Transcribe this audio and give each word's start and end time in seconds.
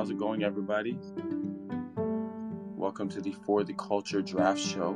How's 0.00 0.08
it 0.08 0.18
going, 0.18 0.42
everybody? 0.42 0.98
Welcome 2.74 3.10
to 3.10 3.20
the 3.20 3.32
For 3.44 3.64
the 3.64 3.74
Culture 3.74 4.22
Draft 4.22 4.58
Show. 4.58 4.92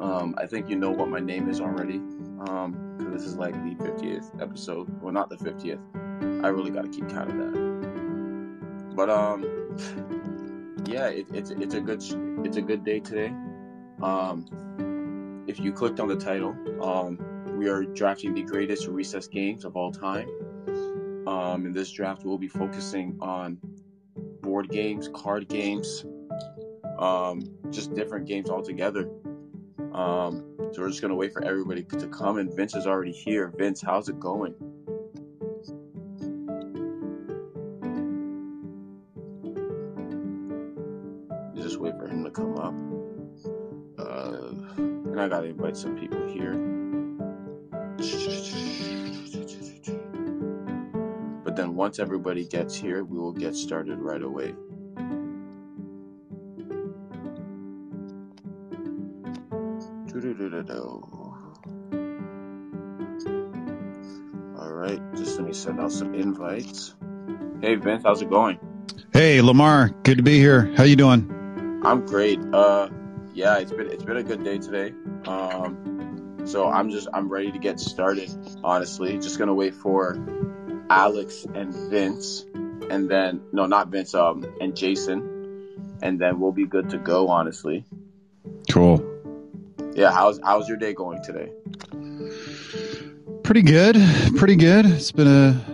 Um, 0.00 0.36
I 0.38 0.46
think 0.46 0.70
you 0.70 0.76
know 0.76 0.92
what 0.92 1.08
my 1.08 1.18
name 1.18 1.50
is 1.50 1.60
already, 1.60 1.98
because 1.98 2.48
um, 2.48 3.10
this 3.12 3.24
is 3.24 3.36
like 3.36 3.54
the 3.54 3.84
50th 3.84 4.40
episode. 4.40 5.02
Well, 5.02 5.12
not 5.12 5.28
the 5.28 5.38
50th. 5.38 6.44
I 6.44 6.46
really 6.50 6.70
got 6.70 6.82
to 6.82 6.88
keep 6.88 7.08
count 7.08 7.30
of 7.30 7.36
that. 7.36 8.94
But 8.94 9.10
um, 9.10 9.42
yeah, 10.86 11.08
it, 11.08 11.26
it's 11.34 11.50
it's 11.50 11.74
a 11.74 11.80
good 11.80 12.04
it's 12.46 12.58
a 12.58 12.62
good 12.62 12.84
day 12.84 13.00
today. 13.00 13.34
Um, 14.04 15.44
if 15.48 15.58
you 15.58 15.72
clicked 15.72 15.98
on 15.98 16.06
the 16.06 16.14
title, 16.14 16.56
um, 16.80 17.18
we 17.56 17.68
are 17.68 17.82
drafting 17.82 18.34
the 18.34 18.42
greatest 18.42 18.86
recess 18.86 19.26
games 19.26 19.64
of 19.64 19.74
all 19.74 19.90
time. 19.90 20.28
Um, 21.26 21.66
in 21.66 21.72
this 21.72 21.90
draft, 21.90 22.24
we'll 22.24 22.38
be 22.38 22.48
focusing 22.48 23.18
on 23.20 23.58
board 24.42 24.70
games, 24.70 25.08
card 25.12 25.48
games, 25.48 26.04
um, 26.98 27.42
just 27.70 27.94
different 27.94 28.26
games 28.26 28.48
altogether. 28.48 29.10
Um, 29.92 30.44
so 30.72 30.82
we're 30.82 30.88
just 30.88 31.02
gonna 31.02 31.16
wait 31.16 31.32
for 31.32 31.42
everybody 31.44 31.82
to 31.82 32.06
come, 32.08 32.38
and 32.38 32.54
Vince 32.54 32.76
is 32.76 32.86
already 32.86 33.12
here. 33.12 33.52
Vince, 33.56 33.82
how's 33.82 34.08
it 34.08 34.20
going? 34.20 34.54
Just 41.56 41.78
wait 41.80 41.96
for 41.96 42.06
him 42.06 42.22
to 42.22 42.30
come 42.30 42.56
up. 42.56 42.74
Uh, 43.98 44.52
and 44.78 45.20
I 45.20 45.28
gotta 45.28 45.48
invite 45.48 45.76
some 45.76 45.96
people 45.96 46.05
once 51.86 52.00
everybody 52.00 52.44
gets 52.44 52.74
here, 52.74 53.04
we 53.04 53.16
will 53.16 53.30
get 53.30 53.54
started 53.54 54.00
right 54.00 54.20
away. 54.20 54.52
All 64.58 64.72
right, 64.72 65.00
just 65.14 65.38
let 65.38 65.46
me 65.46 65.52
send 65.52 65.78
out 65.78 65.92
some 65.92 66.12
invites. 66.16 66.96
Hey 67.62 67.76
Vince, 67.76 68.02
how's 68.04 68.20
it 68.20 68.30
going? 68.30 68.58
Hey 69.12 69.40
Lamar, 69.40 69.90
good 70.02 70.16
to 70.16 70.24
be 70.24 70.38
here. 70.38 70.74
How 70.76 70.82
you 70.82 70.96
doing? 70.96 71.80
I'm 71.84 72.04
great. 72.04 72.40
Uh, 72.52 72.88
yeah, 73.32 73.58
it's 73.58 73.70
been 73.70 73.92
it's 73.92 74.02
been 74.02 74.16
a 74.16 74.24
good 74.24 74.42
day 74.42 74.58
today. 74.58 74.92
Um, 75.24 76.42
so 76.46 76.68
I'm 76.68 76.90
just 76.90 77.06
I'm 77.14 77.28
ready 77.28 77.52
to 77.52 77.60
get 77.60 77.78
started. 77.78 78.28
Honestly, 78.64 79.16
just 79.18 79.38
gonna 79.38 79.54
wait 79.54 79.72
for 79.72 80.16
Alex 80.90 81.46
and 81.54 81.74
Vince, 81.90 82.44
and 82.90 83.08
then 83.08 83.40
no, 83.52 83.66
not 83.66 83.88
Vince, 83.88 84.14
um, 84.14 84.44
and 84.60 84.76
Jason, 84.76 85.98
and 86.02 86.18
then 86.18 86.40
we'll 86.40 86.52
be 86.52 86.66
good 86.66 86.90
to 86.90 86.98
go. 86.98 87.28
Honestly. 87.28 87.84
Cool. 88.70 89.04
Yeah, 89.94 90.12
how's 90.12 90.38
how's 90.42 90.68
your 90.68 90.76
day 90.76 90.92
going 90.92 91.22
today? 91.22 91.50
Pretty 93.42 93.62
good. 93.62 93.96
Pretty 94.36 94.56
good. 94.56 94.86
It's 94.86 95.12
been 95.12 95.26
a 95.26 95.64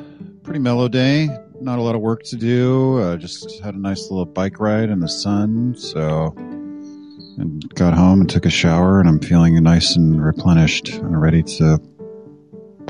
pretty 0.43 0.61
mellow 0.61 0.89
day. 0.89 1.29
Not 1.61 1.79
a 1.79 1.83
lot 1.83 1.95
of 1.95 2.01
work 2.01 2.23
to 2.25 2.37
do. 2.37 2.99
Uh, 2.99 3.17
just 3.17 3.61
had 3.61 3.75
a 3.75 3.79
nice 3.79 4.11
little 4.11 4.27
bike 4.27 4.61
ride 4.61 4.91
in 4.91 5.01
the 5.01 5.09
sun. 5.09 5.75
So, 5.77 6.35
and 6.37 7.69
got 7.75 7.95
home 7.95 8.21
and 8.21 8.31
took 8.31 8.47
a 8.47 8.51
shower, 8.51 9.01
and 9.01 9.09
I'm 9.09 9.21
feeling 9.21 9.61
nice 9.63 9.97
and 9.97 10.25
replenished 10.25 10.89
and 10.91 11.21
ready 11.21 11.43
to 11.43 11.81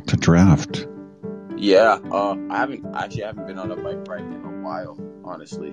to 0.07 0.17
draft. 0.17 0.87
Yeah, 1.63 2.01
uh, 2.11 2.37
I 2.51 2.57
haven't 2.57 2.85
actually 2.93 3.23
I 3.23 3.27
haven't 3.29 3.47
been 3.47 3.57
on 3.61 3.71
a 3.71 3.77
bike 3.77 4.09
ride 4.09 4.25
in 4.25 4.45
a 4.45 4.63
while, 4.65 4.99
honestly. 5.25 5.73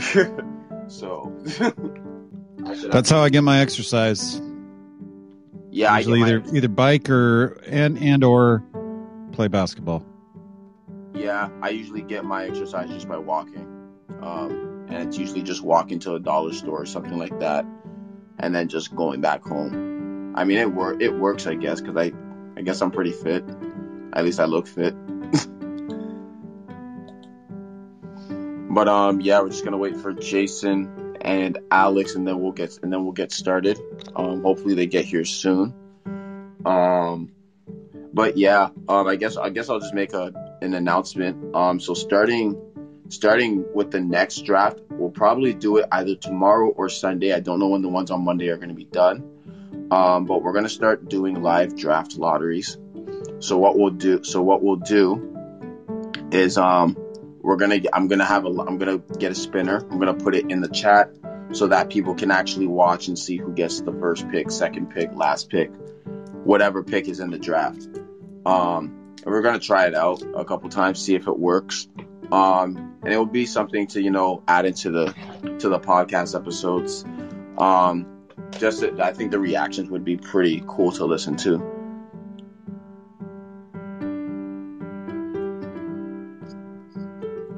so 0.88 1.36
that's 2.90 3.10
how 3.10 3.20
I 3.20 3.28
get 3.28 3.42
my 3.42 3.60
exercise. 3.60 4.40
Yeah, 5.70 5.92
I 5.92 5.98
usually 5.98 6.22
either 6.22 6.40
my... 6.40 6.56
either 6.56 6.68
bike 6.68 7.10
or 7.10 7.60
and 7.66 7.98
and 7.98 8.24
or 8.24 8.64
play 9.32 9.48
basketball. 9.48 10.06
Yeah, 11.12 11.50
I 11.60 11.68
usually 11.68 12.00
get 12.00 12.24
my 12.24 12.46
exercise 12.46 12.88
just 12.88 13.06
by 13.06 13.18
walking, 13.18 13.66
um, 14.22 14.86
and 14.88 15.06
it's 15.06 15.18
usually 15.18 15.42
just 15.42 15.62
walking 15.62 15.98
to 15.98 16.14
a 16.14 16.18
dollar 16.18 16.54
store 16.54 16.80
or 16.80 16.86
something 16.86 17.18
like 17.18 17.38
that, 17.40 17.66
and 18.38 18.54
then 18.54 18.68
just 18.68 18.96
going 18.96 19.20
back 19.20 19.42
home. 19.42 20.32
I 20.34 20.44
mean, 20.44 20.56
it 20.56 20.72
work 20.72 21.02
it 21.02 21.12
works, 21.12 21.46
I 21.46 21.56
guess, 21.56 21.82
because 21.82 21.98
I 21.98 22.10
I 22.56 22.62
guess 22.62 22.80
I'm 22.80 22.90
pretty 22.90 23.12
fit. 23.12 23.44
At 24.12 24.24
least 24.24 24.40
I 24.40 24.46
look 24.46 24.66
fit. 24.66 24.94
but 28.74 28.88
um, 28.88 29.20
yeah, 29.20 29.40
we're 29.40 29.50
just 29.50 29.64
gonna 29.64 29.78
wait 29.78 29.96
for 29.96 30.12
Jason 30.12 31.16
and 31.20 31.58
Alex, 31.70 32.14
and 32.14 32.26
then 32.26 32.40
we'll 32.40 32.52
get 32.52 32.78
and 32.82 32.92
then 32.92 33.04
we'll 33.04 33.12
get 33.12 33.32
started. 33.32 33.78
Um, 34.16 34.42
hopefully 34.42 34.74
they 34.74 34.86
get 34.86 35.04
here 35.04 35.24
soon. 35.24 35.74
Um, 36.64 37.32
but 38.12 38.36
yeah, 38.36 38.70
um, 38.88 39.06
I 39.06 39.16
guess 39.16 39.36
I 39.36 39.50
guess 39.50 39.68
I'll 39.68 39.80
just 39.80 39.94
make 39.94 40.12
a 40.12 40.32
an 40.62 40.74
announcement. 40.74 41.54
Um, 41.54 41.80
so 41.80 41.94
starting 41.94 42.60
starting 43.08 43.64
with 43.74 43.90
the 43.90 44.00
next 44.00 44.44
draft, 44.44 44.80
we'll 44.90 45.10
probably 45.10 45.54
do 45.54 45.78
it 45.78 45.86
either 45.90 46.14
tomorrow 46.14 46.68
or 46.68 46.88
Sunday. 46.88 47.32
I 47.32 47.40
don't 47.40 47.58
know 47.58 47.68
when 47.68 47.82
the 47.82 47.88
ones 47.88 48.10
on 48.10 48.24
Monday 48.24 48.48
are 48.48 48.56
going 48.56 48.68
to 48.68 48.74
be 48.74 48.84
done. 48.84 49.24
Um, 49.90 50.26
but 50.26 50.42
we're 50.42 50.52
going 50.52 50.64
to 50.64 50.70
start 50.70 51.08
doing 51.08 51.42
live 51.42 51.76
draft 51.76 52.16
lotteries. 52.16 52.78
So 53.40 53.58
what 53.58 53.78
we'll 53.78 53.90
do, 53.90 54.22
so 54.22 54.42
what 54.42 54.62
we'll 54.62 54.76
do 54.76 55.36
is, 56.30 56.56
um, 56.56 56.96
we're 57.42 57.56
gonna 57.56 57.80
i'm 57.92 58.08
gonna 58.08 58.24
have 58.24 58.44
a 58.44 58.48
i'm 58.48 58.78
gonna 58.78 58.98
get 59.18 59.32
a 59.32 59.34
spinner. 59.34 59.78
I'm 59.90 59.98
gonna 59.98 60.14
put 60.14 60.34
it 60.34 60.50
in 60.50 60.60
the 60.60 60.68
chat 60.68 61.10
so 61.52 61.66
that 61.68 61.90
people 61.90 62.14
can 62.14 62.30
actually 62.30 62.66
watch 62.66 63.08
and 63.08 63.18
see 63.18 63.36
who 63.36 63.52
gets 63.52 63.80
the 63.80 63.92
first 63.92 64.28
pick 64.28 64.50
second 64.50 64.90
pick 64.90 65.10
last 65.14 65.48
pick 65.48 65.70
whatever 66.44 66.82
pick 66.82 67.08
is 67.08 67.20
in 67.20 67.30
the 67.30 67.38
draft. 67.38 67.88
Um 68.46 69.14
and 69.22 69.26
we're 69.26 69.42
gonna 69.42 69.58
try 69.58 69.86
it 69.86 69.94
out 69.94 70.22
a 70.34 70.44
couple 70.44 70.68
times 70.68 71.00
see 71.00 71.14
if 71.14 71.26
it 71.26 71.38
works. 71.38 71.88
Um 72.30 72.98
and 73.02 73.12
it 73.12 73.16
will 73.16 73.26
be 73.26 73.46
something 73.46 73.86
to 73.88 74.02
you 74.02 74.10
know 74.10 74.42
add 74.46 74.66
into 74.66 74.90
the 74.90 75.14
to 75.58 75.68
the 75.68 75.80
podcast 75.80 76.34
episodes. 76.36 77.04
Um 77.58 78.06
just 78.58 78.82
i 78.82 79.12
think 79.12 79.30
the 79.30 79.38
reactions 79.38 79.88
would 79.90 80.04
be 80.04 80.16
pretty 80.16 80.62
cool 80.66 80.90
to 80.90 81.04
listen 81.04 81.36
to 81.36 81.79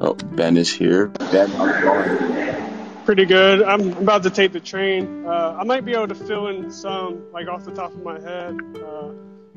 Oh, 0.05 0.15
Ben 0.15 0.57
is 0.57 0.69
here. 0.69 1.07
Ben, 1.07 1.49
how's 1.51 1.77
it 1.77 1.83
going? 1.83 3.05
Pretty 3.05 3.25
good. 3.25 3.63
I'm 3.63 3.93
about 3.99 4.25
to 4.25 4.31
take 4.31 4.51
the 4.51 4.59
train. 4.59 5.25
Uh, 5.25 5.57
I 5.61 5.63
might 5.63 5.85
be 5.85 5.93
able 5.93 6.09
to 6.09 6.17
fill 6.17 6.49
in 6.49 6.73
some, 6.73 7.31
like 7.33 7.47
off 7.47 7.65
the 7.65 7.71
top 7.71 7.93
of 7.93 8.03
my 8.03 8.19
head. 8.19 8.59
Uh, 8.75 9.11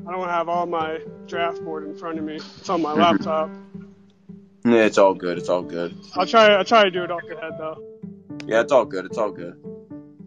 I 0.06 0.12
don't 0.12 0.28
have 0.28 0.48
all 0.48 0.66
my 0.66 1.00
draft 1.26 1.64
board 1.64 1.84
in 1.84 1.96
front 1.96 2.20
of 2.20 2.24
me. 2.24 2.36
It's 2.36 2.68
on 2.68 2.80
my 2.80 2.92
mm-hmm. 2.92 3.00
laptop. 3.00 3.50
Yeah, 4.64 4.84
it's 4.84 4.98
all 4.98 5.14
good. 5.14 5.36
It's 5.36 5.48
all 5.48 5.62
good. 5.62 5.96
I'll 6.14 6.26
try. 6.26 6.46
I'll 6.46 6.64
try 6.64 6.84
to 6.84 6.92
do 6.92 7.02
it 7.02 7.10
off 7.10 7.22
the 7.28 7.34
head 7.34 7.52
though. 7.58 7.82
Yeah, 8.46 8.60
it's 8.60 8.70
all 8.70 8.84
good. 8.84 9.04
It's 9.04 9.18
all 9.18 9.32
good. 9.32 9.60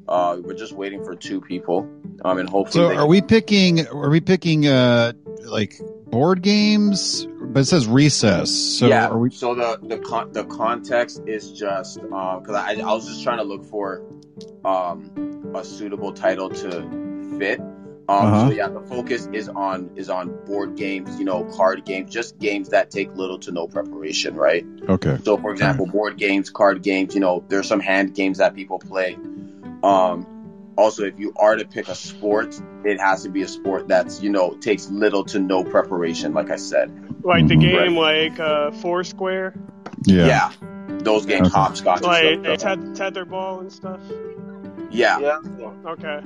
Uh, 0.05 0.37
we're 0.41 0.53
just 0.53 0.73
waiting 0.73 1.05
for 1.05 1.15
two 1.15 1.39
people. 1.39 1.89
I 2.25 2.33
mean, 2.33 2.47
hopefully. 2.47 2.93
So, 2.93 2.99
are 2.99 3.07
we 3.07 3.21
picking? 3.21 3.87
Are 3.87 4.09
we 4.09 4.19
picking? 4.19 4.67
Uh, 4.67 5.13
like 5.49 5.79
board 6.07 6.41
games, 6.41 7.27
but 7.49 7.61
it 7.61 7.65
says 7.65 7.87
recess. 7.87 8.51
So 8.51 8.87
yeah. 8.87 9.11
We... 9.13 9.31
So 9.31 9.55
the 9.55 9.79
the 9.81 9.97
con- 9.97 10.31
the 10.31 10.45
context 10.45 11.23
is 11.25 11.51
just 11.51 12.01
because 12.01 12.49
uh, 12.49 12.63
I 12.65 12.75
I 12.75 12.93
was 12.93 13.07
just 13.07 13.23
trying 13.23 13.39
to 13.39 13.43
look 13.43 13.65
for 13.65 14.03
um 14.63 15.51
a 15.55 15.63
suitable 15.63 16.13
title 16.13 16.49
to 16.49 17.37
fit. 17.39 17.59
Um, 17.59 17.75
uh-huh. 18.07 18.47
So 18.47 18.53
yeah, 18.53 18.69
the 18.69 18.81
focus 18.81 19.27
is 19.33 19.49
on 19.49 19.91
is 19.95 20.09
on 20.09 20.45
board 20.45 20.75
games, 20.77 21.17
you 21.17 21.25
know, 21.25 21.43
card 21.43 21.85
games, 21.85 22.11
just 22.11 22.37
games 22.39 22.69
that 22.69 22.91
take 22.91 23.15
little 23.15 23.39
to 23.39 23.51
no 23.51 23.67
preparation, 23.67 24.35
right? 24.35 24.65
Okay. 24.87 25.17
So 25.23 25.37
for 25.37 25.51
example, 25.51 25.85
board 25.87 26.17
games, 26.17 26.49
card 26.49 26.81
games, 26.83 27.13
you 27.13 27.21
know, 27.21 27.43
there's 27.47 27.67
some 27.67 27.79
hand 27.79 28.15
games 28.15 28.37
that 28.37 28.55
people 28.55 28.79
play. 28.79 29.17
Um, 29.83 30.25
also 30.79 31.03
if 31.03 31.19
you 31.19 31.33
are 31.35 31.57
to 31.57 31.65
pick 31.65 31.89
a 31.89 31.95
sport 31.95 32.59
it 32.85 33.01
has 33.01 33.23
to 33.23 33.29
be 33.29 33.41
a 33.41 33.47
sport 33.47 33.89
that's 33.89 34.21
you 34.21 34.29
know 34.29 34.55
takes 34.55 34.89
little 34.89 35.25
to 35.25 35.37
no 35.37 35.61
preparation 35.61 36.33
like 36.33 36.49
i 36.49 36.55
said 36.55 36.89
like 37.23 37.47
the 37.47 37.55
game 37.55 37.97
right. 37.97 38.29
like 38.29 38.39
uh 38.39 38.71
foursquare 38.71 39.53
yeah 40.05 40.25
yeah 40.25 40.53
those 40.99 41.25
games 41.25 41.47
okay. 41.47 41.55
hopscotch 41.55 42.01
like 42.01 42.39
stuff, 42.59 42.79
tetherball 42.79 43.61
and 43.61 43.71
stuff 43.71 43.99
yeah 44.91 45.19
yeah 45.19 45.39
okay 45.85 46.21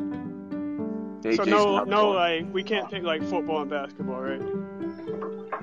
hey, 1.24 1.36
so 1.36 1.46
Jason, 1.46 1.50
no 1.50 1.84
no 1.84 2.10
like 2.12 2.52
we 2.54 2.64
can't 2.64 2.90
pick 2.90 3.04
like 3.04 3.24
football 3.24 3.62
and 3.62 3.70
basketball 3.70 4.20
right 4.20 4.42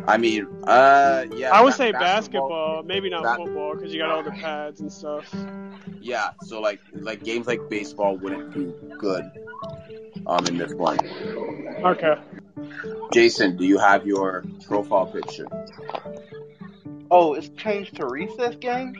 I 0.06 0.16
mean, 0.16 0.46
uh, 0.64 1.26
yeah. 1.34 1.50
I 1.50 1.62
would 1.62 1.74
say 1.74 1.92
basketball, 1.92 2.48
basketball 2.48 2.82
maybe 2.84 3.10
not 3.10 3.22
ba- 3.22 3.36
football, 3.36 3.74
because 3.74 3.92
you 3.92 4.00
got 4.00 4.10
all 4.10 4.22
the 4.22 4.30
pads 4.30 4.80
and 4.80 4.92
stuff. 4.92 5.32
Yeah, 6.00 6.30
so 6.42 6.60
like 6.60 6.80
like 6.94 7.22
games 7.22 7.46
like 7.46 7.60
baseball 7.68 8.16
wouldn't 8.16 8.54
be 8.54 8.72
good 8.98 9.30
um 10.26 10.46
in 10.46 10.56
this 10.56 10.72
one. 10.72 10.98
Okay. 11.84 12.14
Jason, 13.12 13.56
do 13.56 13.64
you 13.64 13.78
have 13.78 14.06
your 14.06 14.44
profile 14.66 15.06
picture? 15.06 15.46
Oh, 17.10 17.34
it's 17.34 17.48
changed 17.50 17.96
to 17.96 18.06
recess 18.06 18.54
games. 18.56 18.98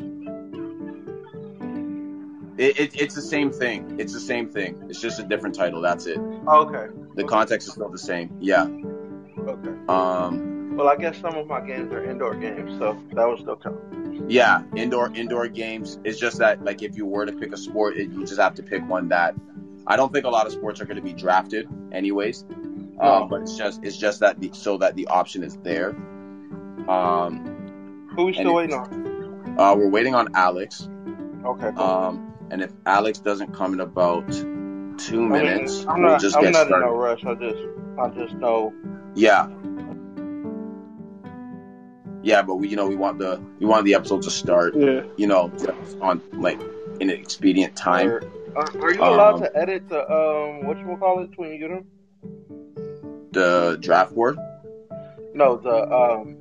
It, 2.58 2.78
it, 2.78 3.00
it's 3.00 3.14
the 3.14 3.22
same 3.22 3.50
thing. 3.50 3.98
It's 3.98 4.12
the 4.12 4.20
same 4.20 4.50
thing. 4.50 4.84
It's 4.90 5.00
just 5.00 5.18
a 5.18 5.22
different 5.22 5.54
title. 5.54 5.80
That's 5.80 6.06
it. 6.06 6.18
Okay. 6.18 6.88
The 7.14 7.24
context 7.24 7.68
is 7.68 7.74
still 7.74 7.88
the 7.88 7.98
same. 7.98 8.36
Yeah. 8.40 8.64
Okay. 8.64 9.70
Um. 9.88 10.76
Well, 10.76 10.88
I 10.88 10.96
guess 10.96 11.18
some 11.18 11.34
of 11.36 11.46
my 11.46 11.60
games 11.60 11.92
are 11.92 12.04
indoor 12.04 12.34
games, 12.34 12.78
so 12.78 13.02
that 13.12 13.26
was 13.26 13.40
still 13.40 13.56
count. 13.56 14.30
Yeah. 14.30 14.62
Indoor 14.76 15.10
indoor 15.14 15.48
games. 15.48 15.98
It's 16.04 16.18
just 16.18 16.38
that 16.38 16.62
like 16.62 16.82
if 16.82 16.96
you 16.96 17.06
were 17.06 17.24
to 17.24 17.32
pick 17.32 17.52
a 17.54 17.56
sport, 17.56 17.96
it, 17.96 18.10
you 18.10 18.26
just 18.26 18.40
have 18.40 18.54
to 18.56 18.62
pick 18.62 18.86
one 18.86 19.08
that. 19.08 19.34
I 19.86 19.96
don't 19.96 20.12
think 20.12 20.26
a 20.26 20.28
lot 20.28 20.46
of 20.46 20.52
sports 20.52 20.80
are 20.80 20.84
going 20.84 20.98
to 20.98 21.02
be 21.02 21.14
drafted, 21.14 21.66
anyways. 21.92 22.44
No. 23.00 23.22
Um, 23.22 23.28
but 23.28 23.42
it's 23.42 23.56
just 23.56 23.82
it's 23.82 23.96
just 23.96 24.20
that 24.20 24.40
the, 24.40 24.50
so 24.52 24.76
that 24.78 24.94
the 24.96 25.06
option 25.06 25.42
is 25.42 25.56
there. 25.58 25.90
Um, 26.88 28.08
Who 28.16 28.26
we 28.26 28.34
still 28.34 28.54
waiting 28.54 28.74
on? 28.76 29.56
uh, 29.58 29.74
we're 29.74 29.88
waiting 29.88 30.14
on 30.14 30.28
Alex. 30.34 30.88
Okay. 31.44 31.70
Cool. 31.76 31.80
Um, 31.82 32.34
and 32.50 32.62
if 32.62 32.72
Alex 32.86 33.18
doesn't 33.20 33.54
come 33.54 33.72
in 33.74 33.80
about 33.80 34.30
two 34.30 35.20
I 35.24 35.28
mean, 35.28 35.30
minutes, 35.30 35.86
I'm 35.86 36.00
we'll 36.02 36.10
not. 36.12 36.20
just 36.20 36.36
I'm 36.36 36.42
get 36.44 36.52
not 36.52 36.62
in 36.62 36.66
started. 36.68 36.86
no 36.86 36.92
rush. 36.96 37.24
I 37.24 37.34
just. 37.34 37.58
I 37.98 38.08
just 38.10 38.34
know. 38.34 38.72
Yeah. 39.14 39.48
Yeah, 42.22 42.42
but 42.42 42.56
we, 42.56 42.68
you 42.68 42.76
know, 42.76 42.86
we 42.86 42.96
want 42.96 43.18
the 43.18 43.40
we 43.60 43.66
want 43.66 43.84
the 43.86 43.94
episode 43.94 44.22
to 44.22 44.30
start, 44.30 44.74
Yeah. 44.76 45.02
you 45.16 45.26
know, 45.26 45.50
on 46.02 46.20
like 46.34 46.60
in 47.00 47.08
an 47.08 47.16
expedient 47.18 47.74
time. 47.76 48.08
Are, 48.08 48.22
are, 48.56 48.80
are 48.82 48.92
you 48.92 49.00
allowed 49.00 49.34
Um, 49.36 49.40
to 49.42 49.56
edit 49.56 49.88
the 49.88 50.00
um? 50.10 50.66
What 50.66 50.78
you 50.78 50.86
will 50.86 50.98
call 50.98 51.22
it 51.22 51.30
when 51.36 51.50
you 51.52 51.58
get 51.58 51.68
them? 51.70 51.86
The 53.32 53.78
draft 53.80 54.14
board. 54.14 54.36
No, 55.34 55.56
the 55.56 55.90
um, 55.92 56.36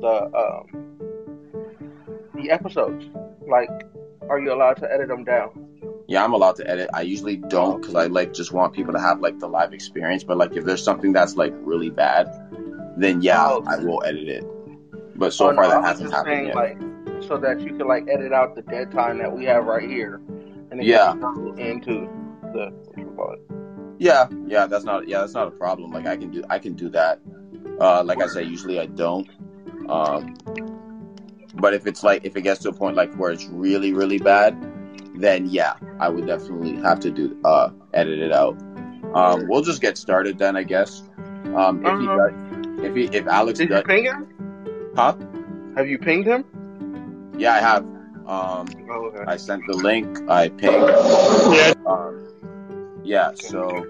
the 0.00 0.30
um, 0.36 0.88
the 2.34 2.50
episodes. 2.50 3.06
Like, 3.48 3.70
are 4.28 4.38
you 4.40 4.52
allowed 4.52 4.74
to 4.78 4.92
edit 4.92 5.08
them 5.08 5.24
down? 5.24 5.64
Yeah, 6.08 6.24
I'm 6.24 6.32
allowed 6.32 6.56
to 6.56 6.68
edit. 6.68 6.88
I 6.94 7.02
usually 7.02 7.36
don't 7.36 7.80
because 7.80 7.94
I 7.94 8.06
like 8.06 8.32
just 8.32 8.52
want 8.52 8.72
people 8.72 8.92
to 8.92 9.00
have 9.00 9.20
like 9.20 9.38
the 9.38 9.46
live 9.48 9.72
experience. 9.72 10.24
But 10.24 10.36
like 10.38 10.56
if 10.56 10.64
there's 10.64 10.82
something 10.82 11.12
that's 11.12 11.36
like 11.36 11.52
really 11.58 11.90
bad, 11.90 12.26
then 12.96 13.22
yeah, 13.22 13.46
Oh. 13.48 13.62
I 13.66 13.76
will 13.76 14.02
edit 14.04 14.28
it. 14.28 14.44
But 15.16 15.32
so 15.32 15.50
Oh, 15.50 15.54
far 15.54 15.64
no, 15.64 15.70
that 15.70 15.84
hasn't 15.84 16.10
happened 16.12 16.34
saying, 16.34 16.46
yet. 16.46 16.56
Like, 16.56 16.78
so 17.22 17.36
that 17.38 17.60
you 17.60 17.76
can 17.76 17.86
like 17.86 18.06
edit 18.08 18.32
out 18.32 18.54
the 18.54 18.62
dead 18.62 18.90
time 18.92 19.18
that 19.18 19.32
we 19.32 19.44
have 19.44 19.64
right 19.64 19.88
here, 19.88 20.14
and 20.70 20.80
then 20.80 20.82
Yeah. 20.82 21.14
you 21.14 21.20
can 21.20 21.34
go 21.34 21.54
into 21.62 22.08
the 22.54 22.72
Yeah, 23.98 24.28
yeah, 24.46 24.66
that's 24.66 24.84
not 24.84 25.08
yeah, 25.08 25.20
that's 25.20 25.34
not 25.34 25.48
a 25.48 25.52
problem. 25.52 25.92
Like 25.92 26.06
I 26.06 26.16
can 26.16 26.30
do 26.30 26.42
I 26.48 26.58
can 26.58 26.74
do 26.74 26.88
that. 26.90 27.20
Uh 27.80 28.02
like 28.04 28.20
I 28.20 28.26
said, 28.26 28.46
usually 28.46 28.78
I 28.80 28.86
don't. 28.86 29.28
Um 29.88 30.34
but 31.54 31.74
if 31.74 31.86
it's 31.86 32.02
like 32.02 32.24
if 32.24 32.36
it 32.36 32.42
gets 32.42 32.60
to 32.62 32.68
a 32.68 32.72
point 32.72 32.96
like 32.96 33.12
where 33.14 33.30
it's 33.32 33.46
really, 33.46 33.92
really 33.92 34.18
bad, 34.18 34.56
then 35.16 35.46
yeah, 35.46 35.74
I 35.98 36.08
would 36.08 36.26
definitely 36.26 36.76
have 36.76 37.00
to 37.00 37.10
do 37.10 37.36
uh 37.44 37.70
edit 37.92 38.20
it 38.20 38.32
out. 38.32 38.56
Um 39.14 39.46
we'll 39.48 39.62
just 39.62 39.80
get 39.80 39.98
started 39.98 40.38
then 40.38 40.56
I 40.56 40.62
guess. 40.62 41.02
Um 41.56 41.82
if 41.84 41.98
he 41.98 42.06
Uh-huh. 42.06 42.16
does 42.16 42.84
if 42.84 42.94
he 42.94 43.04
if 43.16 43.26
Alex 43.26 43.58
Did 43.58 43.70
you 43.70 43.82
ping 43.82 44.04
him? 44.04 44.26
huh? 44.94 45.14
Have 45.76 45.88
you 45.88 45.98
pinged 45.98 46.26
him? 46.26 46.44
Yeah, 47.36 47.54
I 47.54 47.58
have. 47.60 47.84
Um 48.26 48.66
Oh, 48.90 49.10
okay. 49.12 49.24
I 49.26 49.36
sent 49.36 49.66
the 49.66 49.74
link, 49.74 50.18
I 50.28 50.48
pinged. 50.50 51.00
Yeah. 51.50 51.72
Um 51.86 52.24
yeah, 53.08 53.32
so 53.34 53.86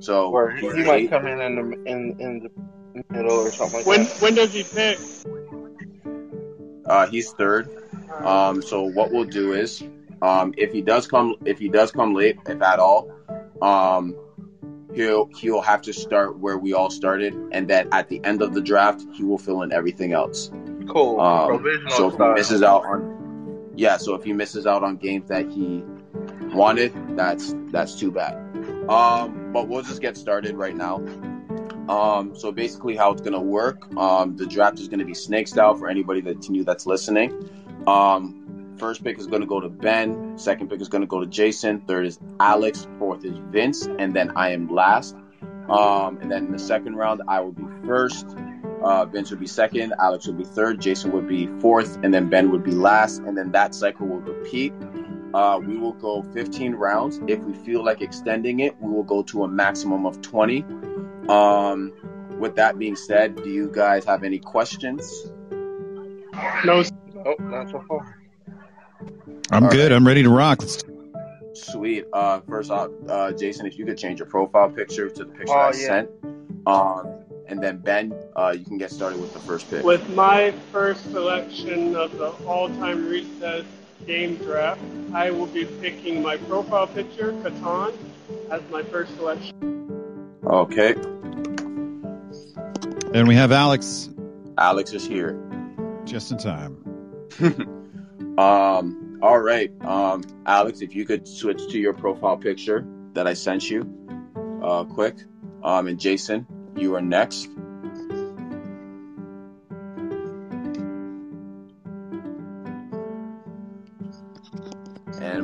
so 0.00 0.30
Or 0.32 0.50
he, 0.50 0.66
he's 0.66 0.74
he 0.76 0.82
might 0.84 1.10
come 1.10 1.26
in 1.26 1.40
in 1.40 1.54
the 1.56 1.62
in 1.90 2.16
in 2.18 2.40
the 2.40 3.04
middle 3.10 3.32
or 3.32 3.50
something 3.52 3.78
like 3.78 3.86
When 3.86 4.04
that. 4.04 4.22
when 4.22 4.34
does 4.34 4.52
he 4.54 4.64
pick? 4.64 4.98
uh 6.86 7.06
he's 7.06 7.32
third. 7.32 7.68
Um, 8.24 8.60
so 8.62 8.82
what 8.82 9.12
we'll 9.12 9.24
do 9.24 9.52
is, 9.52 9.82
um, 10.20 10.52
if 10.56 10.72
he 10.72 10.82
does 10.82 11.06
come, 11.06 11.36
if 11.44 11.58
he 11.58 11.68
does 11.68 11.90
come 11.92 12.14
late, 12.14 12.36
if 12.46 12.60
at 12.60 12.78
all, 12.78 13.10
um, 13.62 14.14
he'll 14.94 15.26
he'll 15.38 15.62
have 15.62 15.82
to 15.82 15.92
start 15.92 16.38
where 16.38 16.58
we 16.58 16.72
all 16.74 16.90
started, 16.90 17.34
and 17.52 17.68
then 17.68 17.88
at 17.92 18.08
the 18.08 18.20
end 18.24 18.42
of 18.42 18.52
the 18.52 18.60
draft, 18.60 19.02
he 19.14 19.22
will 19.24 19.38
fill 19.38 19.62
in 19.62 19.72
everything 19.72 20.12
else. 20.12 20.50
Cool. 20.88 21.20
Um, 21.20 21.64
so 21.90 22.08
if 22.08 22.14
he 22.18 22.28
misses 22.34 22.62
out 22.62 22.84
on, 22.84 23.72
yeah, 23.76 23.96
so 23.96 24.14
if 24.14 24.24
he 24.24 24.32
misses 24.32 24.66
out 24.66 24.82
on 24.82 24.96
games 24.96 25.28
that 25.28 25.48
he 25.48 25.82
wanted, 26.54 26.92
that's 27.16 27.54
that's 27.68 27.94
too 27.94 28.10
bad. 28.10 28.34
Um, 28.88 29.52
but 29.52 29.68
we'll 29.68 29.82
just 29.82 30.00
get 30.00 30.16
started 30.16 30.56
right 30.56 30.76
now. 30.76 30.96
Um, 31.88 32.36
so 32.36 32.52
basically, 32.52 32.96
how 32.96 33.12
it's 33.12 33.22
gonna 33.22 33.40
work, 33.40 33.92
um, 33.96 34.36
the 34.36 34.46
draft 34.46 34.78
is 34.78 34.88
gonna 34.88 35.04
be 35.04 35.14
snake 35.14 35.48
style 35.48 35.74
for 35.74 35.88
anybody 35.88 36.20
that's 36.20 36.48
new 36.48 36.64
that's 36.64 36.86
listening. 36.86 37.48
Um, 37.86 38.74
first 38.78 39.02
pick 39.02 39.18
is 39.18 39.26
gonna 39.26 39.46
go 39.46 39.60
to 39.60 39.68
Ben. 39.68 40.38
Second 40.38 40.70
pick 40.70 40.80
is 40.80 40.88
gonna 40.88 41.06
go 41.06 41.20
to 41.20 41.26
Jason. 41.26 41.80
Third 41.80 42.06
is 42.06 42.18
Alex. 42.38 42.86
Fourth 42.98 43.24
is 43.24 43.36
Vince, 43.50 43.86
and 43.98 44.14
then 44.14 44.32
I 44.36 44.50
am 44.50 44.68
last. 44.68 45.16
Um, 45.68 46.18
and 46.20 46.30
then 46.30 46.46
in 46.46 46.52
the 46.52 46.58
second 46.58 46.96
round, 46.96 47.22
I 47.28 47.40
will 47.40 47.52
be 47.52 47.64
first. 47.86 48.26
Uh, 48.82 49.04
Vince 49.04 49.30
would 49.30 49.40
be 49.40 49.46
second, 49.46 49.92
Alex 50.00 50.26
would 50.26 50.38
be 50.38 50.44
third, 50.44 50.80
Jason 50.80 51.12
would 51.12 51.28
be 51.28 51.46
fourth, 51.60 51.98
and 52.02 52.14
then 52.14 52.30
Ben 52.30 52.50
would 52.50 52.64
be 52.64 52.70
last. 52.70 53.18
And 53.18 53.36
then 53.36 53.52
that 53.52 53.74
cycle 53.74 54.06
will 54.06 54.20
repeat. 54.20 54.72
Uh, 55.32 55.60
we 55.64 55.76
will 55.76 55.92
go 55.92 56.22
15 56.32 56.74
rounds. 56.74 57.20
If 57.26 57.40
we 57.40 57.52
feel 57.52 57.84
like 57.84 58.00
extending 58.00 58.60
it, 58.60 58.80
we 58.80 58.90
will 58.90 59.04
go 59.04 59.22
to 59.24 59.44
a 59.44 59.48
maximum 59.48 60.06
of 60.06 60.20
20. 60.22 60.64
Um, 61.28 61.92
with 62.38 62.56
that 62.56 62.78
being 62.78 62.96
said, 62.96 63.36
do 63.36 63.48
you 63.50 63.70
guys 63.72 64.04
have 64.06 64.24
any 64.24 64.38
questions? 64.38 65.30
No. 66.64 66.82
Oh, 67.24 67.34
not 67.38 67.70
so 67.70 67.84
far. 67.86 68.16
I'm 69.52 69.64
All 69.64 69.70
good. 69.70 69.90
right. 69.90 69.96
I'm 69.96 70.06
ready 70.06 70.22
to 70.22 70.30
rock. 70.30 70.60
Let's 70.60 70.82
Sweet. 71.52 72.06
Uh, 72.12 72.40
first 72.48 72.70
off, 72.70 72.90
uh, 73.08 73.32
Jason, 73.32 73.66
if 73.66 73.78
you 73.78 73.84
could 73.84 73.98
change 73.98 74.18
your 74.18 74.28
profile 74.28 74.70
picture 74.70 75.08
to 75.10 75.24
the 75.24 75.30
picture 75.30 75.52
Oh, 75.52 75.58
I 75.58 75.72
yeah. 75.72 75.86
sent. 75.86 76.10
Um, 76.66 77.08
and 77.48 77.62
then 77.62 77.78
Ben, 77.78 78.14
uh, 78.36 78.54
you 78.56 78.64
can 78.64 78.78
get 78.78 78.90
started 78.90 79.20
with 79.20 79.32
the 79.32 79.40
first 79.40 79.68
pick. 79.68 79.84
With 79.84 80.08
my 80.10 80.52
first 80.72 81.10
selection 81.10 81.96
of 81.96 82.16
the 82.16 82.30
all-time 82.46 83.08
recess 83.08 83.64
game 84.06 84.36
draft, 84.36 84.80
I 85.14 85.30
will 85.30 85.46
be 85.46 85.64
picking 85.64 86.22
my 86.22 86.36
profile 86.36 86.86
picture, 86.86 87.32
Catan, 87.32 87.94
as 88.50 88.62
my 88.70 88.82
first 88.82 89.14
selection. 89.16 89.54
Okay. 90.44 90.94
and 93.14 93.26
we 93.28 93.34
have 93.34 93.52
Alex 93.52 94.08
Alex 94.58 94.92
is 94.92 95.06
here. 95.06 95.38
just 96.04 96.30
in 96.32 96.38
time. 96.38 96.76
Um, 98.38 99.18
all 99.22 99.38
right. 99.38 99.70
Um, 99.84 100.22
Alex, 100.46 100.80
if 100.80 100.94
you 100.94 101.04
could 101.04 101.28
switch 101.28 101.68
to 101.68 101.78
your 101.78 101.92
profile 101.92 102.38
picture 102.38 102.86
that 103.12 103.26
I 103.26 103.34
sent 103.34 103.68
you, 103.68 103.84
uh, 104.62 104.84
quick. 104.84 105.16
Um, 105.62 105.88
and 105.88 106.00
Jason, 106.00 106.46
you 106.74 106.94
are 106.94 107.02
next. 107.02 107.48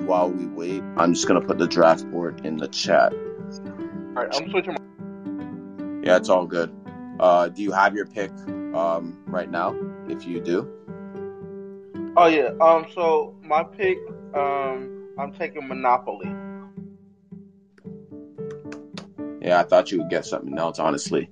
While 0.07 0.31
we 0.31 0.47
wait, 0.47 0.83
I'm 0.97 1.13
just 1.15 1.27
gonna 1.27 1.41
put 1.41 1.59
the 1.59 1.67
draft 1.67 2.09
board 2.11 2.45
in 2.47 2.57
the 2.57 2.69
chat. 2.69 3.13
All 3.13 4.23
right, 4.25 4.29
I'm 4.35 4.51
switching. 4.51 4.73
My, 4.75 6.03
Yeah, 6.07 6.17
it's 6.17 6.29
all 6.29 6.47
good. 6.47 6.73
Uh, 7.21 7.49
do 7.49 7.63
you 7.63 7.73
have 7.73 7.95
your 7.95 8.07
pick 8.07 8.31
um, 8.75 9.19
right 9.27 9.51
now? 9.51 9.75
If 10.09 10.27
you 10.27 10.41
do, 10.41 10.69
oh 12.17 12.27
yeah. 12.27 12.51
Um. 12.61 12.87
So 12.95 13.35
my 13.43 13.63
pick. 13.65 13.99
Um. 14.35 14.93
I'm 15.19 15.33
taking 15.33 15.67
Monopoly. 15.67 16.29
yeah, 19.41 19.61
I 19.61 19.63
thought 19.63 19.91
you 19.91 19.99
would 19.99 20.11
get 20.11 20.27
something 20.27 20.57
else. 20.59 20.79
Honestly, 20.79 21.29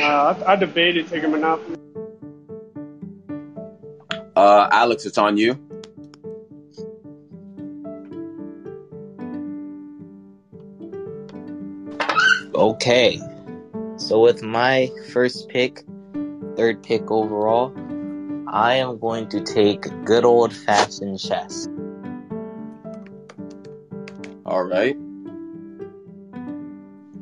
Uh, 0.00 0.34
I, 0.46 0.52
I 0.52 0.56
debated 0.56 1.08
taking 1.08 1.30
Monopoly. 1.30 1.76
uh, 4.36 4.68
Alex, 4.70 5.06
it's 5.06 5.16
on 5.16 5.36
you. 5.38 5.54
Okay. 12.64 13.20
So 13.98 14.22
with 14.22 14.42
my 14.42 14.90
first 15.12 15.50
pick, 15.50 15.84
third 16.56 16.82
pick 16.82 17.10
overall, 17.10 17.74
I 18.48 18.76
am 18.76 18.98
going 18.98 19.28
to 19.28 19.42
take 19.42 19.82
good 20.06 20.24
old 20.24 20.50
fashioned 20.54 21.20
chess. 21.20 21.68
All 24.46 24.64
right. 24.64 24.96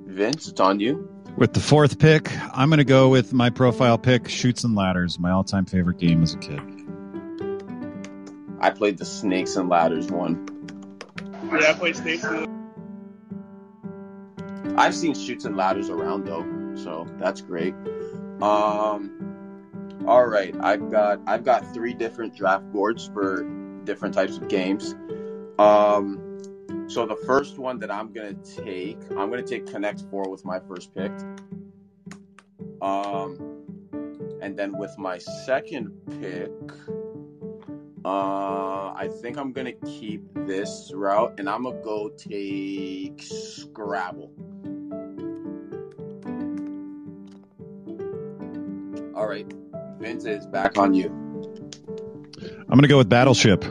Vince, 0.06 0.46
it's 0.46 0.60
on 0.60 0.78
you. 0.78 1.08
With 1.36 1.54
the 1.54 1.60
fourth 1.60 1.98
pick, 1.98 2.30
I'm 2.56 2.68
going 2.68 2.78
to 2.78 2.84
go 2.84 3.08
with 3.08 3.32
my 3.32 3.50
profile 3.50 3.98
pick, 3.98 4.28
Chutes 4.28 4.62
and 4.62 4.76
Ladders, 4.76 5.18
my 5.18 5.32
all 5.32 5.42
time 5.42 5.64
favorite 5.64 5.98
game 5.98 6.22
as 6.22 6.34
a 6.34 6.38
kid. 6.38 6.60
I 8.60 8.70
played 8.70 8.96
the 8.96 9.04
Snakes 9.04 9.56
and 9.56 9.68
Ladders 9.68 10.08
one. 10.08 10.46
Yeah, 11.46 11.70
I 11.70 11.72
played 11.72 11.96
Snakes 11.96 12.22
and 12.22 12.61
I've 14.76 14.94
seen 14.94 15.14
Chutes 15.14 15.44
and 15.44 15.56
Ladders 15.56 15.90
around 15.90 16.26
though, 16.26 16.44
so 16.76 17.06
that's 17.18 17.40
great. 17.40 17.74
Um, 18.40 19.10
All 20.06 20.26
right, 20.26 20.54
I've 20.60 20.90
got 20.90 21.20
I've 21.26 21.44
got 21.44 21.72
three 21.72 21.94
different 21.94 22.34
draft 22.36 22.64
boards 22.72 23.08
for 23.14 23.44
different 23.84 24.14
types 24.14 24.36
of 24.36 24.48
games. 24.48 24.94
Um, 25.58 26.18
so 26.88 27.06
the 27.06 27.16
first 27.26 27.58
one 27.58 27.78
that 27.80 27.90
I'm 27.90 28.12
gonna 28.12 28.34
take, 28.34 28.98
I'm 29.10 29.30
gonna 29.30 29.42
take 29.42 29.66
Connect 29.66 30.00
Four 30.10 30.28
with 30.28 30.44
my 30.44 30.58
first 30.58 30.92
pick. 30.94 31.12
Um, 32.80 33.38
and 34.40 34.58
then 34.58 34.76
with 34.76 34.96
my 34.98 35.18
second 35.18 35.92
pick, 36.20 36.50
uh, 38.04 38.92
I 38.96 39.08
think 39.20 39.36
I'm 39.36 39.52
gonna 39.52 39.72
keep 39.72 40.22
this 40.34 40.90
route, 40.92 41.34
and 41.38 41.48
I'm 41.48 41.62
gonna 41.62 41.80
go 41.82 42.08
take 42.08 43.22
Scrabble. 43.22 44.32
Right, 49.32 49.50
Vince 49.98 50.26
is 50.26 50.46
back 50.46 50.76
on 50.76 50.92
you. 50.92 51.06
I'm 52.68 52.76
gonna 52.76 52.88
go 52.88 52.98
with 52.98 53.08
Battleship. 53.08 53.64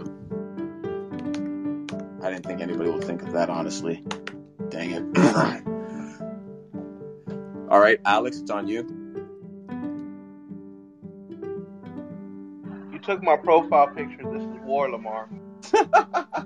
I 2.24 2.32
didn't 2.32 2.48
think 2.48 2.62
anybody 2.62 2.90
would 2.90 3.04
think 3.04 3.22
of 3.22 3.34
that, 3.34 3.48
honestly. 3.50 4.04
Dang 4.70 4.92
it. 4.92 5.04
All 7.70 7.80
right, 7.80 8.00
Alex, 8.06 8.40
it's 8.40 8.50
on 8.50 8.68
you. 8.68 8.88
You 12.92 12.98
took 13.00 13.22
my 13.22 13.38
profile 13.38 13.90
picture. 13.90 14.24
This 14.34 14.42
is 14.42 14.60
War 14.64 14.90
Lamar. 14.90 15.30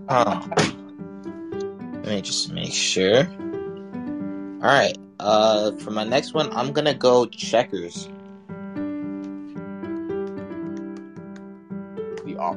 Huh. 0.07 0.39
Let 0.55 2.05
me 2.05 2.21
just 2.21 2.51
make 2.51 2.71
sure. 2.71 3.25
All 3.25 4.61
right. 4.61 4.95
Uh, 5.19 5.71
for 5.77 5.89
my 5.89 6.03
next 6.03 6.35
one, 6.35 6.53
I'm 6.53 6.73
gonna 6.73 6.93
go 6.93 7.25
checkers. 7.25 8.07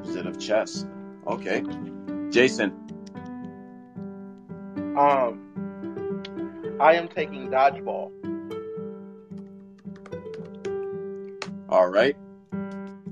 Opposite 0.09 0.27
of 0.27 0.39
chess. 0.39 0.87
Okay. 1.27 1.63
Jason. 2.31 2.73
Um, 4.97 5.45
I 6.81 6.95
am 6.95 7.09
taking 7.09 7.51
dodgeball. 7.51 8.11
All 11.69 11.89
right. 11.89 12.17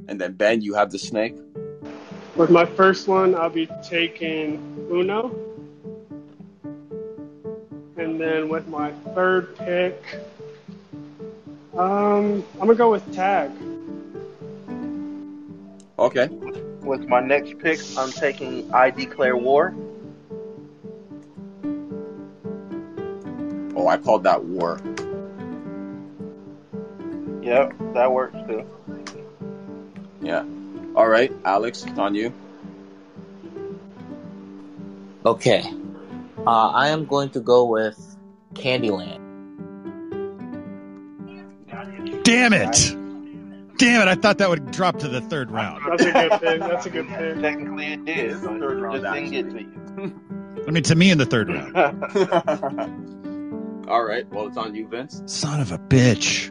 And 0.09 0.21
then 0.21 0.33
Ben, 0.33 0.63
you 0.63 0.75
have 0.75 0.91
the 0.91 0.99
snake. 0.99 1.37
With 2.35 2.51
my 2.51 2.65
first 2.65 3.09
one, 3.09 3.35
I'll 3.35 3.51
be 3.51 3.69
taking 3.83 4.89
Uno. 4.91 5.35
And 7.97 8.21
then 8.21 8.49
with 8.49 8.69
my 8.69 8.93
third 9.15 9.57
pick, 9.57 10.03
um, 11.77 12.45
I'm 12.55 12.67
gonna 12.67 12.75
go 12.75 12.91
with 12.91 13.15
tag. 13.15 13.51
Okay. 15.99 16.29
With 16.87 17.09
my 17.09 17.19
next 17.21 17.59
pick, 17.59 17.81
I'm 17.99 18.13
taking 18.13 18.73
I 18.73 18.91
Declare 18.91 19.37
War. 19.37 19.75
Oh, 23.75 23.89
I 23.89 23.97
called 23.97 24.23
that 24.23 24.45
war. 24.45 24.81
Yep, 27.43 27.75
that 27.95 28.13
works 28.13 28.37
too. 28.47 28.65
Yeah. 30.23 30.45
All 30.95 31.09
right, 31.09 31.33
Alex, 31.45 31.85
it's 31.85 31.99
on 31.99 32.15
you. 32.15 32.33
Okay. 35.25 35.65
Uh, 36.47 36.69
I 36.69 36.89
am 36.89 37.07
going 37.07 37.31
to 37.31 37.41
go 37.41 37.65
with 37.65 37.99
Candyland. 38.55 39.25
Damn 42.23 42.53
it! 42.53 43.06
Damn 43.79 44.03
it! 44.03 44.09
I 44.11 44.15
thought 44.15 44.39
that 44.39 44.49
would 44.49 44.71
drop 44.71 44.99
to 45.01 45.09
the 45.09 45.21
third 45.21 45.51
round. 45.51 45.83
That's 45.89 46.03
a 46.05 46.13
good 46.13 46.31
pick. 46.41 46.61
That's 46.61 46.87
a 46.87 46.91
good 46.91 47.09
pick. 47.09 47.41
Technically, 47.41 47.87
it 47.93 48.05
did, 48.05 48.31
It's 48.33 48.41
the 48.41 48.49
third 48.49 48.81
round, 48.81 49.03
just 49.03 49.15
didn't 49.15 49.31
get 49.31 49.51
to 49.51 49.57
I 50.67 50.71
mean, 50.71 50.83
to 50.85 50.95
me 50.95 51.11
in 51.11 51.19
the 51.19 51.27
third 51.27 51.49
round. 51.49 51.77
All 53.89 54.03
right. 54.03 54.27
Well, 54.31 54.49
it's 54.49 54.57
on 54.57 54.75
you, 54.75 54.89
Vince. 54.89 55.23
Son 55.27 55.61
of 55.61 55.71
a 55.73 55.79
bitch. 55.79 56.49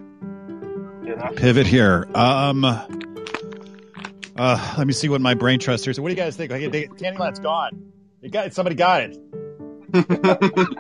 You? 1.05 1.15
Pivot 1.35 1.67
here. 1.67 2.07
Um. 2.15 2.63
Uh, 4.37 4.75
let 4.77 4.85
me 4.85 4.93
see 4.93 5.07
what 5.09 5.21
my 5.21 5.33
brain 5.33 5.59
trust 5.59 5.85
here. 5.85 5.93
So, 5.93 6.01
what 6.01 6.09
do 6.09 6.13
you 6.13 6.17
guys 6.21 6.35
think? 6.35 6.51
Okay, 6.51 6.67
they- 6.67 6.87
Candyland's 6.87 7.39
gone. 7.39 7.91
It 8.21 8.31
got 8.31 8.53
somebody 8.53 8.75
got 8.75 9.03
it. 9.03 9.17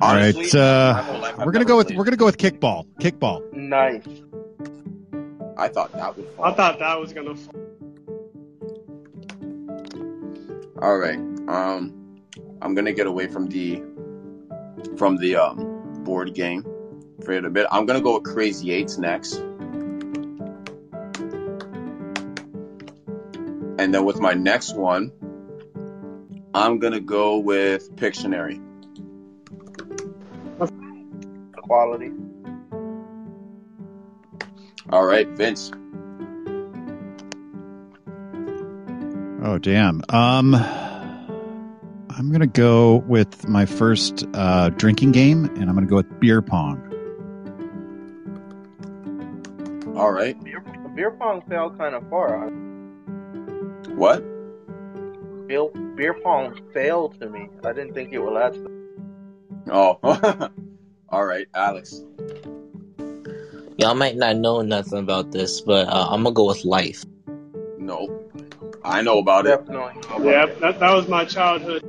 All 0.00 0.14
right. 0.14 0.54
Uh, 0.54 0.94
my 0.94 1.02
whole 1.02 1.20
life 1.20 1.38
I've 1.38 1.46
we're 1.46 1.52
gonna 1.52 1.64
go 1.64 1.76
with 1.76 1.86
played 1.86 1.98
we're 1.98 2.04
gonna 2.04 2.16
go 2.16 2.24
with 2.26 2.38
kickball. 2.38 2.86
Kickball. 3.00 3.52
Nice. 3.52 4.04
I 5.62 5.68
thought 5.68 5.92
that 5.92 6.16
would 6.16 6.26
fall. 6.30 6.44
I 6.44 6.52
thought 6.54 6.80
that 6.80 6.98
was 6.98 7.12
gonna. 7.12 7.36
Fall. 7.36 7.54
All 10.82 10.98
right. 10.98 11.18
Um, 11.46 12.18
I'm 12.60 12.74
gonna 12.74 12.92
get 12.92 13.06
away 13.06 13.28
from 13.28 13.46
the 13.46 13.80
from 14.96 15.18
the 15.18 15.36
um 15.36 16.02
board 16.02 16.34
game 16.34 16.66
for 17.24 17.36
a 17.36 17.48
bit. 17.48 17.68
I'm 17.70 17.86
gonna 17.86 18.00
go 18.00 18.14
with 18.14 18.24
Crazy 18.24 18.72
Eights 18.72 18.98
next, 18.98 19.34
and 23.78 23.94
then 23.94 24.04
with 24.04 24.18
my 24.18 24.32
next 24.32 24.74
one, 24.74 25.12
I'm 26.54 26.80
gonna 26.80 26.98
go 26.98 27.38
with 27.38 27.94
Pictionary. 27.94 28.60
Quality. 31.54 32.10
All 34.90 35.04
right, 35.06 35.28
Vince. 35.28 35.70
Oh 39.44 39.58
damn. 39.58 40.02
Um, 40.08 40.54
I'm 40.54 42.30
gonna 42.30 42.46
go 42.46 42.96
with 42.96 43.48
my 43.48 43.66
first 43.66 44.24
uh, 44.34 44.68
drinking 44.70 45.12
game, 45.12 45.44
and 45.44 45.68
I'm 45.68 45.74
gonna 45.74 45.86
go 45.86 45.96
with 45.96 46.20
beer 46.20 46.42
pong. 46.42 46.88
All 49.96 50.12
right. 50.12 50.42
Beer, 50.42 50.60
beer 50.94 51.10
pong 51.10 51.42
fell 51.48 51.70
kind 51.70 51.94
of 51.94 52.08
far. 52.08 52.48
What? 53.96 54.22
Beer, 55.48 55.68
beer 55.96 56.14
pong 56.14 56.60
failed 56.72 57.20
to 57.20 57.28
me. 57.28 57.48
I 57.64 57.72
didn't 57.72 57.94
think 57.94 58.12
it 58.12 58.18
would 58.18 58.32
last. 58.32 58.58
Oh. 59.70 59.98
All 61.08 61.24
right, 61.24 61.46
Alex. 61.54 62.02
Y'all 63.82 63.94
might 63.96 64.16
not 64.16 64.36
know 64.36 64.62
nothing 64.62 65.00
about 65.00 65.32
this, 65.32 65.60
but 65.60 65.88
uh, 65.88 66.06
I'm 66.08 66.22
gonna 66.22 66.32
go 66.32 66.46
with 66.46 66.64
life. 66.64 67.04
No, 67.78 68.06
I 68.84 69.02
know 69.02 69.18
about 69.18 69.44
it. 69.44 69.48
Definitely. 69.48 69.94
Yeah, 70.30 70.46
that, 70.60 70.78
that 70.78 70.94
was 70.94 71.08
my 71.08 71.24
childhood. 71.24 71.82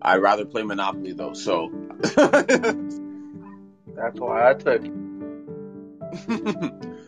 I'd 0.00 0.22
rather 0.22 0.46
play 0.46 0.62
Monopoly 0.62 1.12
though. 1.12 1.34
So. 1.34 1.70
That's 2.00 2.24
why 4.18 4.48
I 4.48 4.54
took. 4.54 4.82
it. 4.82 4.90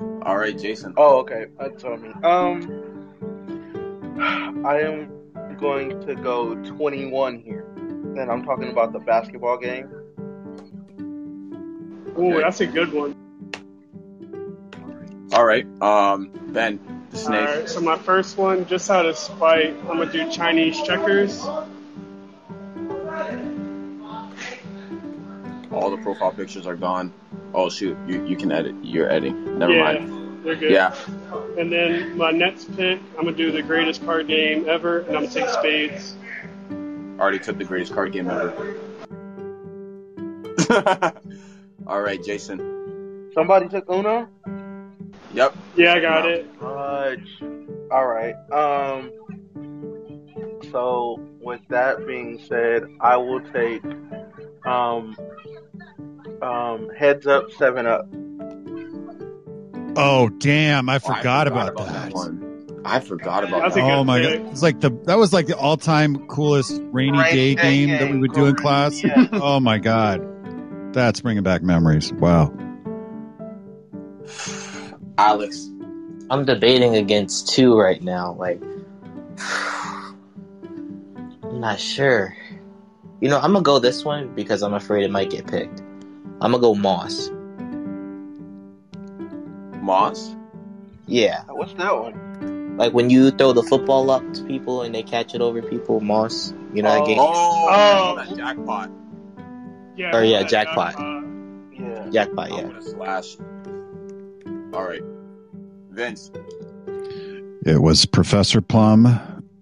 All 0.26 0.36
right, 0.36 0.58
Jason. 0.58 0.92
Oh, 0.98 1.20
okay. 1.20 1.46
That's 1.58 1.82
on 1.84 2.02
me. 2.02 2.10
Um, 2.22 2.68
I 4.66 4.80
am 4.80 5.10
going 5.56 6.04
to 6.06 6.14
go 6.16 6.54
21 6.54 7.38
here, 7.38 7.64
and 7.78 8.30
I'm 8.30 8.44
talking 8.44 8.68
about 8.68 8.92
the 8.92 8.98
basketball 8.98 9.56
game. 9.56 9.88
Ooh, 12.18 12.34
Okay. 12.34 12.40
that's 12.42 12.60
a 12.60 12.66
good 12.66 12.92
one. 12.92 13.14
All 15.36 15.44
right, 15.44 15.66
um, 15.82 16.30
Ben, 16.48 16.80
the 17.10 17.18
snake. 17.18 17.46
right, 17.46 17.68
so 17.68 17.82
my 17.82 17.98
first 17.98 18.38
one, 18.38 18.64
just 18.64 18.90
out 18.90 19.04
of 19.04 19.18
spite, 19.18 19.76
I'm 19.80 19.98
gonna 19.98 20.10
do 20.10 20.30
Chinese 20.30 20.80
checkers. 20.80 21.44
All 25.70 25.90
the 25.90 25.98
profile 26.02 26.32
pictures 26.32 26.66
are 26.66 26.74
gone. 26.74 27.12
Oh 27.52 27.68
shoot, 27.68 27.98
you 28.08 28.24
you 28.24 28.34
can 28.38 28.50
edit. 28.50 28.76
You're 28.82 29.10
editing. 29.10 29.58
Never 29.58 29.74
yeah, 29.74 29.82
mind. 29.82 30.42
they're 30.42 30.56
good. 30.56 30.70
Yeah. 30.70 30.94
And 31.58 31.70
then 31.70 32.16
my 32.16 32.30
next 32.30 32.74
pick, 32.74 32.98
I'm 33.18 33.24
gonna 33.26 33.36
do 33.36 33.52
the 33.52 33.60
greatest 33.60 34.06
card 34.06 34.28
game 34.28 34.66
ever, 34.66 35.00
and 35.00 35.18
I'm 35.18 35.24
gonna 35.24 35.34
take 35.34 35.50
spades. 35.50 36.14
Already 37.18 37.40
took 37.40 37.58
the 37.58 37.64
greatest 37.64 37.92
card 37.92 38.10
game 38.10 38.30
ever. 38.30 38.74
All 41.86 42.00
right, 42.00 42.24
Jason. 42.24 43.32
Somebody 43.34 43.68
took 43.68 43.86
Uno. 43.90 44.30
Yep. 45.36 45.54
Yeah, 45.76 45.92
I 45.94 46.00
got 46.00 46.24
No. 46.24 46.30
it. 46.30 46.46
Fudge. 46.58 47.42
All 47.92 48.06
right. 48.06 48.34
Um. 48.50 49.12
So 50.72 51.20
with 51.40 51.60
that 51.68 52.06
being 52.06 52.38
said, 52.48 52.84
I 53.00 53.16
will 53.18 53.40
take 53.52 53.82
um 54.66 55.16
um 56.42 56.88
heads 56.98 57.26
up 57.26 57.50
seven 57.52 57.86
up. 57.86 58.08
Oh 59.98 60.28
damn! 60.40 60.88
I 60.88 60.96
Oh, 60.96 60.98
forgot, 60.98 61.46
about, 61.48 61.76
that. 61.76 62.12
one. 62.12 62.82
I 62.84 63.00
forgot 63.00 63.44
about 63.44 63.62
That's 63.62 63.74
that. 63.76 63.84
Oh 63.84 64.04
my 64.04 64.20
pick. 64.20 64.42
god! 64.42 64.52
It's 64.52 64.62
like 64.62 64.80
the 64.80 64.90
that 65.04 65.16
was 65.18 65.32
like 65.32 65.46
the 65.46 65.56
all 65.56 65.76
time 65.76 66.26
coolest 66.28 66.80
rainy 66.92 67.18
Rainy 67.18 67.30
day 67.34 67.54
day 67.54 67.62
game 67.86 67.90
that 67.98 68.10
we 68.10 68.18
would 68.18 68.32
do 68.32 68.46
in 68.46 68.56
class. 68.56 69.02
Yes. 69.02 69.28
Oh 69.32 69.60
my 69.60 69.78
god, 69.78 70.22
that's 70.94 71.20
bringing 71.20 71.42
back 71.42 71.62
memories. 71.62 72.12
Wow. 72.14 72.52
Alex. 75.18 75.70
I'm 76.30 76.44
debating 76.44 76.96
against 76.96 77.48
two 77.48 77.78
right 77.78 78.02
now. 78.02 78.34
Like, 78.38 78.60
I'm 81.42 81.60
not 81.60 81.78
sure. 81.78 82.36
You 83.20 83.28
know, 83.30 83.38
I'm 83.38 83.52
gonna 83.52 83.62
go 83.62 83.78
this 83.78 84.04
one 84.04 84.34
because 84.34 84.62
I'm 84.62 84.74
afraid 84.74 85.04
it 85.04 85.10
might 85.10 85.30
get 85.30 85.46
picked. 85.46 85.80
I'm 86.40 86.52
gonna 86.52 86.58
go 86.58 86.74
Moss. 86.74 87.30
Moss. 89.80 90.34
Yeah, 91.06 91.44
What's 91.48 91.72
that 91.74 91.96
one? 91.96 92.76
like 92.76 92.92
when 92.92 93.08
you 93.08 93.30
throw 93.30 93.52
the 93.52 93.62
football 93.62 94.10
up 94.10 94.22
to 94.34 94.44
people 94.44 94.82
and 94.82 94.94
they 94.94 95.02
catch 95.02 95.34
it 95.34 95.40
over 95.40 95.62
people. 95.62 96.00
Moss. 96.00 96.52
You 96.74 96.82
know 96.82 96.90
that 96.92 97.02
Oh. 97.02 97.06
game? 97.06 97.18
Oh, 97.20 97.68
Oh. 97.70 98.16
that 98.16 98.36
jackpot. 98.36 98.90
Yeah. 99.96 100.14
Or, 100.14 100.22
yeah, 100.24 100.40
that 100.40 100.50
jackpot. 100.50 100.94
Yeah. 101.72 102.08
Jackpot. 102.10 102.50
I'm 102.52 102.56
Yeah. 102.56 102.62
gonna 102.64 102.82
slash. 102.82 103.36
All 104.76 104.86
right, 104.86 105.02
Vince. 105.88 106.30
It 107.64 107.80
was 107.80 108.04
Professor 108.04 108.60
Plum 108.60 109.06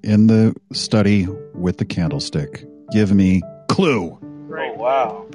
in 0.02 0.26
the 0.26 0.56
study 0.72 1.28
with 1.54 1.76
the 1.76 1.84
candlestick. 1.84 2.64
Give 2.90 3.12
me 3.12 3.40
clue. 3.68 4.18
Great. 4.48 4.72
Oh 4.74 4.74
wow. 4.74 5.26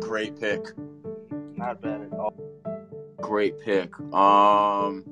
Great 0.00 0.40
pick. 0.40 0.64
Not 1.56 1.82
bad 1.82 2.00
at 2.00 2.12
all. 2.14 2.34
Great 3.18 3.60
pick. 3.60 3.92
Um, 4.14 5.04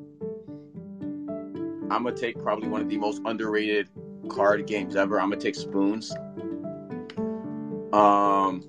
I'm 1.91 2.05
gonna 2.05 2.17
take 2.17 2.43
probably 2.43 2.69
one 2.69 2.81
of 2.81 2.89
the 2.89 2.97
most 2.97 3.21
underrated 3.27 3.91
card 4.31 4.67
games 4.67 4.97
ever. 4.97 5.21
I'm 5.21 5.29
gonna 5.29 5.43
take 5.43 5.57
Spoons. 5.57 6.11
Um, 7.93 8.65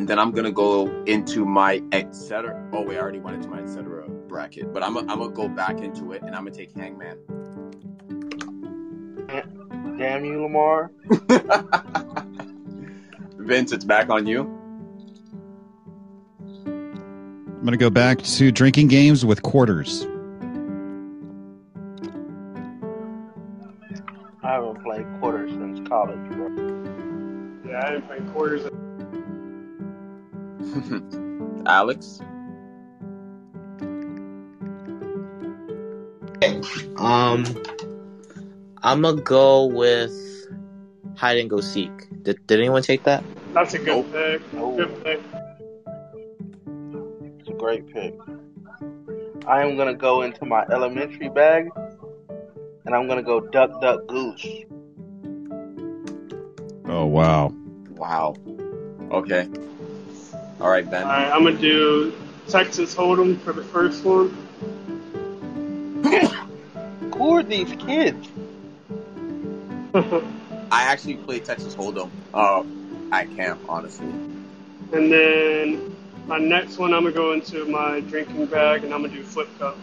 and 0.00 0.08
then 0.08 0.18
I'm 0.18 0.30
gonna 0.30 0.50
go 0.50 0.86
into 1.04 1.44
my 1.44 1.82
etc. 1.92 2.70
Oh 2.72 2.80
wait, 2.80 2.96
I 2.96 3.00
already 3.00 3.18
went 3.18 3.36
into 3.36 3.50
my 3.50 3.60
etc. 3.60 4.08
bracket, 4.08 4.72
but 4.72 4.82
I'm 4.82 4.94
gonna, 4.94 5.12
I'm 5.12 5.18
gonna 5.18 5.30
go 5.30 5.46
back 5.46 5.82
into 5.82 6.12
it 6.12 6.22
and 6.22 6.34
I'm 6.34 6.44
gonna 6.44 6.56
take 6.56 6.74
Hangman. 6.74 7.18
Damn 9.98 10.24
you, 10.24 10.40
Lamar. 10.40 10.90
Vince, 13.36 13.72
it's 13.72 13.84
back 13.84 14.08
on 14.08 14.26
you. 14.26 14.44
I'm 16.64 17.60
going 17.60 17.72
to 17.72 17.76
go 17.76 17.90
back 17.90 18.22
to 18.22 18.50
drinking 18.50 18.88
games 18.88 19.26
with 19.26 19.42
quarters. 19.42 20.06
I 24.42 24.52
haven't 24.52 24.82
played 24.82 25.04
quarters 25.20 25.50
since 25.50 25.86
college, 25.86 26.26
bro. 26.30 26.48
Yeah, 27.68 27.86
I 27.86 27.90
didn't 27.90 28.06
play 28.06 28.20
quarters. 28.32 28.66
Alex. 31.66 32.20
Um, 36.96 37.44
I'm 38.82 39.02
gonna 39.02 39.20
go 39.22 39.66
with 39.66 40.12
hide 41.16 41.38
and 41.38 41.48
go 41.50 41.60
seek. 41.60 41.90
Did, 42.22 42.46
did 42.46 42.58
anyone 42.60 42.82
take 42.82 43.04
that? 43.04 43.22
That's 43.52 43.74
a 43.74 43.78
good 43.78 43.86
Nope. 43.86 44.12
pick. 44.12 44.42
Oh, 44.56 44.76
Good 44.76 45.04
pick. 45.04 45.20
it's 47.40 47.48
a 47.48 47.52
great 47.54 47.92
pick. 47.92 48.14
I 49.46 49.62
am 49.62 49.76
gonna 49.76 49.94
go 49.94 50.22
into 50.22 50.44
my 50.44 50.64
elementary 50.70 51.28
bag, 51.28 51.70
and 52.84 52.94
I'm 52.94 53.08
gonna 53.08 53.22
go 53.22 53.40
duck, 53.40 53.80
duck, 53.80 54.06
goose. 54.06 54.46
Oh, 56.86 57.06
wow. 57.06 57.52
Wow. 57.90 58.34
Okay. 59.10 59.48
All 60.60 60.68
right, 60.68 60.88
Ben. 60.88 61.04
All 61.04 61.08
right, 61.08 61.30
I'm 61.32 61.44
gonna 61.44 61.56
do 61.56 62.12
Texas 62.48 62.94
Hold'em 62.94 63.40
for 63.40 63.54
the 63.54 63.64
first 63.64 64.04
one. 64.04 64.28
Who 67.14 67.36
are 67.36 67.42
these 67.42 67.72
kids? 67.72 68.28
I 70.70 70.82
actually 70.84 71.16
played 71.16 71.46
Texas 71.46 71.74
Hold'em 71.74 72.10
uh, 72.34 72.62
at 73.10 73.34
camp, 73.36 73.60
honestly. 73.68 74.06
And 74.92 75.10
then 75.10 75.96
my 76.26 76.38
next 76.38 76.76
one, 76.76 76.92
I'm 76.92 77.04
gonna 77.04 77.14
go 77.14 77.32
into 77.32 77.64
my 77.64 78.00
drinking 78.00 78.44
bag, 78.46 78.84
and 78.84 78.92
I'm 78.92 79.00
gonna 79.02 79.14
do 79.14 79.22
flip 79.22 79.48
cup. 79.58 79.78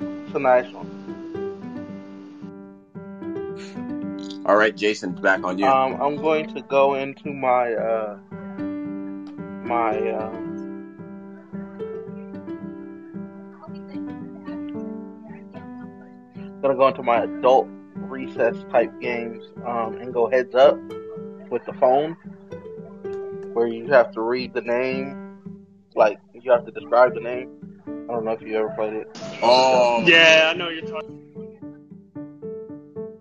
It's 0.00 0.34
a 0.34 0.38
nice 0.38 0.72
one. 0.72 0.92
All 4.46 4.54
right, 4.54 4.76
Jason, 4.76 5.12
back 5.12 5.42
on 5.42 5.58
you. 5.58 5.66
Um, 5.66 6.00
I'm 6.00 6.14
going 6.16 6.54
to 6.54 6.60
go 6.60 6.94
into 6.94 7.32
my 7.32 7.74
uh, 7.74 8.18
my 9.66 9.98
uh, 9.98 10.30
gonna 16.62 16.76
go 16.76 16.88
into 16.88 17.02
my 17.02 17.22
adult 17.22 17.68
recess 17.94 18.56
type 18.70 18.92
games 19.00 19.44
um, 19.66 19.98
and 20.00 20.12
go 20.12 20.28
heads 20.28 20.54
up 20.54 20.76
with 21.50 21.64
the 21.64 21.72
phone, 21.74 22.16
where 23.52 23.66
you 23.66 23.86
have 23.88 24.12
to 24.12 24.20
read 24.20 24.52
the 24.52 24.60
name, 24.60 25.38
like 25.94 26.18
you 26.32 26.50
have 26.50 26.64
to 26.64 26.72
describe 26.72 27.14
the 27.14 27.20
name. 27.20 27.50
I 27.86 28.12
don't 28.12 28.24
know 28.24 28.32
if 28.32 28.42
you 28.42 28.56
ever 28.56 28.70
played 28.70 28.94
it. 28.94 29.08
oh, 29.42 30.02
Yeah, 30.06 30.52
I 30.52 30.56
know 30.56 30.68
you're 30.68 30.82
talking. 30.82 31.16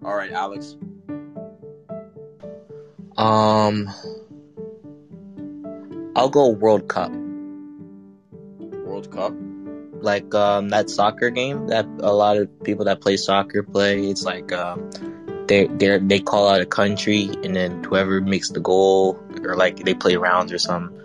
All 0.03 0.15
right, 0.15 0.31
Alex. 0.31 0.77
Um, 3.17 3.89
I'll 6.15 6.29
go 6.29 6.49
World 6.49 6.87
Cup. 6.87 7.11
World 8.59 9.11
Cup. 9.11 9.33
Like 10.01 10.33
um, 10.35 10.69
that 10.69 10.89
soccer 10.89 11.29
game 11.29 11.67
that 11.67 11.85
a 11.99 12.13
lot 12.13 12.37
of 12.37 12.63
people 12.63 12.85
that 12.85 13.01
play 13.01 13.17
soccer 13.17 13.63
play. 13.63 14.09
It's 14.09 14.23
like 14.23 14.51
um, 14.51 14.89
they 15.47 15.67
they 15.67 15.97
they 15.97 16.19
call 16.19 16.47
out 16.47 16.61
a 16.61 16.65
country 16.65 17.29
and 17.43 17.55
then 17.55 17.83
whoever 17.83 18.21
makes 18.21 18.49
the 18.49 18.59
goal 18.59 19.19
or 19.43 19.55
like 19.55 19.77
they 19.83 19.93
play 19.93 20.15
rounds 20.15 20.51
or 20.51 20.59
something. 20.59 21.01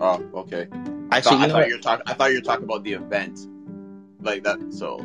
Oh, 0.00 0.22
okay. 0.34 0.68
I 1.10 1.20
thought, 1.20 1.32
you 1.34 1.38
I 1.38 1.46
know 1.46 1.52
thought 1.54 1.68
you 1.68 1.76
were 1.76 1.80
talking. 1.80 2.04
I 2.06 2.14
thought 2.14 2.30
you 2.30 2.38
were 2.38 2.44
talking 2.44 2.64
about 2.64 2.82
the 2.82 2.94
event, 2.94 3.38
like 4.20 4.42
that. 4.44 4.58
So, 4.72 5.04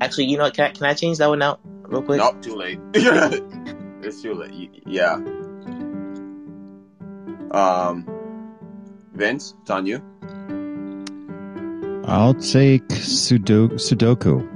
Actually, 0.00 0.24
you 0.26 0.36
know 0.36 0.44
what? 0.44 0.54
Can 0.54 0.64
I, 0.66 0.70
can 0.70 0.86
I 0.86 0.94
change 0.94 1.18
that 1.18 1.28
one 1.28 1.42
out 1.42 1.60
real 1.82 2.02
quick? 2.02 2.18
nope, 2.18 2.42
too 2.42 2.56
late. 2.56 2.78
it's 2.94 4.22
too 4.22 4.34
late. 4.34 4.82
Yeah. 4.86 5.18
Um, 7.50 8.06
Vince, 9.14 9.54
it's 9.62 9.70
on 9.70 9.86
you. 9.86 10.02
I'll 12.06 12.34
take 12.34 12.86
Sudo- 12.88 13.72
Sudoku. 13.74 14.46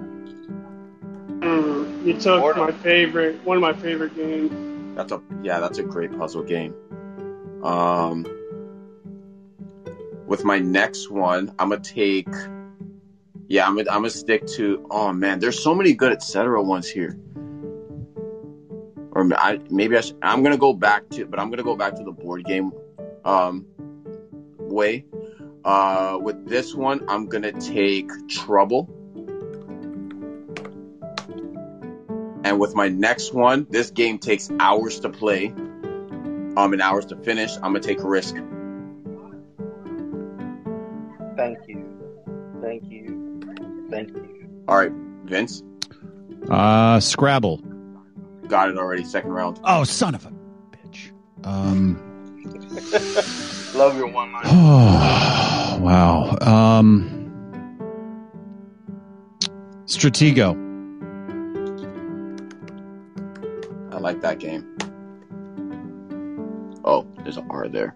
Mm, 1.40 2.07
you 2.07 2.14
took 2.18 2.40
Boredom. 2.40 2.66
my 2.66 2.72
favorite, 2.72 3.44
one 3.44 3.57
of 3.57 3.61
my 3.61 3.72
favorite 3.74 4.14
games. 4.16 4.96
That's 4.96 5.12
a 5.12 5.20
yeah, 5.42 5.61
that's 5.61 5.78
a 5.78 5.83
great 5.83 6.16
puzzle 6.18 6.42
game. 6.42 6.74
Um, 7.62 8.26
with 10.26 10.44
my 10.44 10.59
next 10.59 11.11
one, 11.11 11.52
I'm 11.59 11.70
gonna 11.70 11.81
take. 11.83 12.28
Yeah, 13.48 13.66
I'm 13.66 13.76
gonna, 13.76 13.90
I'm 13.90 13.98
gonna 13.98 14.11
stick 14.11 14.46
to. 14.48 14.87
Oh 14.90 15.12
man, 15.12 15.38
there's 15.38 15.62
so 15.62 15.74
many 15.74 15.92
good 15.94 16.12
etc. 16.12 16.62
ones 16.62 16.88
here. 16.88 17.18
Or 19.14 19.28
I, 19.37 19.61
maybe 19.68 19.96
I 19.96 20.00
should, 20.00 20.16
I'm 20.22 20.42
gonna 20.42 20.57
go 20.57 20.72
back 20.72 21.09
to, 21.11 21.26
but 21.26 21.38
I'm 21.38 21.50
gonna 21.50 21.62
go 21.62 21.76
back 21.76 21.94
to 21.96 22.02
the 22.02 22.12
board 22.12 22.44
game, 22.44 22.72
um, 23.24 23.66
way. 24.58 25.04
Uh, 25.64 26.18
with 26.20 26.48
this 26.48 26.74
one, 26.74 27.04
I'm 27.08 27.26
gonna 27.26 27.52
take 27.52 28.11
Trouble. 28.28 28.88
And 32.44 32.58
with 32.58 32.74
my 32.74 32.88
next 32.88 33.32
one, 33.32 33.66
this 33.70 33.90
game 33.90 34.18
takes 34.18 34.50
hours 34.58 34.98
to 35.00 35.08
play, 35.08 35.48
um, 36.56 36.72
and 36.72 36.82
hours 36.82 37.06
to 37.06 37.16
finish. 37.16 37.54
I'm 37.56 37.62
gonna 37.72 37.80
take 37.80 38.00
a 38.00 38.08
Risk. 38.08 38.35
Thank 41.37 41.58
you, 41.68 41.85
thank 42.61 42.85
you, 42.90 43.40
thank 43.90 44.08
you. 44.11 44.48
All 44.68 44.76
right, 44.76 44.92
Vince, 45.24 45.62
Uh, 46.50 46.98
Scrabble. 47.00 47.58
got 48.48 48.68
it 48.68 48.76
already. 48.76 49.04
Second 49.04 49.30
round. 49.32 49.61
Oh, 49.64 49.85
son 49.85 50.14
of 50.16 50.26
a 50.26 50.32
bitch. 50.76 51.12
Um, 51.44 51.96
Love 53.74 53.96
your 53.96 54.09
one 54.09 54.33
line. 54.33 54.42
oh, 54.46 55.78
wow. 55.81 56.37
Um, 56.40 57.18
Stratego. 59.87 60.70
I 63.92 63.98
like 63.98 64.20
that 64.22 64.38
game. 64.38 64.66
Oh, 66.85 67.07
there's 67.22 67.37
an 67.37 67.46
R 67.50 67.68
there. 67.68 67.94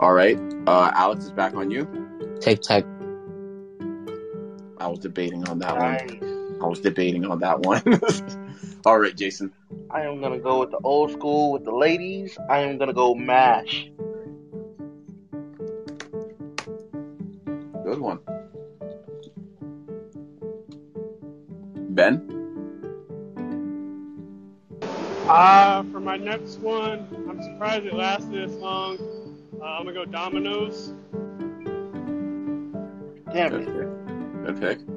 All 0.00 0.12
right, 0.12 0.38
uh, 0.66 0.90
Alex 0.94 1.24
is 1.24 1.32
back 1.32 1.54
on 1.54 1.70
you. 1.70 1.86
Take 2.40 2.60
tech. 2.60 2.84
I 4.78 4.88
was 4.88 4.98
debating 4.98 5.48
on 5.48 5.58
that 5.60 5.78
one. 5.78 6.58
I 6.62 6.66
was 6.66 6.80
debating 6.80 7.24
on 7.24 7.38
that 7.40 7.60
one. 7.60 7.82
All 8.84 8.98
right, 8.98 9.16
Jason. 9.16 9.52
I 9.90 10.02
am 10.02 10.20
gonna 10.20 10.38
go 10.38 10.60
with 10.60 10.70
the 10.70 10.78
old 10.82 11.12
school 11.12 11.52
with 11.52 11.64
the 11.64 11.72
ladies. 11.72 12.36
I 12.50 12.58
am 12.60 12.78
gonna 12.78 12.92
go 12.92 13.14
mash. 13.14 13.88
Good 17.84 18.00
one. 18.00 18.18
Ben? 21.90 22.32
Uh, 25.28 25.82
for 25.84 26.00
my 26.00 26.16
next 26.16 26.58
one, 26.58 27.06
I'm 27.28 27.42
surprised 27.42 27.86
it 27.86 27.94
lasted 27.94 28.32
this 28.32 28.56
long. 28.56 28.98
Uh, 29.60 29.64
I'm 29.64 29.84
gonna 29.84 29.92
go 29.92 30.04
Domino's. 30.04 30.92
Damn 33.32 33.50
Good. 33.50 33.66
Pick. 33.66 34.46
Good 34.46 34.60
pick 34.60 34.95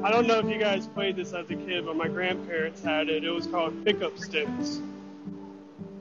and 0.00 0.04
then 0.04 0.04
I 0.04 0.10
don't 0.10 0.26
know 0.26 0.38
if 0.38 0.46
you 0.46 0.58
guys 0.58 0.86
played 0.86 1.16
this 1.16 1.32
as 1.32 1.50
a 1.50 1.54
kid, 1.54 1.84
but 1.84 1.96
my 1.96 2.08
grandparents 2.08 2.82
had 2.82 3.08
it. 3.08 3.24
It 3.24 3.30
was 3.30 3.46
called 3.46 3.84
Pickup 3.84 4.18
Sticks. 4.18 4.80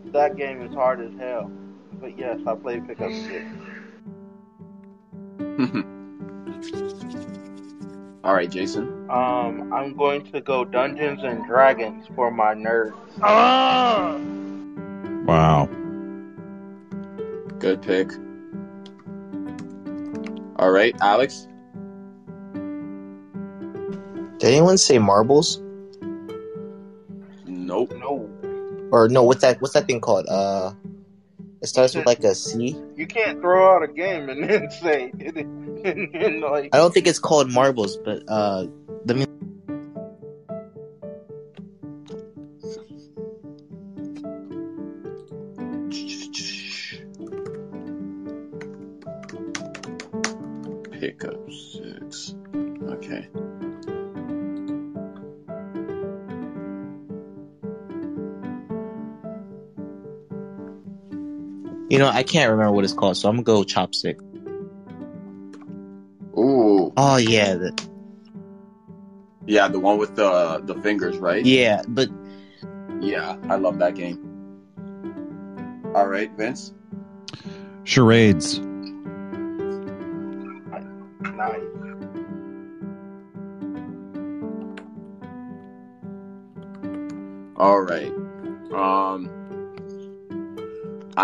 That 0.05 0.37
game 0.37 0.61
is 0.61 0.73
hard 0.73 1.01
as 1.01 1.11
hell. 1.19 1.51
But 1.93 2.17
yes, 2.17 2.39
I 2.47 2.55
played 2.55 2.87
pickup 2.87 3.11
Sticks. 3.11 3.45
All 8.23 8.33
right, 8.33 8.49
Jason. 8.49 9.09
Um, 9.09 9.71
I'm 9.73 9.95
going 9.95 10.29
to 10.31 10.41
go 10.41 10.65
Dungeons 10.65 11.23
and 11.23 11.45
Dragons 11.45 12.05
for 12.15 12.31
my 12.31 12.53
nerds. 12.53 12.93
Ah! 13.21 14.17
Wow. 15.25 15.67
Good 17.59 17.81
pick. 17.81 18.11
All 20.57 20.71
right, 20.71 20.95
Alex. 21.01 21.47
Did 24.39 24.51
anyone 24.53 24.77
say 24.77 24.97
marbles? 24.99 25.61
Nope. 27.45 27.93
No, 27.97 28.29
Or 28.91 29.07
no, 29.09 29.23
what's 29.23 29.41
that? 29.41 29.61
What's 29.61 29.73
that 29.73 29.85
thing 29.85 29.99
called? 30.01 30.25
Uh, 30.27 30.73
it 31.61 31.67
starts 31.67 31.93
with 31.93 32.05
like 32.05 32.23
a 32.23 32.33
C. 32.33 32.75
you 32.95 33.05
can't 33.05 33.41
throw 33.41 33.75
out 33.75 33.83
a 33.83 33.87
game 33.87 34.29
and 34.29 34.43
then 34.49 34.71
say, 34.71 35.11
and, 35.19 36.15
and 36.15 36.41
like, 36.41 36.73
I 36.73 36.77
don't 36.77 36.93
think 36.93 37.05
it's 37.05 37.19
called 37.19 37.51
marbles, 37.51 37.97
but 37.97 38.23
uh, 38.29 38.65
know 61.99 62.09
I 62.09 62.23
can't 62.23 62.51
remember 62.51 62.71
what 62.71 62.83
it's 62.83 62.93
called, 62.93 63.17
so 63.17 63.29
I'm 63.29 63.41
gonna 63.41 63.43
go 63.43 63.63
chopstick. 63.63 64.19
Ooh. 66.37 66.93
Oh 66.95 67.17
yeah, 67.17 67.55
the, 67.55 67.87
Yeah, 69.45 69.67
the 69.67 69.79
one 69.79 69.97
with 69.97 70.15
the 70.15 70.61
the 70.63 70.75
fingers, 70.81 71.17
right? 71.17 71.45
yeah, 71.45 71.81
but 71.87 72.09
Yeah, 73.01 73.37
I 73.49 73.55
love 73.55 73.79
that 73.79 73.95
game. 73.95 74.25
All 75.95 76.07
right, 76.07 76.31
Vince. 76.37 76.73
Charades. 77.83 78.59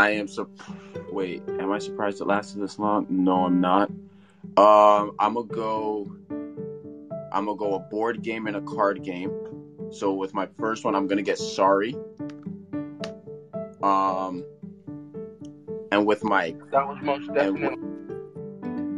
I 0.05 0.11
am 0.11 0.27
sup. 0.27 0.51
Wait, 1.11 1.41
am 1.47 1.71
I 1.71 1.79
surprised 1.79 2.21
it 2.21 2.25
lasted 2.25 2.59
this 2.59 2.77
long? 2.77 3.07
No, 3.09 3.45
I'm 3.45 3.59
not. 3.59 3.89
Um, 4.55 5.15
I'm 5.17 5.33
gonna 5.33 5.47
go. 5.47 6.15
I'm 7.33 7.45
gonna 7.45 7.57
go 7.57 7.73
a 7.73 7.79
board 7.79 8.21
game 8.21 8.45
and 8.45 8.55
a 8.55 8.61
card 8.61 9.01
game. 9.01 9.31
So 9.89 10.13
with 10.13 10.35
my 10.35 10.47
first 10.59 10.85
one, 10.85 10.93
I'm 10.93 11.07
gonna 11.07 11.23
get 11.23 11.39
Sorry. 11.39 11.95
Um, 13.81 14.43
and 15.91 16.05
with 16.05 16.23
my 16.23 16.55
That 16.71 16.87
was 16.87 16.99
most 17.01 17.33
definitely. 17.33 17.81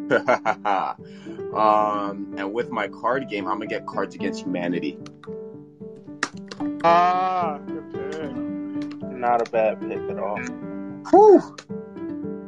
um, 1.55 2.35
and 2.37 2.51
with 2.51 2.69
my 2.69 2.89
card 2.89 3.29
game, 3.29 3.47
I'm 3.47 3.59
gonna 3.59 3.67
get 3.67 3.87
Cards 3.87 4.13
Against 4.13 4.43
Humanity. 4.43 4.97
Ah, 6.83 7.59
good 7.65 7.93
pick. 7.93 8.35
Not 9.09 9.47
a 9.47 9.49
bad 9.49 9.79
pick 9.79 10.01
at 10.09 10.19
all. 10.19 10.66
Whew. 11.11 11.41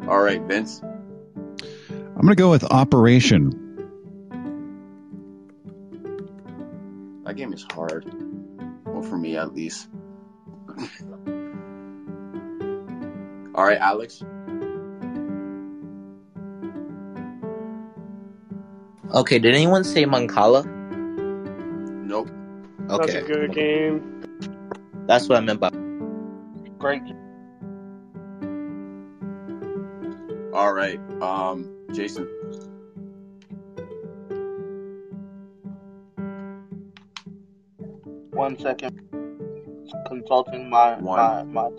All 0.08 0.22
right, 0.22 0.41
Vince. 0.43 0.82
I'm 0.82 2.22
going 2.22 2.30
to 2.30 2.36
go 2.36 2.50
with 2.50 2.63
Operation. 2.65 3.52
That 7.26 7.36
game 7.36 7.54
is 7.54 7.65
hard. 7.72 8.06
Well, 8.86 9.04
for 9.04 9.17
me 9.17 9.38
at 9.38 9.54
least. 9.54 9.88
All 13.56 13.65
right, 13.65 13.78
Alex. 13.80 14.24
okay. 19.13 19.39
Did 19.39 19.54
anyone 19.56 19.84
say 19.84 20.06
Mancala? 20.06 20.65
Nope. 22.06 22.30
Okay. 22.30 22.34
That's 22.88 23.00
Okay, 23.10 23.17
a 23.17 23.24
good 23.28 23.54
game. 23.54 24.24
that's 25.08 25.28
what 25.30 25.38
I 25.38 25.41
meant 25.41 25.60
by. 25.60 25.69
Great. 26.80 27.02
Right, 30.80 31.00
um, 31.22 31.68
Jason. 31.94 32.26
One 38.32 38.58
second. 38.58 38.96
Consulting 40.08 40.70
my 40.70 40.96
my 41.02 41.44
One. 41.44 41.54
my. 41.54 41.70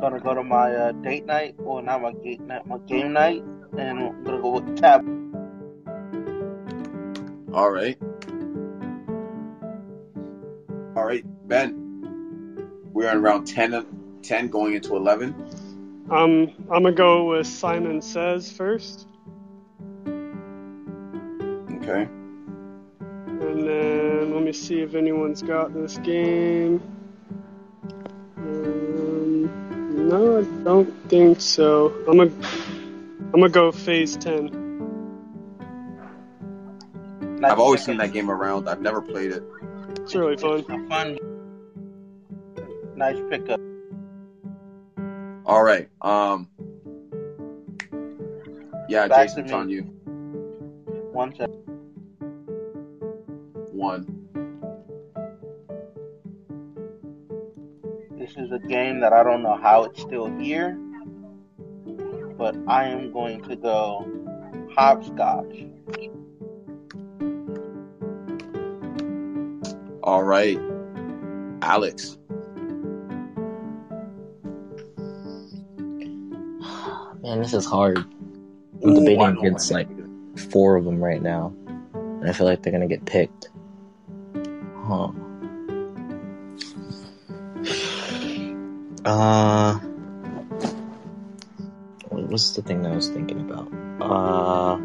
Gonna 0.00 0.18
go 0.18 0.34
to 0.34 0.42
my 0.42 0.74
uh, 0.74 0.92
date 0.92 1.26
night, 1.26 1.54
or 1.58 1.82
not 1.82 2.02
my 2.02 2.12
date 2.12 2.40
night, 2.40 2.66
my 2.66 2.78
game 2.78 3.12
night, 3.12 3.44
and 3.78 4.00
I'm 4.00 4.24
gonna 4.24 4.40
go 4.42 4.58
with 4.58 4.76
tab. 4.76 5.19
All 7.60 7.70
right. 7.70 7.98
All 10.96 11.04
right, 11.04 11.22
Ben. 11.46 12.88
We're 12.94 13.12
in 13.12 13.20
round 13.20 13.46
10 13.48 13.74
of 13.74 13.86
10 14.22 14.48
going 14.48 14.72
into 14.76 14.96
11. 14.96 15.34
Um, 16.08 16.54
I'm 16.72 16.84
going 16.84 16.84
to 16.84 16.92
go 16.92 17.24
with 17.24 17.46
Simon 17.46 18.00
Says 18.00 18.50
first. 18.50 19.06
Okay. 21.76 22.08
And 23.26 23.68
then 23.68 24.32
let 24.32 24.42
me 24.42 24.54
see 24.54 24.80
if 24.80 24.94
anyone's 24.94 25.42
got 25.42 25.74
this 25.74 25.98
game. 25.98 26.82
Um, 28.38 30.08
no, 30.08 30.38
I 30.38 30.64
don't 30.64 31.10
think 31.10 31.42
so. 31.42 31.92
I'm 32.08 32.16
going 32.16 32.30
to 32.30 32.46
I'm 33.18 33.32
going 33.32 33.42
to 33.42 33.50
go 33.50 33.70
phase 33.70 34.16
10. 34.16 34.59
I've 37.50 37.58
always 37.58 37.84
seen 37.84 37.96
that 37.96 38.12
game 38.12 38.30
around. 38.30 38.68
I've 38.68 38.80
never 38.80 39.02
played 39.02 39.32
it. 39.32 39.42
It's 39.98 40.14
really 40.14 40.36
fun. 40.36 40.60
It's 40.60 40.68
fun. 40.88 41.18
Nice 42.94 43.16
pickup. 43.28 43.60
All 45.44 45.64
right. 45.64 45.88
Um. 46.00 46.48
Yeah, 48.88 49.08
Back 49.08 49.26
Jason, 49.26 49.38
to 49.38 49.44
it's 49.46 49.52
on 49.52 49.68
you. 49.68 49.82
One 51.12 51.34
second. 51.34 51.56
One. 53.72 54.06
This 58.16 58.30
is 58.36 58.52
a 58.52 58.60
game 58.60 59.00
that 59.00 59.12
I 59.12 59.24
don't 59.24 59.42
know 59.42 59.56
how 59.60 59.82
it's 59.84 60.00
still 60.00 60.30
here, 60.38 60.78
but 62.38 62.54
I 62.68 62.84
am 62.84 63.12
going 63.12 63.42
to 63.42 63.56
go 63.56 64.06
hopscotch. 64.76 65.69
All 70.10 70.24
right. 70.24 70.58
Alex. 71.62 72.18
Man, 77.22 77.38
this 77.40 77.54
is 77.54 77.64
hard. 77.64 77.98
I'm 78.82 78.94
debating 78.94 79.38
against 79.38 79.70
like 79.70 79.86
four 80.50 80.74
of 80.74 80.84
them 80.84 80.98
right 80.98 81.22
now, 81.22 81.54
and 81.94 82.28
I 82.28 82.32
feel 82.32 82.48
like 82.48 82.60
they're 82.60 82.72
gonna 82.72 82.88
get 82.88 83.04
picked. 83.04 83.50
Huh. 84.84 85.12
Uh, 89.02 89.78
what 92.10 92.28
was 92.28 92.54
the 92.54 92.60
thing 92.60 92.82
that 92.82 92.92
I 92.92 92.96
was 92.96 93.08
thinking 93.08 93.40
about? 93.40 93.72
Uh, 93.98 94.76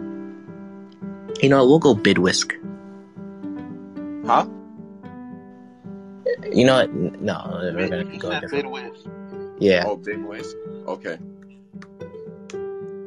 you 1.42 1.50
know, 1.50 1.66
we'll 1.66 1.80
go 1.80 1.94
Bid 1.96 2.18
Whist. 2.18 2.54
Huh? 4.26 4.46
You 6.56 6.66
know 6.66 6.76
what? 6.76 6.94
No, 6.94 7.50
we're 7.62 7.74
Bid- 7.74 7.90
gonna 7.92 8.10
he 8.10 8.18
go 8.18 8.30
said 8.32 8.42
different. 8.42 8.64
Bid 8.64 8.72
Whist. 8.72 9.08
Yeah. 9.60 9.84
Oh, 9.86 9.96
big 9.98 10.20
whisk. 10.24 10.56
Okay. 10.88 11.18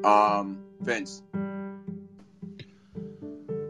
Um, 0.04 0.58
Vince. 0.80 1.22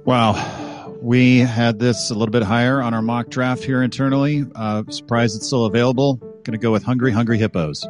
Wow. 0.04 0.94
We 1.00 1.38
had 1.40 1.78
this 1.78 2.10
a 2.10 2.14
little 2.14 2.32
bit 2.32 2.42
higher 2.42 2.80
on 2.82 2.94
our 2.94 3.02
mock 3.02 3.28
draft 3.30 3.62
here 3.64 3.82
internally. 3.82 4.44
Uh, 4.54 4.82
surprised 4.90 5.36
it's 5.36 5.46
still 5.46 5.66
available. 5.66 6.16
Going 6.16 6.52
to 6.52 6.58
go 6.58 6.72
with 6.72 6.82
Hungry 6.82 7.12
Hungry 7.12 7.38
Hippos. 7.38 7.86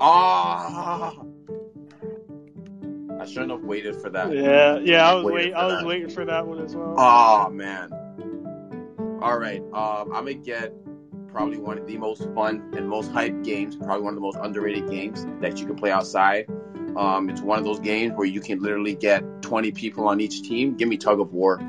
Ah. 0.00 1.14
I 3.20 3.26
shouldn't 3.26 3.50
have 3.50 3.62
waited 3.62 3.96
for 3.96 4.10
that. 4.10 4.32
Yeah, 4.32 4.78
yeah, 4.78 5.08
I 5.10 5.14
was 5.14 5.24
wait, 5.24 5.52
I 5.52 5.66
was 5.66 5.74
that. 5.80 5.86
waiting 5.86 6.08
for 6.08 6.24
that 6.24 6.46
one 6.46 6.64
as 6.64 6.74
well. 6.74 6.94
Oh 6.98 7.50
man. 7.50 7.92
All 9.20 9.38
right. 9.38 9.60
Um, 9.74 10.10
I'm 10.12 10.24
gonna 10.24 10.34
get 10.34 10.72
probably 11.32 11.58
one 11.58 11.78
of 11.78 11.86
the 11.86 11.96
most 11.96 12.28
fun 12.34 12.72
and 12.76 12.88
most 12.88 13.12
hyped 13.12 13.44
games, 13.44 13.76
probably 13.76 14.02
one 14.02 14.12
of 14.12 14.16
the 14.16 14.20
most 14.20 14.38
underrated 14.42 14.90
games 14.90 15.26
that 15.40 15.58
you 15.58 15.66
can 15.66 15.76
play 15.76 15.90
outside. 15.90 16.46
Um, 16.96 17.30
it's 17.30 17.40
one 17.40 17.58
of 17.58 17.64
those 17.64 17.78
games 17.80 18.12
where 18.14 18.26
you 18.26 18.40
can 18.40 18.60
literally 18.60 18.94
get 18.94 19.22
20 19.42 19.70
people 19.72 20.08
on 20.08 20.20
each 20.20 20.42
team. 20.42 20.74
Give 20.76 20.88
me 20.88 20.96
tug 20.96 21.20
of 21.20 21.32
war. 21.32 21.60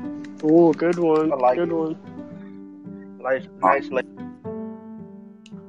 Ooh, 0.44 0.72
good 0.76 0.98
one, 0.98 1.32
I 1.32 1.36
like 1.36 1.56
good 1.56 1.68
it. 1.68 1.74
one. 1.74 1.96
Nice, 3.22 3.46
nice. 3.62 3.88
late 3.90 4.04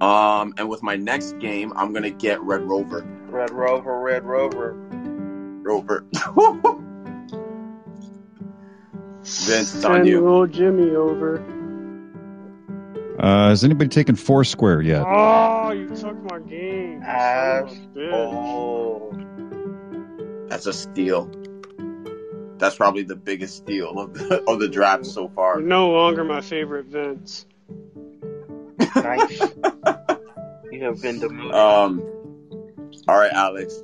Um, 0.01 0.55
and 0.57 0.67
with 0.67 0.81
my 0.81 0.95
next 0.95 1.37
game, 1.39 1.71
I'm 1.75 1.93
gonna 1.93 2.09
get 2.09 2.41
Red 2.41 2.63
Rover. 2.63 3.05
Red 3.29 3.51
Rover, 3.51 3.99
Red 3.99 4.23
Rover. 4.23 4.73
Rover. 5.63 6.05
Vince, 9.23 9.75
it's 9.75 9.85
on 9.85 9.93
Send 9.97 10.07
you. 10.07 10.21
little 10.21 10.47
Jimmy 10.47 10.95
over. 10.95 11.37
Uh, 13.19 13.49
has 13.49 13.63
anybody 13.63 13.89
taken 13.89 14.15
Foursquare 14.15 14.81
yet? 14.81 15.03
Oh, 15.07 15.71
you 15.71 15.87
took 15.95 16.17
my 16.31 16.39
game. 16.39 17.01
you 17.01 17.07
a 17.07 17.69
bitch. 17.95 18.13
Oh, 18.13 19.11
That's 20.49 20.65
a 20.65 20.73
steal. 20.73 21.29
That's 22.57 22.75
probably 22.75 23.03
the 23.03 23.15
biggest 23.15 23.57
steal 23.57 23.99
of 23.99 24.13
the, 24.13 24.43
of 24.47 24.59
the 24.59 24.67
draft 24.67 25.05
so 25.05 25.27
far. 25.29 25.59
You're 25.59 25.67
no 25.67 25.91
longer 25.91 26.23
my 26.23 26.41
favorite 26.41 26.85
Vince. 26.85 27.45
nice. 28.95 29.39
you 30.71 30.83
have 30.83 31.01
been 31.01 31.19
demoted. 31.19 31.53
Um. 31.53 32.01
All 33.07 33.17
right, 33.17 33.31
Alex. 33.33 33.81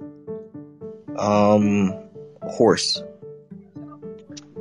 Um, 1.18 1.94
horse. 2.42 3.04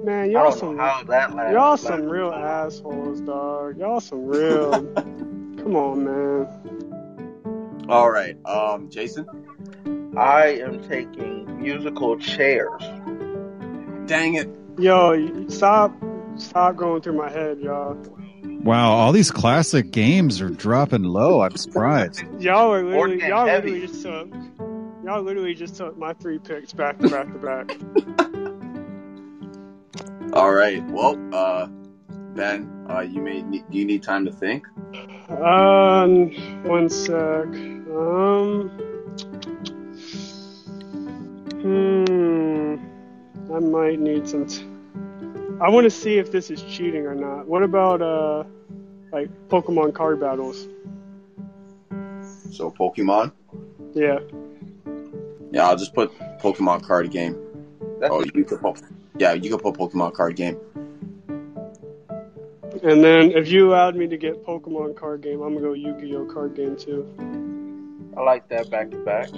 Man, 0.09 0.31
y'all 0.31 0.51
some 0.53 0.79
how 0.79 1.03
that 1.05 1.53
y'all 1.53 1.77
some 1.77 2.09
real 2.09 2.33
assholes, 2.33 3.21
dog. 3.21 3.77
Y'all 3.77 4.01
some 4.01 4.25
real. 4.25 4.71
Come 4.95 5.77
on, 5.77 6.03
man. 6.03 7.87
All 7.91 8.11
right. 8.11 8.35
Um, 8.47 8.89
Jason. 8.89 9.27
I 10.17 10.47
am 10.63 10.83
taking 10.89 11.61
musical 11.61 12.19
chairs. 12.19 12.81
Dang 14.07 14.37
it. 14.37 14.49
Yo, 14.79 15.47
stop, 15.49 15.95
stop 16.37 16.77
going 16.77 17.03
through 17.03 17.19
my 17.19 17.31
head, 17.31 17.61
y'all. 17.61 17.95
Wow, 18.63 18.93
all 18.93 19.13
these 19.13 19.31
classic 19.31 19.91
games 19.91 20.41
are 20.41 20.49
dropping 20.49 21.03
low. 21.03 21.43
I'm 21.43 21.55
surprised. 21.57 22.23
Y'all 22.41 22.73
are 22.73 22.83
literally, 22.83 23.29
y'all 23.29 23.47
heavy. 23.47 23.73
literally 23.73 23.87
just 23.87 24.03
took, 24.03 24.33
y'all 25.05 25.23
literally 25.23 25.55
just 25.55 25.77
took 25.77 25.99
my 25.99 26.15
three 26.15 26.39
picks 26.39 26.73
back 26.73 26.99
to 27.01 27.11
back 27.11 27.31
to 27.31 27.39
back. 27.39 28.39
All 30.33 30.53
right. 30.53 30.85
Well, 30.91 31.19
uh, 31.33 31.67
Ben, 32.35 32.87
uh, 32.89 33.01
you 33.01 33.21
may 33.21 33.43
need, 33.43 33.65
do 33.71 33.79
you 33.79 33.85
need 33.85 34.03
time 34.03 34.25
to 34.27 34.33
think? 34.33 34.67
Um, 35.31 36.31
one 36.65 36.89
sec. 36.89 37.47
Um, 37.89 38.69
hmm, 41.63 42.77
I 43.53 43.59
might 43.59 43.99
need 43.99 44.29
some. 44.29 44.47
T- 44.47 44.67
I 45.61 45.71
want 45.71 45.85
to 45.85 45.91
see 45.91 46.19
if 46.19 46.31
this 46.31 46.51
is 46.51 46.63
cheating 46.63 47.07
or 47.07 47.15
not. 47.15 47.47
What 47.47 47.63
about 47.63 48.03
uh, 48.03 48.45
like 49.11 49.31
Pokemon 49.49 49.95
card 49.95 50.21
battles? 50.21 50.69
So 52.51 52.71
Pokemon. 52.71 53.33
Yeah. 53.95 54.19
Yeah, 55.51 55.67
I'll 55.69 55.77
just 55.77 55.95
put 55.95 56.13
Pokemon 56.39 56.83
card 56.83 57.11
game. 57.11 57.37
That's 58.01 58.13
Oh, 58.13 58.23
you 58.35 58.45
could 58.45 58.61
put. 58.61 58.83
Yeah, 59.19 59.33
you 59.33 59.51
could 59.51 59.63
put 59.63 59.75
Pokemon 59.75 60.15
card 60.15 60.37
game. 60.37 60.59
And 62.83 63.03
then 63.03 63.33
if 63.33 63.49
you 63.51 63.71
allowed 63.71 63.97
me 63.97 64.07
to 64.07 64.17
get 64.17 64.45
Pokemon 64.45 64.97
card 64.97 65.23
game, 65.23 65.41
I'm 65.43 65.55
gonna 65.55 65.67
go 65.67 65.73
Yu-Gi-Oh 65.73 66.27
card 66.27 66.55
game 66.55 66.77
too. 66.77 67.07
I 68.17 68.21
like 68.23 68.49
that 68.49 68.71
back 68.71 68.91
to 68.93 68.99
back. 68.99 69.29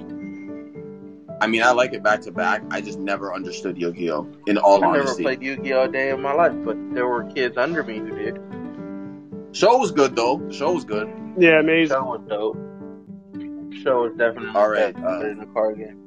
I 1.40 1.46
mean, 1.46 1.62
I 1.62 1.70
like 1.70 1.94
it 1.94 2.02
back 2.02 2.20
to 2.22 2.32
back. 2.32 2.62
I 2.70 2.82
just 2.82 2.98
never 2.98 3.34
understood 3.34 3.78
Yu-Gi-Oh. 3.78 4.28
In 4.46 4.58
all 4.58 4.84
honesty. 4.84 5.00
I 5.00 5.04
never 5.04 5.14
played 5.22 5.42
Yu-Gi-Oh 5.42 5.84
a 5.84 5.88
day 5.88 6.10
in 6.10 6.20
my 6.20 6.34
life, 6.34 6.52
but 6.64 6.76
there 6.92 7.06
were 7.06 7.24
kids 7.24 7.56
under 7.56 7.82
me 7.82 7.98
who 7.98 8.10
did. 8.10 9.56
show 9.56 9.78
was 9.78 9.90
good 9.90 10.14
though. 10.14 10.36
The 10.36 10.52
show 10.52 10.72
was 10.72 10.84
good. 10.84 11.10
Yeah, 11.38 11.60
amazing. 11.60 11.96
Show 11.96 12.04
was 12.04 12.20
dope. 12.28 12.56
Show 13.82 14.02
was 14.02 14.12
definitely 14.18 14.50
All 14.54 14.68
right, 14.68 14.94
better 14.94 15.06
uh, 15.08 15.18
than 15.20 15.38
the 15.38 15.46
card 15.46 15.78
game. 15.78 15.99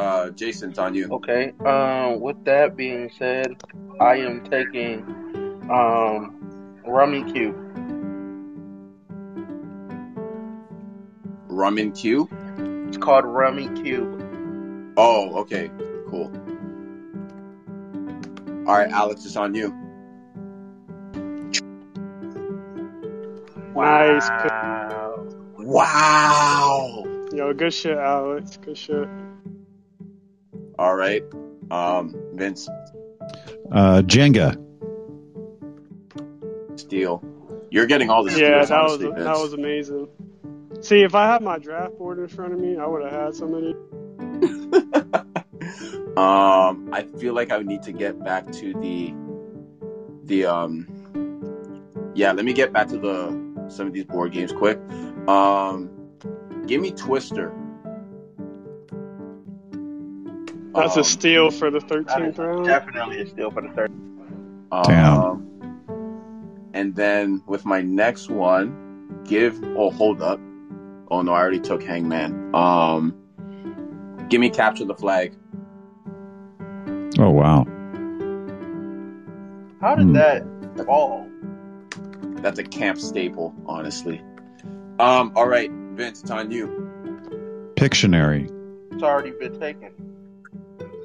Uh, 0.00 0.30
Jason, 0.30 0.70
it's 0.70 0.78
on 0.78 0.94
you. 0.94 1.08
Okay. 1.12 1.52
Um. 1.64 2.20
With 2.20 2.42
that 2.46 2.74
being 2.74 3.10
said, 3.18 3.62
I 4.00 4.16
am 4.16 4.42
taking 4.44 5.02
um 5.70 6.80
Rummikub. 6.86 7.54
Rum 11.48 11.76
and 11.76 11.94
Q. 11.94 12.28
It's 12.88 12.96
called 12.96 13.26
Rummy 13.26 13.68
Cube. 13.82 14.94
Oh, 14.96 15.40
okay, 15.40 15.70
cool. 16.08 16.32
All 18.66 18.78
right, 18.78 18.90
Alex, 18.90 19.26
it's 19.26 19.36
on 19.36 19.54
you. 19.54 19.68
Nice. 23.76 24.28
Wow. 24.30 25.26
Wow. 25.58 27.04
Yo, 27.32 27.52
good 27.52 27.74
shit, 27.74 27.98
Alex. 27.98 28.56
Good 28.56 28.78
shit. 28.78 29.08
All 30.80 30.96
right, 30.96 31.22
um, 31.70 32.16
Vince, 32.32 32.66
Uh, 33.70 34.00
Jenga. 34.00 34.56
Steel. 36.76 37.22
You're 37.70 37.84
getting 37.84 38.08
all 38.08 38.24
the 38.24 38.30
steals, 38.30 38.50
Yeah, 38.50 38.64
that 38.64 38.82
was 38.82 38.92
honestly, 38.94 39.10
that 39.10 39.36
was 39.36 39.52
amazing. 39.52 40.08
See, 40.80 41.02
if 41.02 41.14
I 41.14 41.26
had 41.26 41.42
my 41.42 41.58
draft 41.58 41.98
board 41.98 42.18
in 42.18 42.28
front 42.28 42.54
of 42.54 42.60
me, 42.60 42.78
I 42.78 42.86
would 42.86 43.02
have 43.02 43.12
had 43.12 43.34
somebody. 43.34 43.72
um, 46.16 46.88
I 46.94 47.06
feel 47.18 47.34
like 47.34 47.52
I 47.52 47.58
would 47.58 47.66
need 47.66 47.82
to 47.82 47.92
get 47.92 48.18
back 48.24 48.50
to 48.50 48.72
the 48.72 49.12
the 50.24 50.46
um. 50.46 50.86
Yeah, 52.14 52.32
let 52.32 52.46
me 52.46 52.54
get 52.54 52.72
back 52.72 52.88
to 52.88 52.96
the 52.96 53.38
some 53.68 53.86
of 53.86 53.92
these 53.92 54.06
board 54.06 54.32
games 54.32 54.50
quick. 54.50 54.78
Um, 55.28 55.90
give 56.66 56.80
me 56.80 56.90
Twister. 56.92 57.52
That's 60.74 60.96
Um, 60.96 61.00
a 61.00 61.04
steal 61.04 61.50
for 61.50 61.70
the 61.70 61.80
13th 61.80 62.32
is 62.32 62.38
round. 62.38 62.64
definitely 62.66 63.20
a 63.22 63.26
steal 63.26 63.50
for 63.50 63.62
the 63.62 63.68
third. 63.70 63.90
Damn. 64.84 65.46
And 66.74 66.94
then 66.94 67.42
with 67.46 67.64
my 67.66 67.82
next 67.82 68.30
one, 68.30 69.22
give. 69.24 69.60
Oh, 69.76 69.90
hold 69.90 70.22
up. 70.22 70.38
Oh 71.10 71.22
no, 71.22 71.32
I 71.32 71.40
already 71.40 71.58
took 71.58 71.82
Hangman. 71.82 72.54
Um, 72.54 73.14
give 74.28 74.40
me 74.40 74.48
capture 74.50 74.84
the 74.84 74.94
flag. 74.94 75.34
Oh 77.18 77.30
wow. 77.30 77.66
How 79.80 79.96
did 79.96 80.06
Hmm. 80.08 80.12
that 80.12 80.44
fall? 80.86 81.26
That's 82.42 82.60
a 82.60 82.62
camp 82.64 82.98
staple, 82.98 83.52
honestly. 83.66 84.22
Um, 85.00 85.32
all 85.34 85.48
right, 85.48 85.70
Vince, 85.94 86.20
it's 86.22 86.30
on 86.30 86.50
you. 86.52 86.68
Pictionary. 87.74 88.48
It's 88.92 89.02
already 89.02 89.32
been 89.32 89.58
taken. 89.58 89.90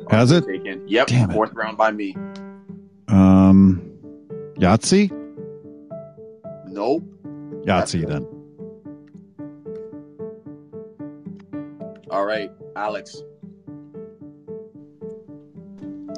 Has 0.09 0.31
it? 0.31 0.45
Taken. 0.45 0.87
Yep. 0.87 1.07
Damn 1.07 1.29
it. 1.29 1.33
Fourth 1.33 1.53
round 1.53 1.77
by 1.77 1.91
me. 1.91 2.15
Um, 3.07 3.81
Yahtzee. 4.57 5.11
Nope. 6.67 7.03
Yahtzee 7.65 8.07
then. 8.07 8.27
All 12.11 12.25
right, 12.25 12.51
Alex. 12.75 13.21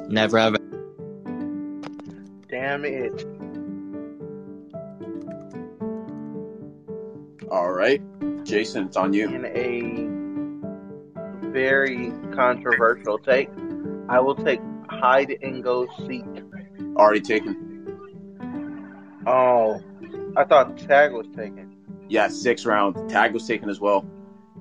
Never 0.08 0.38
have. 0.38 0.56
Damn 2.48 2.84
it. 2.84 3.24
All 7.50 7.72
right, 7.72 8.00
Jason, 8.44 8.86
it's 8.86 8.96
on 8.96 9.12
you. 9.12 9.28
In 9.28 9.44
a 9.46 10.06
very 11.50 12.12
controversial 12.34 13.18
take, 13.18 13.48
I 14.08 14.20
will 14.20 14.34
take 14.34 14.60
hide 14.88 15.36
and 15.42 15.62
go 15.62 15.86
seek. 16.06 16.24
Already 16.96 17.20
taken. 17.20 17.64
Oh, 19.26 19.82
I 20.36 20.44
thought 20.44 20.78
tag 20.78 21.12
was 21.12 21.26
taken. 21.36 21.76
Yeah, 22.08 22.28
sixth 22.28 22.64
round. 22.64 23.10
Tag 23.10 23.34
was 23.34 23.46
taken 23.46 23.68
as 23.68 23.80
well. 23.80 24.06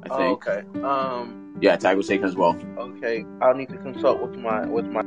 I 0.04 0.08
Oh, 0.12 0.18
think. 0.18 0.48
okay. 0.48 0.80
Um. 0.84 1.58
Yeah, 1.62 1.76
tag 1.78 1.96
was 1.98 2.08
taken 2.08 2.26
as 2.26 2.36
well. 2.36 2.56
Okay. 2.78 3.26
I'll 3.42 3.56
need 3.56 3.70
to 3.70 3.78
consult 3.78 4.22
with 4.22 4.36
my 4.38 4.66
with 4.66 4.86
my. 4.88 5.02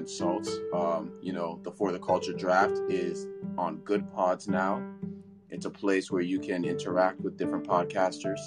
Consults, 0.00 0.58
um, 0.72 1.12
you 1.20 1.30
know, 1.30 1.60
the 1.62 1.70
For 1.70 1.92
the 1.92 1.98
Culture 1.98 2.32
draft 2.32 2.80
is 2.88 3.26
on 3.58 3.80
Goodpods 3.80 4.48
now. 4.48 4.82
It's 5.50 5.66
a 5.66 5.70
place 5.70 6.10
where 6.10 6.22
you 6.22 6.40
can 6.40 6.64
interact 6.64 7.20
with 7.20 7.36
different 7.36 7.66
podcasters 7.66 8.40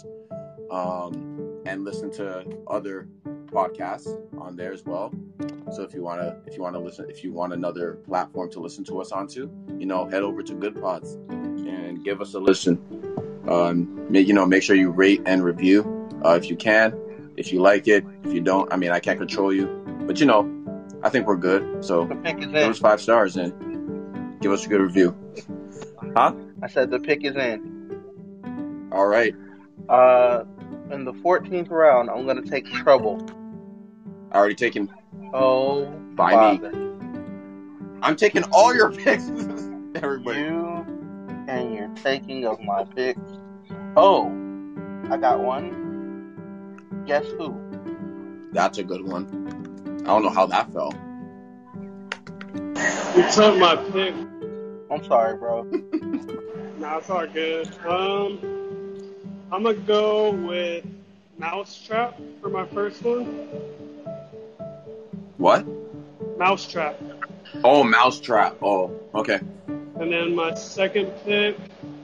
um, 0.72 1.62
and 1.68 1.84
listen 1.84 2.10
to 2.14 2.44
other 2.66 3.08
podcasts 3.46 4.20
on 4.40 4.56
there 4.56 4.74
as 4.74 4.84
well. 4.84 5.14
So 5.72 5.84
if 5.84 5.94
you 5.94 6.02
want 6.02 6.22
to, 6.22 6.36
if 6.48 6.58
you 6.58 6.64
want 6.64 6.74
to 6.74 6.80
listen, 6.80 7.08
if 7.08 7.24
you 7.24 7.32
want 7.32 7.54
another 7.54 7.94
platform 7.98 8.50
to 8.50 8.60
listen 8.60 8.84
to 8.86 9.00
us 9.00 9.12
onto, 9.12 9.48
you 9.78 9.86
know, 9.86 10.10
head 10.10 10.24
over 10.24 10.42
to 10.42 10.54
Goodpods 10.56 11.14
and 11.30 12.04
give 12.04 12.20
us 12.20 12.34
a 12.34 12.40
listen. 12.40 12.80
Um, 13.48 14.08
you 14.12 14.34
know, 14.34 14.48
make 14.48 14.64
sure 14.64 14.76
you 14.76 14.90
rate 14.90 15.22
and 15.28 15.44
review 15.44 16.10
uh, 16.26 16.32
if 16.32 16.50
you 16.50 16.56
can. 16.56 17.00
If 17.38 17.54
you 17.54 17.62
like 17.62 17.88
it, 17.88 18.04
if 18.24 18.34
you 18.34 18.42
don't, 18.42 18.74
I 18.74 18.76
mean, 18.76 18.90
I 18.90 19.00
can't 19.00 19.20
control 19.20 19.54
you, 19.54 19.68
but 20.08 20.20
you 20.20 20.26
know, 20.26 20.53
I 21.04 21.10
think 21.10 21.28
we're 21.28 21.36
good. 21.36 21.84
So 21.84 22.06
give 22.06 22.56
us 22.56 22.80
five 22.80 23.02
stars 23.02 23.36
and 23.36 24.42
give 24.42 24.52
us 24.52 24.66
a 24.66 24.70
good 24.70 24.82
review. 24.82 25.16
Huh? 26.16 26.34
I 26.62 26.68
said 26.68 26.90
the 26.90 27.00
pick 27.00 27.26
is 27.26 27.36
in. 27.36 28.90
All 28.92 29.08
right. 29.08 29.36
Uh, 29.90 30.46
in 30.92 31.04
the 31.04 31.12
14th 31.14 31.70
round, 31.70 32.10
I'm 32.10 32.26
gonna 32.26 32.42
take 32.42 32.66
trouble. 32.72 33.22
I 34.32 34.38
already 34.38 34.56
taken. 34.56 34.90
Oh, 35.34 35.86
By 36.16 36.58
me. 36.58 36.70
I'm 38.02 38.16
taking 38.16 38.44
all 38.52 38.74
your 38.74 38.92
picks. 38.92 39.28
Everybody. 39.96 40.40
You 40.40 40.86
and 41.48 41.74
your 41.74 41.90
taking 41.96 42.46
of 42.46 42.62
my 42.62 42.86
picks. 42.86 43.20
Oh, 43.98 44.28
I 45.10 45.18
got 45.18 45.40
one. 45.42 47.04
Guess 47.06 47.26
who? 47.38 47.60
That's 48.54 48.78
a 48.78 48.84
good 48.84 49.06
one. 49.06 49.43
I 50.04 50.08
don't 50.08 50.24
know 50.24 50.30
how 50.30 50.46
that 50.48 50.72
felt. 50.74 50.96
You 53.16 53.32
took 53.32 53.58
my 53.58 53.78
pick. 53.94 54.14
I'm 54.92 55.04
sorry, 55.06 55.38
bro. 55.38 55.64
Nah, 56.80 56.98
it's 56.98 57.10
all 57.10 57.26
good. 57.26 57.68
Um, 57.86 58.40
I'm 59.54 59.64
gonna 59.64 59.76
go 59.76 60.32
with 60.32 60.84
Mousetrap 61.38 62.20
for 62.42 62.50
my 62.50 62.66
first 62.66 63.02
one. 63.04 63.26
What? 65.38 65.66
Mousetrap. 66.38 67.00
Oh, 67.64 67.86
Mousetrap. 67.86 68.58
Oh, 68.62 68.92
okay. 69.16 69.40
And 69.68 70.12
then 70.12 70.36
my 70.36 70.56
second 70.56 71.14
pick, 71.24 71.56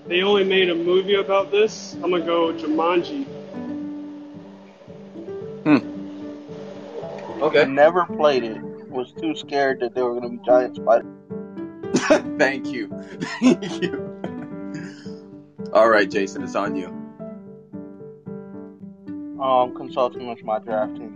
they 0.07 0.21
only 0.21 0.45
made 0.45 0.69
a 0.69 0.75
movie 0.75 1.15
about 1.15 1.51
this. 1.51 1.95
I'm 1.95 2.12
gonna 2.12 2.25
go 2.25 2.53
Jumanji. 2.53 3.25
Okay. 7.41 7.65
Never 7.65 8.06
played 8.06 8.43
it. 8.43 8.62
Was 8.89 9.13
too 9.13 9.36
scared 9.36 9.80
that 9.80 9.95
there 9.95 10.04
were 10.06 10.15
gonna 10.15 10.30
be 10.30 10.39
giant 10.45 10.75
spiders. 10.75 11.06
Thank 12.38 12.67
you. 12.67 12.89
Thank 13.39 13.82
you. 13.82 14.10
All 15.73 15.88
right, 15.88 16.10
Jason, 16.10 16.43
it's 16.43 16.56
on 16.56 16.75
you. 16.75 16.88
Um, 19.41 19.73
consulting 19.75 20.28
with 20.28 20.43
my 20.43 20.60
draft 20.60 20.95
team. 20.95 21.15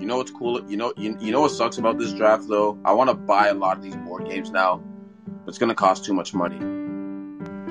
You 0.00 0.06
know 0.06 0.16
what's 0.16 0.30
cool? 0.30 0.68
You 0.68 0.78
know, 0.78 0.92
you, 0.96 1.16
you 1.20 1.30
know 1.30 1.42
what 1.42 1.52
sucks 1.52 1.78
about 1.78 1.98
this 1.98 2.12
draft 2.12 2.48
though? 2.48 2.78
I 2.84 2.92
want 2.92 3.10
to 3.10 3.14
buy 3.14 3.48
a 3.48 3.54
lot 3.54 3.76
of 3.76 3.84
these 3.84 3.96
board 3.96 4.26
games 4.26 4.50
now, 4.50 4.82
but 5.44 5.50
it's 5.50 5.58
gonna 5.58 5.74
cost 5.74 6.04
too 6.04 6.14
much 6.14 6.34
money. 6.34 6.77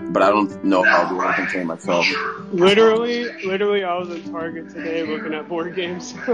But 0.09 0.23
I 0.23 0.29
don't 0.29 0.63
know 0.63 0.83
how 0.83 1.03
I'll 1.03 1.09
be 1.09 1.15
able 1.15 1.27
to 1.27 1.33
contain 1.33 1.67
myself. 1.67 2.05
Literally, 2.51 3.29
literally, 3.45 3.83
I 3.83 3.97
was 3.97 4.09
at 4.09 4.25
Target 4.31 4.69
today 4.69 5.03
looking 5.03 5.33
at 5.33 5.47
board 5.49 5.75
games. 5.75 6.13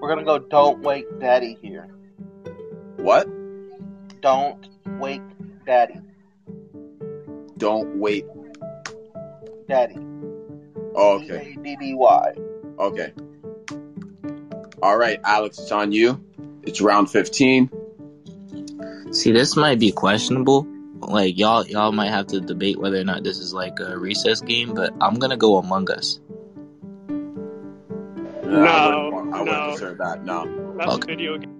We're 0.00 0.08
gonna 0.08 0.24
go. 0.24 0.38
Don't 0.38 0.80
wake 0.82 1.06
daddy 1.20 1.56
here. 1.62 1.88
what? 2.96 3.28
Don't 4.20 4.66
wake 4.98 5.22
daddy. 5.64 6.00
Don't 7.56 7.96
wait. 7.98 8.26
Daddy. 9.68 9.96
Oh, 10.96 11.20
okay. 11.22 11.54
D 11.54 11.60
A 11.60 11.62
D 11.62 11.76
D 11.76 11.94
Y. 11.94 12.32
Okay. 12.78 13.12
All 14.82 14.96
right, 14.96 15.20
Alex, 15.24 15.58
it's 15.58 15.70
on 15.70 15.92
you. 15.92 16.24
It's 16.62 16.80
round 16.80 17.10
15. 17.10 17.70
See, 19.12 19.32
this 19.32 19.56
might 19.56 19.78
be 19.78 19.90
questionable. 19.92 20.66
Like 21.00 21.36
y'all, 21.38 21.66
y'all 21.66 21.92
might 21.92 22.10
have 22.10 22.26
to 22.28 22.40
debate 22.40 22.78
whether 22.78 22.98
or 23.00 23.04
not 23.04 23.24
this 23.24 23.38
is 23.38 23.52
like 23.54 23.78
a 23.80 23.98
recess 23.98 24.40
game. 24.40 24.74
But 24.74 24.92
I'm 25.00 25.14
gonna 25.14 25.36
go 25.36 25.56
Among 25.56 25.90
Us. 25.90 26.20
No, 27.08 28.64
I 28.66 28.90
No, 28.90 29.10
wouldn't, 29.12 29.34
I 29.34 29.38
wouldn't 29.40 29.46
no. 29.58 29.68
consider 29.70 29.94
that. 29.94 30.24
No. 30.24 30.74
That's 30.76 30.90
Okay. 30.92 31.12
a 31.12 31.16
video 31.16 31.38
game. 31.38 31.56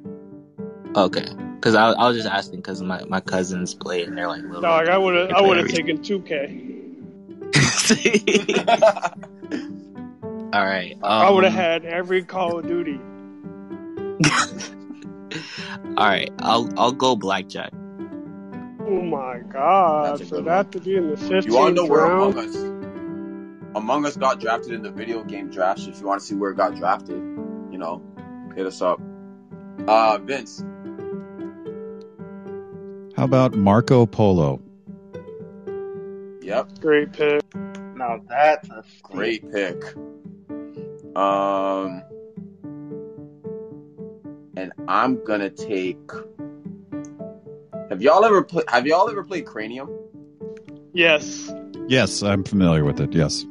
Okay, 0.96 1.24
because 1.54 1.74
I, 1.76 1.90
I 1.92 2.08
was 2.08 2.16
just 2.16 2.28
asking 2.28 2.56
because 2.60 2.82
my, 2.82 3.04
my 3.04 3.20
cousins 3.20 3.74
play 3.74 4.02
and 4.02 4.18
they're 4.18 4.26
like 4.26 4.42
little. 4.42 4.60
Dog, 4.60 4.88
I 4.88 4.98
would 4.98 5.14
have, 5.14 5.30
I 5.30 5.40
would 5.40 5.56
have 5.56 5.68
taken 5.68 5.98
2K. 5.98 6.66
All 10.52 10.64
right. 10.64 10.94
Um, 10.94 11.00
I 11.04 11.30
would 11.30 11.44
have 11.44 11.52
had 11.52 11.84
every 11.84 12.24
Call 12.24 12.58
of 12.58 12.66
Duty. 12.66 12.98
All 15.97 16.07
right, 16.07 16.31
I'll 16.40 16.69
I'll 16.79 16.93
go 16.93 17.16
blackjack. 17.16 17.73
Oh 17.73 19.03
my 19.03 19.40
god! 19.53 20.19
That's 20.19 20.31
a 20.31 20.37
For 20.37 20.43
that 20.43 20.73
to 20.73 20.81
be 20.81 20.97
in 20.97 21.11
the 21.11 21.16
15th 21.16 21.47
you 21.47 21.55
want 21.55 21.77
to 21.77 21.83
know 21.83 21.88
where 21.88 22.07
round, 22.07 22.35
Among 22.35 22.49
Us? 22.49 22.57
Among 23.77 24.07
Us 24.07 24.16
got 24.16 24.40
drafted 24.40 24.73
in 24.73 24.83
the 24.83 24.90
video 24.90 25.23
game 25.23 25.51
draft. 25.51 25.81
If 25.87 26.01
you 26.01 26.07
want 26.07 26.21
to 26.21 26.27
see 26.27 26.35
where 26.35 26.51
it 26.51 26.57
got 26.57 26.75
drafted, 26.77 27.16
you 27.71 27.79
know, 27.79 28.03
hit 28.57 28.66
us 28.66 28.83
up. 28.83 29.01
Uh, 29.87 30.19
Vince. 30.19 30.64
How 33.16 33.25
about 33.25 33.55
Marco 33.55 34.07
Polo? 34.07 34.61
Yep, 36.43 36.81
great 36.81 37.12
pick. 37.12 37.43
Now 37.55 38.21
that's 38.29 38.69
a 38.71 38.83
great 39.03 39.51
pick. 39.53 39.77
Um, 41.14 42.03
and 44.61 44.73
I'm 44.88 45.25
gonna 45.25 45.51
take. 45.51 45.99
Have 47.88 48.03
y'all 48.03 48.25
ever 48.25 48.42
played? 48.42 48.68
Have 48.68 48.87
y'all 48.87 49.09
ever 49.09 49.25
played 49.25 49.46
Cranium? 49.46 49.90
Yes. 50.92 51.51
Yes, 51.88 52.23
I'm 52.23 52.44
familiar 52.44 52.85
with 52.85 53.01
it. 53.01 53.12
Yes. 53.14 53.46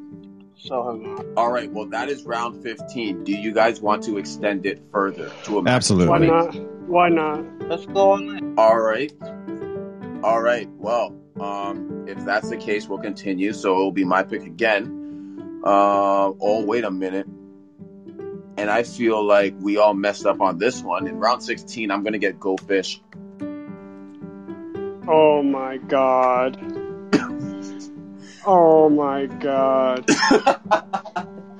So. 0.55 1.33
All 1.35 1.51
right. 1.51 1.71
Well, 1.71 1.87
that 1.87 2.09
is 2.09 2.23
round 2.23 2.61
15. 2.61 3.23
Do 3.23 3.31
you 3.31 3.51
guys 3.53 3.81
want 3.81 4.03
to 4.03 4.17
extend 4.17 4.65
it 4.65 4.81
further 4.91 5.31
to 5.45 5.57
a 5.57 5.61
max 5.63 5.75
Absolutely. 5.75 6.09
Why 6.09 6.43
not? 6.43 6.55
Why 6.87 7.09
not? 7.09 7.43
Let's 7.61 7.85
go 7.85 8.11
on 8.11 8.27
that. 8.27 8.61
All 8.61 8.79
right. 8.79 9.11
All 10.23 10.41
right. 10.41 10.69
Well, 10.77 11.15
um, 11.39 12.05
if 12.07 12.23
that's 12.25 12.49
the 12.49 12.57
case, 12.57 12.87
we'll 12.87 12.99
continue. 12.99 13.53
So 13.53 13.71
it'll 13.73 13.91
be 13.91 14.03
my 14.03 14.23
pick 14.23 14.43
again. 14.43 15.61
Uh, 15.63 16.31
oh, 16.39 16.65
wait 16.65 16.83
a 16.83 16.91
minute. 16.91 17.27
And 18.59 18.69
I 18.69 18.83
feel 18.83 19.25
like 19.25 19.55
we 19.61 19.77
all 19.77 19.93
messed 19.93 20.25
up 20.25 20.41
on 20.41 20.57
this 20.57 20.83
one. 20.83 21.07
In 21.07 21.17
round 21.17 21.41
16, 21.41 21.89
I'm 21.91 22.03
going 22.03 22.11
to 22.11 22.19
get 22.19 22.41
Go 22.41 22.57
Fish. 22.57 22.99
Oh 25.07 25.41
my 25.41 25.77
god. 25.77 26.57
Oh 28.45 28.89
my 28.89 29.27
god. 29.27 30.05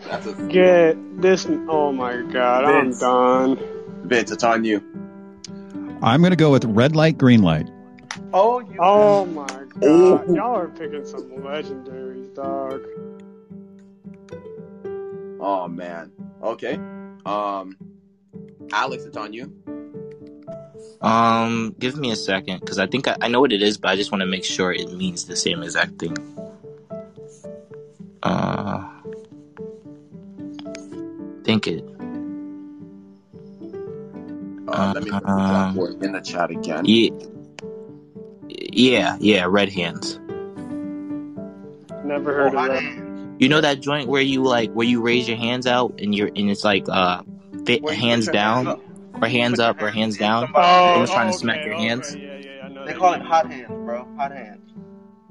That's 0.01 0.27
a 0.27 0.47
Get 0.49 1.21
this. 1.21 1.47
Oh 1.69 1.93
my 1.93 2.21
god. 2.21 2.65
I'm 2.65 2.91
done. 2.91 3.57
Vince, 4.03 4.31
it's 4.31 4.43
on 4.43 4.65
you. 4.65 4.83
I'm 6.01 6.19
going 6.19 6.31
to 6.31 6.35
go 6.35 6.51
with 6.51 6.65
red 6.65 6.97
light, 6.97 7.17
green 7.17 7.41
light. 7.41 7.69
Oh, 8.33 8.59
you. 8.59 8.75
Oh 8.77 9.25
my 9.25 9.47
god. 9.47 9.83
Oh. 9.83 10.35
Y'all 10.35 10.57
are 10.57 10.67
picking 10.67 11.05
some 11.05 11.29
legendaries, 11.29 12.35
dog. 12.35 12.85
Oh, 15.39 15.69
man. 15.69 16.11
Okay. 16.41 16.75
Um, 17.25 17.77
Alex, 18.71 19.03
it's 19.05 19.17
on 19.17 19.33
you. 19.33 19.53
Um, 21.01 21.75
give 21.79 21.95
me 21.97 22.11
a 22.11 22.15
second 22.15 22.59
because 22.59 22.79
I 22.79 22.87
think 22.87 23.07
I, 23.07 23.15
I 23.21 23.27
know 23.29 23.39
what 23.41 23.53
it 23.53 23.61
is, 23.61 23.77
but 23.77 23.89
I 23.89 23.95
just 23.95 24.11
want 24.11 24.21
to 24.21 24.25
make 24.25 24.43
sure 24.43 24.71
it 24.73 24.91
means 24.93 25.25
the 25.25 25.35
same 25.35 25.63
exact 25.63 25.99
thing. 25.99 26.15
Uh, 28.23 28.83
think 31.43 31.67
it. 31.67 31.83
Uh, 34.67 34.93
let 34.93 35.03
me 35.03 35.11
put 35.11 35.23
the 35.23 35.29
Um, 35.31 35.75
draft 35.75 36.03
in 36.03 36.11
the 36.11 36.21
chat 36.21 36.51
again. 36.51 36.85
Yeah, 36.85 37.09
yeah, 38.49 39.17
yeah. 39.19 39.45
Red 39.49 39.69
hands. 39.69 40.19
Never 42.03 42.31
Oh, 42.31 42.35
heard 42.35 42.53
of 42.55 42.59
hot 42.59 42.69
that. 42.69 43.09
Hands. 43.39 43.43
You 43.43 43.49
know 43.49 43.61
that 43.61 43.79
joint 43.81 44.07
where 44.09 44.21
you 44.21 44.43
like 44.43 44.71
where 44.73 44.87
you 44.87 45.01
raise 45.01 45.27
your 45.27 45.37
hands 45.37 45.67
out 45.67 45.99
and 45.99 46.13
you're 46.13 46.27
and 46.27 46.49
it's 46.49 46.63
like 46.63 46.85
uh 46.89 47.23
fit 47.65 47.81
Where 47.81 47.93
hands 47.93 48.27
down 48.27 48.67
up. 48.67 48.79
or 49.21 49.27
hands 49.27 49.59
up 49.59 49.81
or 49.81 49.89
hands 49.89 50.17
down. 50.17 50.43
somebody- 50.45 50.65
Oh, 50.67 50.87
Someone's 50.93 51.11
trying 51.11 51.27
to 51.29 51.33
oh, 51.35 51.37
smack 51.37 51.57
okay, 51.59 51.65
your 51.65 51.75
okay, 51.75 51.87
hands. 51.87 52.15
Yeah, 52.15 52.37
yeah, 52.37 52.65
I 52.65 52.69
know 52.69 52.85
They 52.85 52.91
that 52.93 52.99
call 52.99 53.13
it 53.13 53.21
hot 53.21 53.51
hands, 53.51 53.67
bro. 53.69 54.07
Hot 54.17 54.31
hands. 54.31 54.71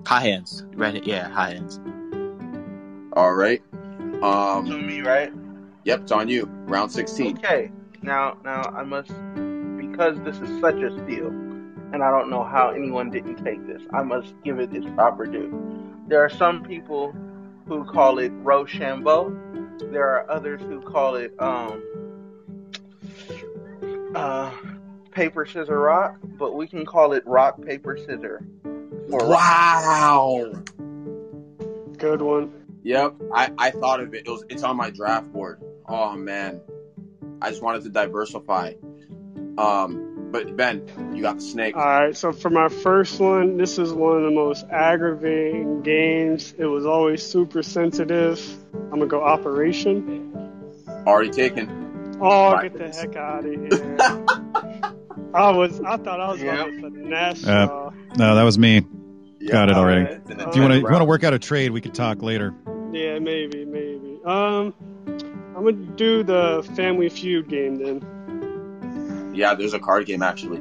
High 0.07 0.21
hands. 0.21 0.65
Right? 0.75 1.05
yeah, 1.07 1.29
high 1.29 1.51
hands. 1.55 1.81
All 3.15 3.35
right. 3.35 3.63
So 4.21 4.25
Um. 4.25 4.87
me, 4.87 5.01
right? 5.01 5.33
Yep, 5.85 6.03
it's 6.03 6.13
on 6.13 6.29
you. 6.29 6.45
Round 6.67 6.91
sixteen. 6.93 7.39
Okay. 7.39 7.71
Now, 8.03 8.37
now 8.45 8.63
I 8.77 8.85
must, 8.85 9.09
because 9.79 10.19
this 10.21 10.37
is 10.39 10.61
such 10.61 10.77
a 10.77 10.91
steal, 11.05 11.29
and 11.29 12.03
I 12.03 12.11
don't 12.11 12.31
know 12.31 12.45
how 12.45 12.71
anyone 12.71 13.11
didn't 13.11 13.43
take 13.45 13.67
this. 13.67 13.83
I 13.93 14.03
must 14.03 14.35
give 14.45 14.61
it 14.61 14.73
its 14.75 14.87
proper 14.95 15.27
due. 15.27 15.51
There 16.07 16.23
are 16.25 16.29
some 16.31 16.63
people 16.63 17.13
who 17.69 17.85
call 17.85 18.19
it 18.19 18.33
Rochambeau. 18.37 19.37
There 19.93 20.09
are 20.09 20.29
others 20.31 20.61
who 20.63 20.81
call 20.81 21.17
it 21.17 21.35
um, 21.39 21.83
uh, 24.15 24.51
paper 25.11 25.47
scissor 25.47 25.79
rock, 25.79 26.17
but 26.23 26.55
we 26.55 26.67
can 26.67 26.85
call 26.87 27.13
it 27.13 27.25
rock 27.27 27.63
paper 27.63 27.97
scissor. 27.97 28.45
For 29.11 29.21
rock. 29.21 29.29
Wow. 29.29 30.53
Good 31.99 32.23
one. 32.23 32.53
Yep, 32.83 33.17
I, 33.35 33.51
I 33.59 33.71
thought 33.71 34.01
of 34.01 34.15
it. 34.15 34.27
It 34.27 34.31
was 34.31 34.45
it's 34.49 34.63
on 34.63 34.77
my 34.77 34.91
draft 34.91 35.31
board. 35.33 35.63
Oh 35.87 36.17
man, 36.17 36.61
I 37.43 37.51
just 37.51 37.63
wanted 37.63 37.83
to 37.83 37.91
diversify. 37.91 38.75
Um, 39.59 40.08
but 40.31 40.57
Ben, 40.57 40.83
you 41.15 41.23
got 41.23 41.37
the 41.37 41.43
snake. 41.43 41.77
All 41.77 41.83
right, 41.85 42.17
so 42.17 42.33
for 42.33 42.51
my 42.51 42.69
first 42.69 43.19
one, 43.21 43.57
this 43.57 43.79
is 43.79 43.93
one 43.93 44.17
of 44.19 44.23
the 44.25 44.31
most 44.31 44.65
aggravating 44.71 45.83
games. 45.83 46.55
It 46.59 46.67
was 46.67 46.87
always 46.87 47.23
super 47.25 47.63
sensitive. 47.63 48.41
I'm 48.75 48.91
gonna 48.91 49.07
go 49.07 49.23
Operation. 49.23 50.33
Already 51.07 51.31
taken. 51.31 52.17
Oh, 52.21 52.53
Right. 52.53 52.73
get 52.73 52.79
the 52.79 52.89
heck 53.01 53.17
out 53.17 53.45
of 53.45 53.53
here! 53.53 53.99
I 55.35 55.51
was, 55.51 55.81
I 55.81 55.97
thought 55.99 56.21
I 56.21 56.31
was 56.33 56.41
Yep. 56.43 56.57
going 56.57 56.83
to 56.83 56.91
finesse. 56.91 57.47
Uh. 57.47 57.91
No, 58.17 58.35
that 58.35 58.43
was 58.43 58.59
me. 58.59 58.81
Got 59.47 59.69
it 59.69 59.77
already. 59.77 60.07
It's 60.07 60.31
in 60.31 60.39
the 60.39 60.43
If 60.45 60.49
If 60.51 60.57
you 60.57 60.63
want 60.63 60.73
to, 60.73 60.79
you 60.79 60.85
want 60.85 61.01
to 61.01 61.05
work 61.05 61.23
out 61.23 61.33
a 61.35 61.39
trade, 61.39 61.71
we 61.71 61.81
could 61.81 61.95
talk 61.95 62.23
later. 62.23 62.55
Yeah, 62.93 63.19
maybe, 63.19 63.65
maybe. 63.65 64.19
Um, 64.25 64.75
I'm 65.55 65.65
gonna 65.65 65.73
do 65.97 66.23
the 66.25 66.69
Family 66.75 67.09
Feud 67.09 67.49
game 67.49 67.77
then. 67.77 68.03
Yeah, 69.33 69.55
there's 69.55 69.75
a 69.75 69.79
card 69.79 70.07
game 70.07 70.23
actually. 70.23 70.61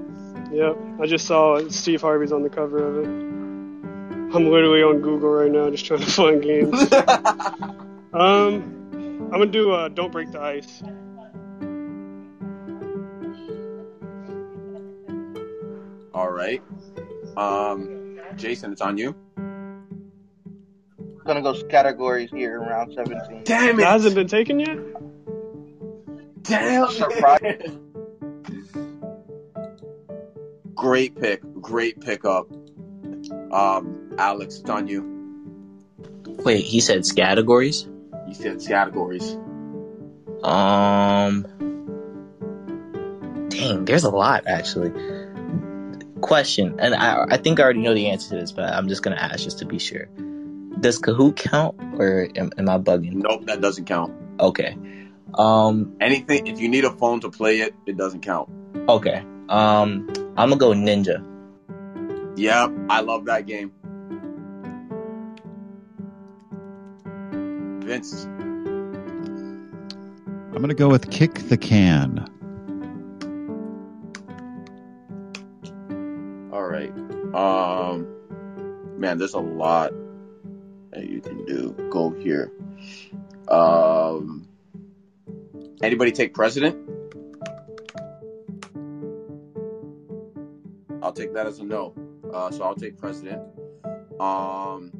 Yep, 0.52 0.78
I 1.02 1.06
just 1.08 1.26
saw. 1.26 1.68
Steve 1.70 2.02
Harvey's 2.02 2.32
on 2.32 2.44
the 2.44 2.50
cover 2.50 2.78
of 2.78 3.04
it. 3.04 3.08
I'm 3.08 4.50
literally 4.50 4.84
on 4.84 5.02
Google 5.02 5.30
right 5.30 5.52
now, 5.52 5.70
just 5.70 5.86
trying 5.86 6.02
to 6.02 6.06
find 6.06 6.42
games. 6.42 6.94
Um, 8.14 9.30
I'm 9.32 9.32
gonna 9.32 9.46
do 9.48 9.72
uh, 9.72 9.90
Don't 9.90 10.12
Break 10.12 10.32
the 10.32 10.42
Ice. 10.42 10.82
All 16.14 16.32
right. 16.32 16.64
Um, 17.36 18.20
Jason, 18.38 18.72
it's 18.72 18.82
on 18.82 18.98
you. 18.98 19.14
I'm 19.38 19.84
gonna 21.26 21.42
go 21.44 21.62
categories 21.66 22.32
here 22.32 22.56
in 22.56 22.62
round 22.68 22.94
17. 22.96 23.44
Damn 23.44 23.80
It 23.80 23.86
hasn't 23.86 24.16
been 24.16 24.28
taken 24.28 24.60
yet. 24.60 24.80
Damn 26.42 26.90
Surprise. 26.90 27.78
Great 30.78 31.20
pick. 31.20 31.42
Great 31.60 32.00
pickup. 32.00 32.48
Um, 33.52 34.14
Alex, 34.18 34.60
it's 34.60 34.70
on 34.70 34.88
you. 34.88 35.16
Wait, 36.26 36.64
he 36.64 36.80
said 36.80 37.04
categories? 37.16 37.88
He 38.28 38.34
said 38.34 38.62
categories. 38.66 39.38
Um 40.44 41.46
Dang, 43.50 43.86
there's 43.86 44.04
a 44.04 44.10
lot 44.12 44.46
actually. 44.46 44.92
Question, 46.22 46.80
and 46.80 46.94
I 46.94 47.26
I 47.32 47.38
think 47.38 47.60
I 47.60 47.64
already 47.64 47.80
know 47.82 47.94
the 47.96 48.08
answer 48.10 48.30
to 48.30 48.36
this, 48.36 48.52
but 48.52 48.66
I'm 48.72 48.88
just 48.88 49.02
gonna 49.02 49.16
ask 49.16 49.44
just 49.44 49.60
to 49.60 49.66
be 49.66 49.80
sure. 49.80 50.06
Does 50.80 51.00
Kahoot 51.02 51.36
count 51.38 51.76
or 52.00 52.28
am, 52.36 52.52
am 52.58 52.70
I 52.70 52.78
bugging? 52.78 53.14
Nope, 53.14 53.46
that 53.48 53.62
doesn't 53.62 53.86
count. 53.86 54.14
Okay. 54.40 54.78
Um 55.34 55.96
Anything 56.00 56.46
if 56.48 56.60
you 56.60 56.70
need 56.70 56.86
a 56.86 56.92
phone 56.92 57.20
to 57.22 57.30
play 57.32 57.62
it, 57.62 57.74
it 57.88 57.98
doesn't 57.98 58.22
count. 58.22 58.50
okay. 58.88 59.24
Um 59.50 60.08
I'm 60.38 60.50
gonna 60.50 60.58
go 60.58 60.70
ninja. 60.72 61.24
Yep, 62.38 62.72
I 62.90 63.02
love 63.02 63.26
that 63.26 63.48
game. 63.48 63.72
Vince, 67.84 68.26
I'm 70.58 70.64
going 70.64 70.70
to 70.70 70.76
go 70.76 70.90
with 70.90 71.10
kick 71.10 71.36
the 71.50 71.58
can. 71.58 72.28
all 76.52 76.64
right. 76.64 76.92
Um, 77.34 78.08
man, 78.98 79.18
there's 79.18 79.36
a 79.36 79.40
lot 79.40 79.94
that 80.92 81.08
you 81.08 81.22
can 81.22 81.46
do. 81.46 81.76
Go 81.92 82.10
here. 82.10 82.52
Um, 83.48 84.48
anybody 85.82 86.12
take 86.12 86.34
president? 86.34 86.97
Take 91.18 91.34
that 91.34 91.48
as 91.48 91.60
a 91.60 91.64
no. 91.64 91.94
Uh, 92.32 92.52
so 92.52 92.64
I'll 92.64 92.76
take 92.76 92.98
president. 92.98 93.42
Um, 94.20 94.92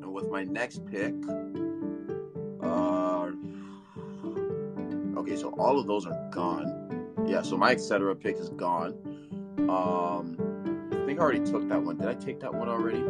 and 0.00 0.12
with 0.12 0.28
my 0.30 0.44
next 0.44 0.84
pick, 0.86 1.14
uh, 2.62 3.30
okay, 5.18 5.36
so 5.36 5.54
all 5.58 5.78
of 5.78 5.86
those 5.86 6.06
are 6.06 6.30
gone. 6.30 7.14
Yeah, 7.26 7.42
so 7.42 7.56
my 7.56 7.72
etc. 7.72 8.14
pick 8.14 8.36
is 8.36 8.50
gone. 8.50 8.94
Um, 9.68 10.36
I 10.92 11.06
think 11.06 11.18
I 11.18 11.22
already 11.22 11.44
took 11.44 11.68
that 11.68 11.82
one. 11.82 11.96
Did 11.96 12.06
I 12.08 12.14
take 12.14 12.38
that 12.40 12.54
one 12.54 12.68
already? 12.68 13.04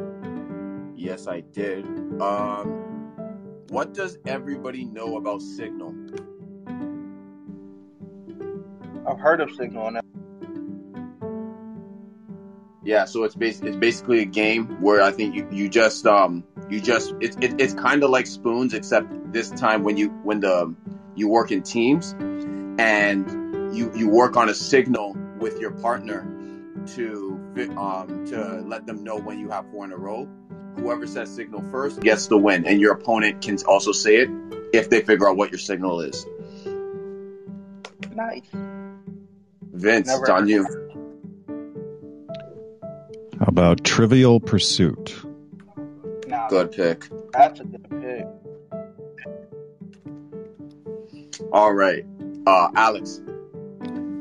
Yes, 0.95 1.27
I 1.27 1.41
did. 1.41 1.85
Um, 2.21 2.69
what 3.69 3.93
does 3.93 4.17
everybody 4.25 4.85
know 4.85 5.19
about 5.19 5.43
Signal? 5.43 5.95
I've 9.07 9.21
heard 9.21 9.41
of 9.41 9.51
Signal. 9.53 9.89
and 9.89 10.06
Yeah, 12.87 13.05
so 13.05 13.25
it's 13.25 13.35
bas- 13.35 13.63
it's 13.63 13.77
basically 13.77 14.21
a 14.21 14.25
game 14.25 14.81
where 14.81 15.03
I 15.03 15.11
think 15.11 15.35
you, 15.35 15.49
you 15.51 15.69
just 15.69 16.07
um 16.07 16.45
you 16.71 16.81
just 16.81 17.13
it's 17.21 17.37
it, 17.41 17.61
it's 17.61 17.75
kind 17.75 18.05
of 18.05 18.11
like 18.11 18.29
spoons 18.29 18.75
except 18.75 19.09
this 19.33 19.51
time 19.51 19.83
when 19.83 19.97
you 19.97 20.11
when 20.23 20.39
the 20.39 20.73
you 21.17 21.27
work 21.27 21.51
in 21.51 21.65
teams 21.65 22.15
and 22.79 23.29
you 23.77 23.91
you 23.97 24.09
work 24.09 24.37
on 24.37 24.49
a 24.49 24.55
signal 24.55 25.17
with 25.41 25.59
your 25.59 25.73
partner 25.73 26.25
to 26.95 27.41
um 27.77 28.25
to 28.29 28.63
let 28.65 28.87
them 28.87 29.03
know 29.03 29.17
when 29.17 29.41
you 29.41 29.51
have 29.51 29.69
four 29.73 29.85
in 29.85 29.91
a 29.91 29.97
row. 29.97 30.29
Whoever 30.77 31.09
says 31.09 31.35
signal 31.35 31.65
first 31.73 31.99
gets 32.01 32.29
the 32.29 32.37
win, 32.37 32.67
and 32.67 32.81
your 32.81 32.93
opponent 32.93 33.43
can 33.43 33.59
also 33.67 33.91
say 33.91 34.19
it 34.19 34.31
if 34.73 34.91
they 34.91 35.01
figure 35.01 35.29
out 35.29 35.37
what 35.37 35.51
your 35.51 35.59
signal 35.59 36.03
is. 36.03 36.25
Nice. 38.15 38.47
Vince, 39.73 40.07
Never 40.07 40.23
it's 40.23 40.31
on 40.31 40.47
you. 40.47 40.86
How 43.39 43.47
about 43.49 43.85
Trivial 43.85 44.41
Pursuit? 44.41 45.15
Now, 46.27 46.49
Good 46.49 46.73
pick. 46.73 47.07
that's 47.33 47.61
a 47.61 47.65
good 47.65 47.87
pick. 47.91 48.25
All 51.53 51.75
right, 51.75 52.05
uh, 52.47 52.69
Alex. 52.75 53.21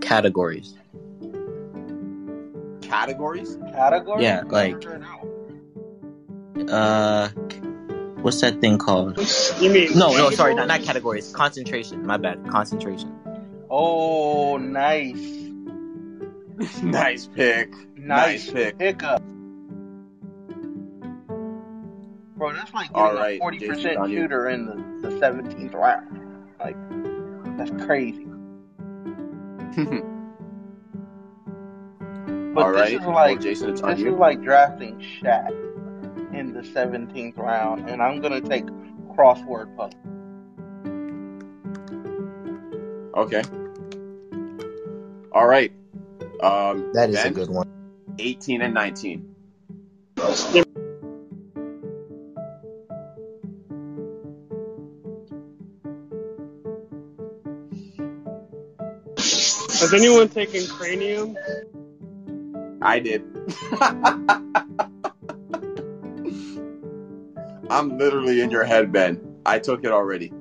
Categories. 0.02 0.76
Categories? 2.82 3.58
Category? 3.74 4.24
Yeah, 4.24 4.44
like- 4.48 4.80
Never 4.82 4.90
heard 4.94 5.02
that 5.02 5.26
one. 5.26 6.70
Uh 6.70 7.30
what's 8.22 8.42
that 8.42 8.60
thing 8.62 8.78
called? 8.78 9.18
You 9.60 9.70
mean 9.70 9.98
No, 9.98 10.16
no, 10.16 10.30
sorry, 10.32 10.56
not, 10.56 10.68
not 10.68 10.82
categories. 10.82 11.32
Concentration. 11.32 12.06
My 12.06 12.18
bad. 12.18 12.48
Concentration. 12.50 13.14
Oh, 13.70 14.58
nice. 14.58 15.16
nice 16.84 17.28
pick. 17.28 17.74
Nice 18.06 18.46
Nice 18.46 18.52
pick. 18.52 18.78
pickup. 18.78 19.22
Bro, 22.38 22.54
that's 22.54 22.74
like 22.74 22.90
All 22.94 23.14
getting 23.16 23.20
right, 23.20 23.42
a 23.42 23.44
40% 23.44 23.60
Jason, 23.82 24.10
shooter 24.12 24.50
in 24.50 24.66
the, 25.02 25.10
the 25.10 25.16
17th 25.20 25.74
round. 25.74 26.22
Like, 26.60 26.76
that's 27.58 27.72
crazy. 27.86 28.26
But 32.54 32.64
All 32.64 32.72
this 32.72 32.80
right. 32.84 32.94
is 32.94 33.00
well, 33.02 33.12
like 33.12 33.42
Jason, 33.42 33.70
it's 33.70 33.82
on 33.82 33.90
this 33.92 34.00
you. 34.00 34.14
is 34.14 34.18
like 34.18 34.42
drafting 34.42 34.98
Shaq 35.22 35.50
in 36.34 36.54
the 36.54 36.62
17th 36.62 37.38
round, 37.38 37.90
and 37.90 38.02
I'm 38.02 38.22
gonna 38.22 38.40
take 38.40 38.66
crossword 39.14 39.76
puzzle. 39.76 40.00
Okay. 43.18 43.42
All 45.34 45.48
right. 45.48 45.70
Um, 46.42 46.94
That 46.94 47.10
is 47.10 47.18
Ben, 47.18 47.28
a 47.28 47.36
good 47.36 47.50
one. 47.50 47.68
18 48.20 48.62
and 48.62 48.74
19. 48.74 49.36
Has 59.78 59.94
anyone 59.94 60.30
taken 60.30 60.66
cranium? 60.68 61.38
I 62.82 63.00
did. 63.00 63.24
I'm 67.70 67.98
literally 67.98 68.42
in 68.42 68.52
your 68.52 68.64
head, 68.64 68.92
Ben. 68.92 69.40
I 69.46 69.60
took 69.60 69.84
it 69.84 69.92
already. 69.92 70.32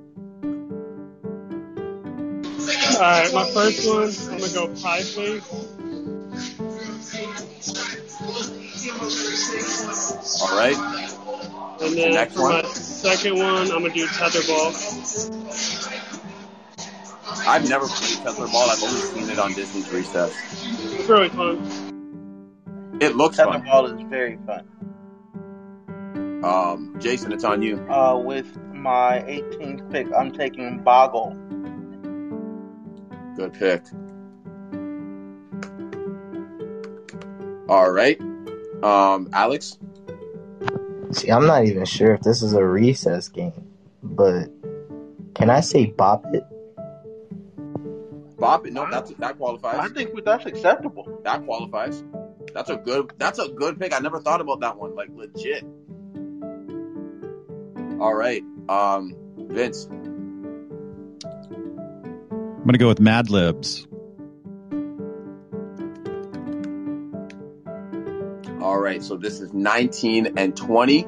Alright, 2.95 3.35
my 3.35 3.51
first 3.53 3.89
one, 3.89 4.13
I'm 4.33 4.39
gonna 4.39 4.53
go 4.53 4.69
pie 4.81 5.03
face. 5.03 5.64
All 10.41 10.57
right. 10.57 10.77
And 11.81 11.97
then 11.97 12.13
Next 12.13 12.35
for 12.35 12.43
one. 12.43 12.63
my 12.63 12.69
second 12.73 13.39
one, 13.39 13.71
I'm 13.71 13.83
gonna 13.83 13.91
do 13.91 14.07
tetherball. 14.07 14.73
I've 17.47 17.69
never 17.69 17.87
played 17.87 18.19
tetherball. 18.19 18.69
I've 18.69 18.83
only 18.83 19.01
seen 19.01 19.29
it 19.31 19.39
on 19.39 19.53
Disney's 19.53 19.91
Recess. 19.91 20.33
It's 20.95 21.09
really 21.09 21.29
fun. 21.29 22.99
It 23.01 23.17
looks 23.17 23.37
fun. 23.37 23.63
Tetherball 23.63 23.95
is 23.95 24.07
very 24.09 24.39
fun. 24.47 24.69
Um, 26.45 26.97
Jason, 27.01 27.33
it's 27.33 27.45
on 27.45 27.63
you. 27.63 27.79
Uh, 27.91 28.17
with 28.19 28.57
my 28.73 29.21
18th 29.27 29.91
pick, 29.91 30.07
I'm 30.15 30.31
taking 30.33 30.83
Boggle. 30.83 31.35
Good 33.37 33.53
pick. 33.55 33.83
All 37.69 37.91
right. 37.91 38.21
Um, 38.85 39.31
Alex. 39.33 39.79
See, 41.13 41.31
I'm 41.31 41.47
not 41.47 41.65
even 41.65 41.87
sure 41.87 42.13
if 42.15 42.21
this 42.21 42.43
is 42.43 42.53
a 42.53 42.63
recess 42.63 43.29
game, 43.31 43.67
but 44.03 44.49
can 45.35 45.49
I 45.49 45.61
say 45.61 45.87
bop 45.87 46.27
it? 46.35 46.45
Bop 48.39 48.67
it. 48.67 48.75
No, 48.75 48.87
that's 48.91 49.11
that 49.13 49.39
qualifies. 49.39 49.79
I 49.79 49.89
think 49.89 50.23
that's 50.23 50.45
acceptable. 50.45 51.21
That 51.25 51.47
qualifies. 51.47 52.05
That's 52.53 52.69
a 52.69 52.77
good. 52.77 53.13
That's 53.17 53.39
a 53.39 53.49
good 53.49 53.81
pick. 53.81 53.95
I 53.95 54.01
never 54.01 54.21
thought 54.21 54.43
about 54.43 54.61
that 54.61 54.77
one. 54.77 54.95
Like 54.95 55.09
legit. 55.15 55.65
All 58.01 58.15
right. 58.15 58.43
Um, 58.69 59.17
Vince. 59.39 59.89
I'm 61.25 62.65
gonna 62.67 62.77
go 62.77 62.89
with 62.89 63.01
Mad 63.01 63.31
Libs. 63.31 63.87
All 68.75 68.81
right. 68.81 69.01
So 69.01 69.17
this 69.17 69.41
is 69.41 69.53
19 69.53 70.37
and 70.37 70.57
20. 70.57 71.03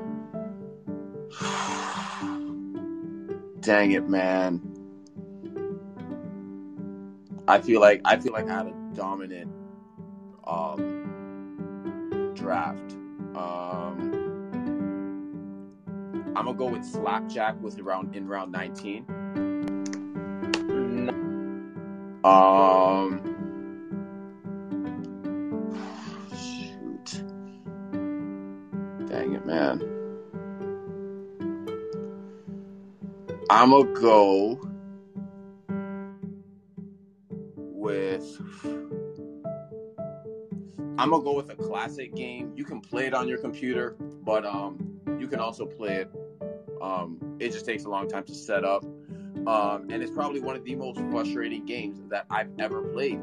Dang 3.58 3.90
it, 3.90 4.08
man. 4.08 4.62
I 7.48 7.60
feel 7.60 7.80
like 7.80 8.02
I 8.04 8.18
feel 8.18 8.32
like 8.32 8.48
I 8.48 8.58
had 8.58 8.68
a 8.68 8.74
dominant 8.94 9.50
um 10.46 12.30
draft. 12.36 12.92
Um 13.34 14.12
I'm 16.36 16.44
gonna 16.44 16.54
go 16.54 16.66
with 16.66 16.84
Slapjack 16.84 17.60
with 17.60 17.80
around 17.80 18.14
in 18.14 18.28
round 18.28 18.52
19. 18.52 19.06
Um 22.22 23.25
man. 29.46 29.80
I'm 33.48 33.70
gonna 33.70 33.92
go 33.92 34.60
with. 37.56 38.40
I'm 40.98 41.10
gonna 41.10 41.22
go 41.22 41.34
with 41.34 41.50
a 41.50 41.54
classic 41.54 42.14
game. 42.14 42.52
You 42.56 42.64
can 42.64 42.80
play 42.80 43.06
it 43.06 43.14
on 43.14 43.28
your 43.28 43.38
computer, 43.38 43.96
but 44.00 44.44
um, 44.44 45.00
you 45.18 45.28
can 45.28 45.38
also 45.38 45.64
play 45.64 45.96
it. 45.96 46.10
Um, 46.82 47.36
it 47.38 47.52
just 47.52 47.64
takes 47.64 47.84
a 47.84 47.88
long 47.88 48.08
time 48.08 48.24
to 48.24 48.34
set 48.34 48.64
up, 48.64 48.84
um, 49.46 49.86
and 49.90 50.02
it's 50.02 50.10
probably 50.10 50.40
one 50.40 50.56
of 50.56 50.64
the 50.64 50.74
most 50.74 50.98
frustrating 51.10 51.64
games 51.64 52.00
that 52.10 52.26
I've 52.30 52.50
ever 52.58 52.82
played. 52.82 53.20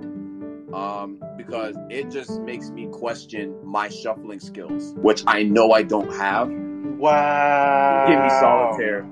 Um, 0.74 1.23
because 1.38 1.76
it 1.90 2.12
just 2.12 2.40
makes 2.42 2.70
me 2.70 2.88
question 2.92 3.56
my 3.64 3.90
shuffling 3.90 4.40
skills, 4.40 4.94
which 4.98 5.24
I 5.28 5.44
know 5.44 5.72
I 5.72 5.84
don't 5.84 6.14
have. 6.14 6.50
Wow. 6.50 8.06
Give 8.08 8.20
me 8.20 8.30
solitaire. 8.30 9.06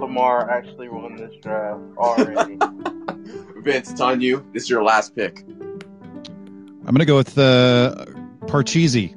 Lamar 0.00 0.50
actually 0.50 0.88
won 0.88 1.16
this 1.16 1.32
draft 1.42 1.80
already. 1.96 2.58
Vince, 3.62 3.90
it's 3.92 4.00
on 4.00 4.20
you. 4.20 4.44
This 4.52 4.64
is 4.64 4.70
your 4.70 4.82
last 4.82 5.14
pick. 5.14 5.44
I'm 6.84 6.94
gonna 6.94 7.04
go 7.04 7.16
with 7.16 7.38
uh, 7.38 8.06
Parcheesi. 8.46 9.14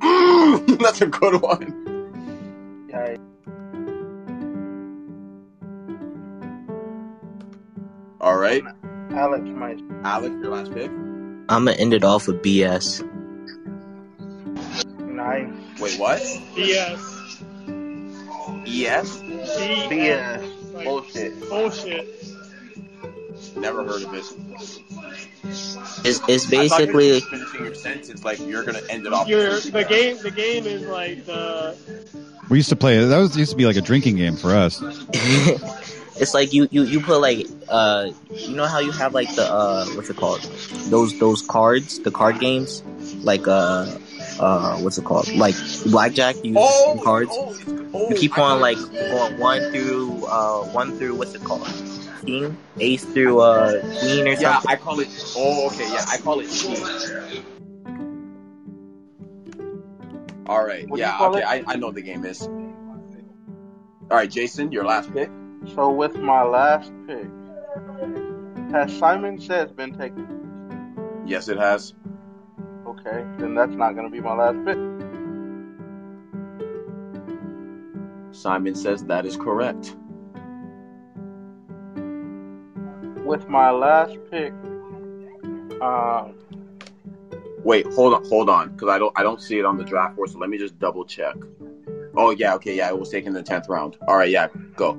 That's 0.78 1.00
a 1.00 1.06
good 1.06 1.40
one. 1.40 2.86
yeah, 2.90 3.16
All 8.20 8.36
right, 8.36 8.62
Alex 9.14 9.44
my 9.44 9.76
Alex, 10.04 10.34
your 10.42 10.50
last 10.50 10.72
pick. 10.72 10.90
I'm 10.90 11.64
gonna 11.66 11.72
end 11.72 11.92
it 11.94 12.04
off 12.04 12.26
with 12.26 12.42
BS. 12.42 13.02
Nice. 15.00 15.80
Wait, 15.80 15.98
what? 15.98 16.20
BS. 16.20 17.42
Yes. 18.64 19.18
BS. 19.18 19.88
BS. 19.88 20.72
Like, 20.74 20.84
Bullshit. 20.84 21.48
bullshit. 21.48 22.08
Never 23.56 23.84
heard 23.84 24.02
of 24.02 24.14
it. 24.14 24.24
It's, 26.04 26.20
it's 26.28 26.52
I 26.52 26.68
thought 26.68 26.80
you 26.80 26.86
were 26.86 26.92
basically 26.92 27.20
finishing 27.20 27.64
your 27.64 27.74
sentence 27.74 28.24
like 28.24 28.40
you're 28.40 28.64
gonna 28.64 28.80
end 28.88 29.06
it 29.06 29.12
off. 29.12 29.28
Your 29.28 29.60
the 29.60 29.84
game 29.84 30.16
the 30.22 30.30
game 30.30 30.66
is 30.66 30.86
like 30.86 31.26
the 31.26 31.76
We 32.48 32.58
used 32.58 32.70
to 32.70 32.76
play 32.76 32.96
it. 32.98 33.06
That 33.06 33.18
was 33.18 33.36
used 33.36 33.50
to 33.50 33.56
be 33.56 33.66
like 33.66 33.76
a 33.76 33.80
drinking 33.82 34.16
game 34.16 34.36
for 34.36 34.54
us. 34.54 34.80
it's 36.22 36.34
like 36.34 36.52
you, 36.52 36.68
you 36.70 36.84
you 36.84 37.00
put 37.00 37.18
like 37.20 37.46
uh 37.68 38.08
you 38.30 38.56
know 38.56 38.66
how 38.66 38.78
you 38.78 38.92
have 38.92 39.12
like 39.14 39.34
the 39.34 39.44
uh 39.44 39.86
what's 39.94 40.10
it 40.10 40.16
called 40.16 40.40
those 40.90 41.18
those 41.18 41.42
cards 41.42 41.98
the 42.00 42.10
card 42.12 42.38
games 42.38 42.82
like 43.22 43.46
uh 43.48 43.98
uh 44.38 44.78
what's 44.78 44.98
it 44.98 45.04
called 45.04 45.28
like 45.34 45.56
blackjack 45.86 46.36
you 46.44 46.52
use 46.52 46.58
Oh, 46.58 47.00
cards 47.04 47.30
oh, 47.32 47.56
oh, 47.94 48.08
you 48.10 48.16
keep 48.16 48.38
on 48.38 48.60
like 48.60 48.78
going 49.10 49.38
one 49.38 49.62
through 49.72 50.24
uh 50.26 50.62
one 50.66 50.98
through 50.98 51.16
what's 51.16 51.34
it 51.34 51.44
called 51.44 51.68
king 52.26 52.56
ace 52.80 53.04
through 53.04 53.40
uh 53.40 53.80
queen 53.98 54.28
or 54.28 54.36
Yeah, 54.38 54.60
something 54.60 54.62
yeah 54.64 54.72
I 54.72 54.76
call 54.76 55.00
it. 55.00 55.08
Oh, 55.36 55.66
okay. 55.68 55.92
Yeah, 55.92 56.04
I 56.08 56.18
call 56.18 56.40
it 56.40 56.48
team. 56.50 56.84
All 60.46 60.64
right. 60.64 60.88
What 60.88 60.98
yeah. 61.00 61.18
Okay. 61.20 61.40
it? 61.40 61.44
I, 61.44 61.64
I 61.66 61.76
know 61.76 61.86
what 61.86 61.94
the 61.96 62.02
game 62.02 62.24
is. 62.24 62.42
All 62.42 64.18
right, 64.18 64.30
Jason, 64.30 64.72
your 64.72 64.84
last 64.84 65.12
pick. 65.12 65.30
So 65.66 65.90
with 65.90 66.16
my 66.16 66.42
last 66.42 66.92
pick, 67.06 67.28
has 68.72 68.92
Simon 68.98 69.40
Says 69.40 69.70
been 69.70 69.92
taken? 69.92 71.22
Yes, 71.26 71.48
it 71.48 71.58
has. 71.58 71.94
Okay, 72.86 73.24
then 73.38 73.54
that's 73.54 73.74
not 73.74 73.94
gonna 73.94 74.10
be 74.10 74.20
my 74.20 74.34
last 74.34 74.58
pick. 74.66 74.78
Simon 78.32 78.74
says 78.74 79.04
that 79.04 79.24
is 79.24 79.36
correct. 79.36 79.94
With 83.24 83.48
my 83.48 83.70
last 83.70 84.18
pick, 84.30 84.52
um, 85.80 86.34
Wait, 87.64 87.86
hold 87.92 88.12
on, 88.14 88.24
hold 88.24 88.50
on, 88.50 88.70
because 88.70 88.88
I 88.88 88.98
don't 88.98 89.16
I 89.16 89.22
don't 89.22 89.40
see 89.40 89.58
it 89.58 89.64
on 89.64 89.76
the 89.76 89.84
draft 89.84 90.16
board. 90.16 90.30
So 90.30 90.38
let 90.38 90.50
me 90.50 90.58
just 90.58 90.78
double 90.78 91.04
check. 91.04 91.36
Oh 92.16 92.30
yeah, 92.30 92.54
okay, 92.54 92.76
yeah, 92.76 92.88
it 92.88 92.98
was 92.98 93.10
taken 93.10 93.28
in 93.28 93.34
the 93.34 93.42
tenth 93.42 93.68
round. 93.68 93.96
All 94.08 94.16
right, 94.16 94.30
yeah, 94.30 94.48
go. 94.76 94.98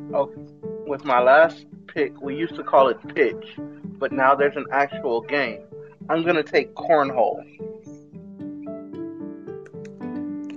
With 0.93 1.05
my 1.05 1.19
last 1.19 1.65
pick, 1.87 2.21
we 2.21 2.35
used 2.35 2.53
to 2.53 2.63
call 2.63 2.87
it 2.87 2.99
pitch, 3.15 3.55
but 3.97 4.11
now 4.11 4.35
there's 4.35 4.55
an 4.55 4.67
actual 4.71 5.21
game. 5.21 5.59
I'm 6.07 6.23
gonna 6.23 6.43
take 6.43 6.75
cornhole. 6.75 7.43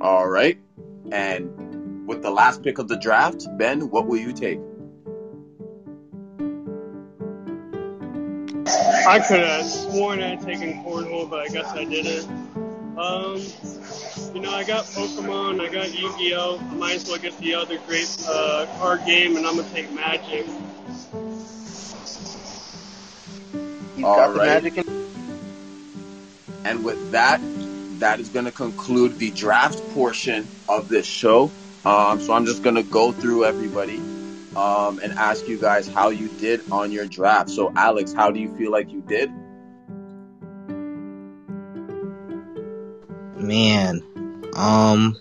All 0.02 0.28
right, 0.28 0.58
and 1.10 2.06
with 2.06 2.20
the 2.20 2.30
last 2.30 2.62
pick 2.62 2.76
of 2.76 2.86
the 2.86 2.98
draft, 2.98 3.46
Ben, 3.56 3.88
what 3.88 4.08
will 4.08 4.18
you 4.18 4.34
take? 4.34 4.60
I 9.08 9.24
could 9.26 9.40
have 9.40 9.64
sworn 9.64 10.22
I 10.22 10.34
had 10.34 10.42
taken 10.42 10.84
cornhole, 10.84 11.30
but 11.30 11.40
I 11.40 11.48
guess 11.48 11.68
I 11.68 11.84
didn't. 11.84 12.28
Um, 12.98 13.40
you 14.36 14.42
know, 14.42 14.50
I 14.50 14.64
got 14.64 14.84
Pokemon, 14.84 15.66
I 15.66 15.72
got 15.72 15.98
Yu-Gi-Oh. 15.98 16.58
I 16.58 16.74
might 16.74 16.96
as 16.96 17.08
well 17.08 17.16
get 17.18 17.36
the 17.38 17.54
other 17.54 17.78
great 17.86 18.14
uh, 18.28 18.66
card 18.78 19.06
game, 19.06 19.34
and 19.38 19.46
I'm 19.46 19.56
gonna 19.56 19.68
take 19.70 19.90
Magic. 19.90 20.44
He's 23.96 24.04
All 24.04 24.16
got 24.16 24.34
the 24.34 24.44
magic. 24.44 24.76
In- 24.76 25.06
And 26.66 26.84
with 26.84 27.12
that, 27.12 27.40
that 28.00 28.20
is 28.20 28.28
going 28.28 28.44
to 28.44 28.52
conclude 28.52 29.18
the 29.18 29.30
draft 29.30 29.78
portion 29.94 30.46
of 30.68 30.90
this 30.90 31.06
show. 31.06 31.50
Um, 31.86 32.20
so 32.20 32.34
I'm 32.34 32.44
just 32.44 32.62
going 32.62 32.74
to 32.74 32.82
go 32.82 33.12
through 33.12 33.46
everybody 33.46 33.96
um, 34.54 34.98
and 35.02 35.14
ask 35.14 35.48
you 35.48 35.58
guys 35.58 35.88
how 35.88 36.10
you 36.10 36.28
did 36.28 36.70
on 36.70 36.92
your 36.92 37.06
draft. 37.06 37.48
So, 37.48 37.72
Alex, 37.74 38.12
how 38.12 38.30
do 38.30 38.38
you 38.38 38.54
feel 38.56 38.70
like 38.70 38.92
you 38.92 39.00
did? 39.00 39.30
Man, 43.38 44.02
um, 44.56 45.16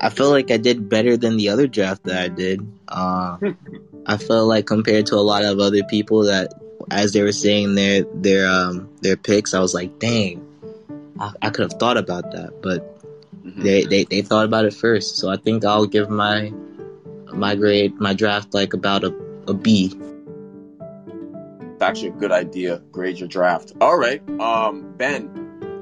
I 0.00 0.10
feel 0.10 0.30
like 0.30 0.50
I 0.50 0.56
did 0.56 0.88
better 0.88 1.16
than 1.16 1.36
the 1.36 1.48
other 1.50 1.66
draft 1.66 2.04
that 2.04 2.20
I 2.22 2.28
did. 2.28 2.66
Uh, 2.88 3.36
I 4.06 4.16
feel 4.16 4.46
like 4.46 4.66
compared 4.66 5.06
to 5.06 5.16
a 5.16 5.22
lot 5.24 5.44
of 5.44 5.58
other 5.58 5.82
people 5.84 6.24
that, 6.24 6.52
as 6.90 7.12
they 7.12 7.22
were 7.22 7.32
saying 7.32 7.74
their 7.74 8.04
their 8.14 8.48
um 8.48 8.88
their 9.02 9.16
picks, 9.16 9.52
I 9.54 9.60
was 9.60 9.74
like, 9.74 9.98
dang, 9.98 10.44
I, 11.18 11.32
I 11.42 11.50
could 11.50 11.70
have 11.70 11.78
thought 11.80 11.96
about 11.96 12.30
that, 12.32 12.62
but 12.62 12.92
Mhm. 13.44 13.62
they, 13.62 13.84
they 13.84 14.04
they 14.04 14.22
thought 14.22 14.44
about 14.44 14.64
it 14.64 14.74
first. 14.74 15.16
So 15.18 15.28
I 15.30 15.36
think 15.36 15.64
I'll 15.64 15.86
give 15.86 16.10
my 16.10 16.52
my 17.32 17.54
grade 17.54 17.94
my 18.00 18.14
draft 18.14 18.54
like 18.54 18.72
about 18.74 19.04
a 19.04 19.14
a 19.48 19.54
B. 19.54 19.92
It's 21.60 21.82
actually 21.82 22.08
a 22.08 22.12
good 22.12 22.32
idea. 22.32 22.82
Grade 22.90 23.18
your 23.18 23.28
draft. 23.28 23.72
All 23.80 23.96
right. 23.98 24.22
Um, 24.40 24.94
Ben, 24.96 25.30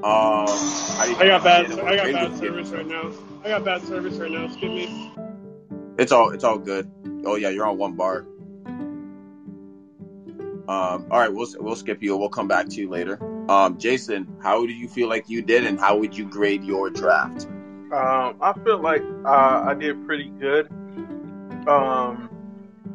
um, 0.05 0.47
how 0.47 1.05
do 1.05 1.11
you 1.11 1.17
I 1.17 1.25
got 1.25 1.43
bad. 1.43 1.65
I 1.65 1.69
got 1.69 1.79
bad 1.79 2.05
would 2.05 2.21
you 2.21 2.29
give 2.29 2.37
service 2.37 2.69
right 2.69 2.85
now. 2.85 3.11
I 3.43 3.49
got 3.49 3.65
bad 3.65 3.81
service 3.81 4.15
right 4.17 4.29
now. 4.29 4.47
Skip 4.49 4.69
me. 4.69 5.11
It's 5.97 6.11
all 6.11 6.29
it's 6.29 6.43
all 6.43 6.59
good. 6.59 6.91
Oh 7.25 7.35
yeah, 7.35 7.49
you're 7.49 7.65
on 7.65 7.79
one 7.79 7.95
bar. 7.95 8.27
Um, 10.67 11.07
all 11.09 11.19
right, 11.19 11.33
we'll 11.33 11.47
we'll 11.59 11.75
skip 11.75 12.03
you. 12.03 12.15
We'll 12.17 12.29
come 12.29 12.47
back 12.47 12.69
to 12.69 12.75
you 12.75 12.87
later. 12.87 13.19
Um, 13.49 13.79
Jason, 13.79 14.27
how 14.43 14.65
do 14.65 14.73
you 14.73 14.87
feel 14.87 15.09
like 15.09 15.27
you 15.27 15.41
did, 15.41 15.65
and 15.65 15.79
how 15.79 15.97
would 15.97 16.15
you 16.15 16.29
grade 16.29 16.63
your 16.63 16.91
draft? 16.91 17.45
Um, 17.45 18.37
I 18.41 18.53
feel 18.63 18.79
like 18.79 19.01
uh, 19.25 19.63
I 19.65 19.73
did 19.73 20.05
pretty 20.05 20.29
good. 20.39 20.69
Um, 21.67 22.29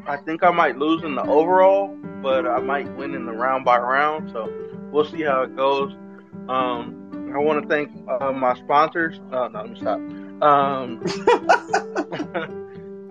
I 0.07 0.17
think 0.17 0.45
I 0.45 0.51
might 0.51 0.79
lose 0.79 1.03
in 1.03 1.17
the 1.17 1.23
overall, 1.23 1.97
but 2.23 2.47
I 2.47 2.61
might 2.61 2.89
win 2.97 3.15
in 3.15 3.27
the 3.27 3.33
round 3.33 3.65
by 3.65 3.79
round. 3.79 4.31
So 4.31 4.53
we'll 4.93 5.05
see 5.05 5.23
how 5.23 5.43
it 5.43 5.57
goes. 5.57 5.93
Um, 6.49 7.00
I 7.35 7.39
want 7.39 7.63
to 7.63 7.69
thank 7.69 7.91
uh, 8.09 8.33
my 8.33 8.55
sponsors. 8.55 9.19
Uh, 9.33 9.49
no, 9.49 9.61
let 9.63 9.71
me 9.71 9.77
stop. 9.81 9.99
Um, 10.43 11.03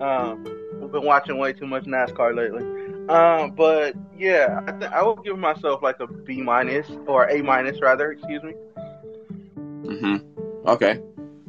um, 0.00 0.44
we've 0.80 0.90
been 0.92 1.04
watching 1.04 1.38
way 1.38 1.52
too 1.52 1.66
much 1.66 1.84
NASCAR 1.84 2.34
lately. 2.34 2.64
Um, 3.08 3.52
but 3.52 3.94
yeah, 4.16 4.60
I, 4.66 4.72
th- 4.72 4.90
I 4.92 5.02
will 5.02 5.16
give 5.16 5.38
myself 5.38 5.82
like 5.82 6.00
a 6.00 6.06
B 6.06 6.42
minus 6.42 6.86
or 7.06 7.28
A 7.28 7.42
minus 7.42 7.80
rather. 7.80 8.12
Excuse 8.12 8.42
me. 8.42 8.52
Mm-hmm. 9.56 10.68
Okay. 10.68 11.00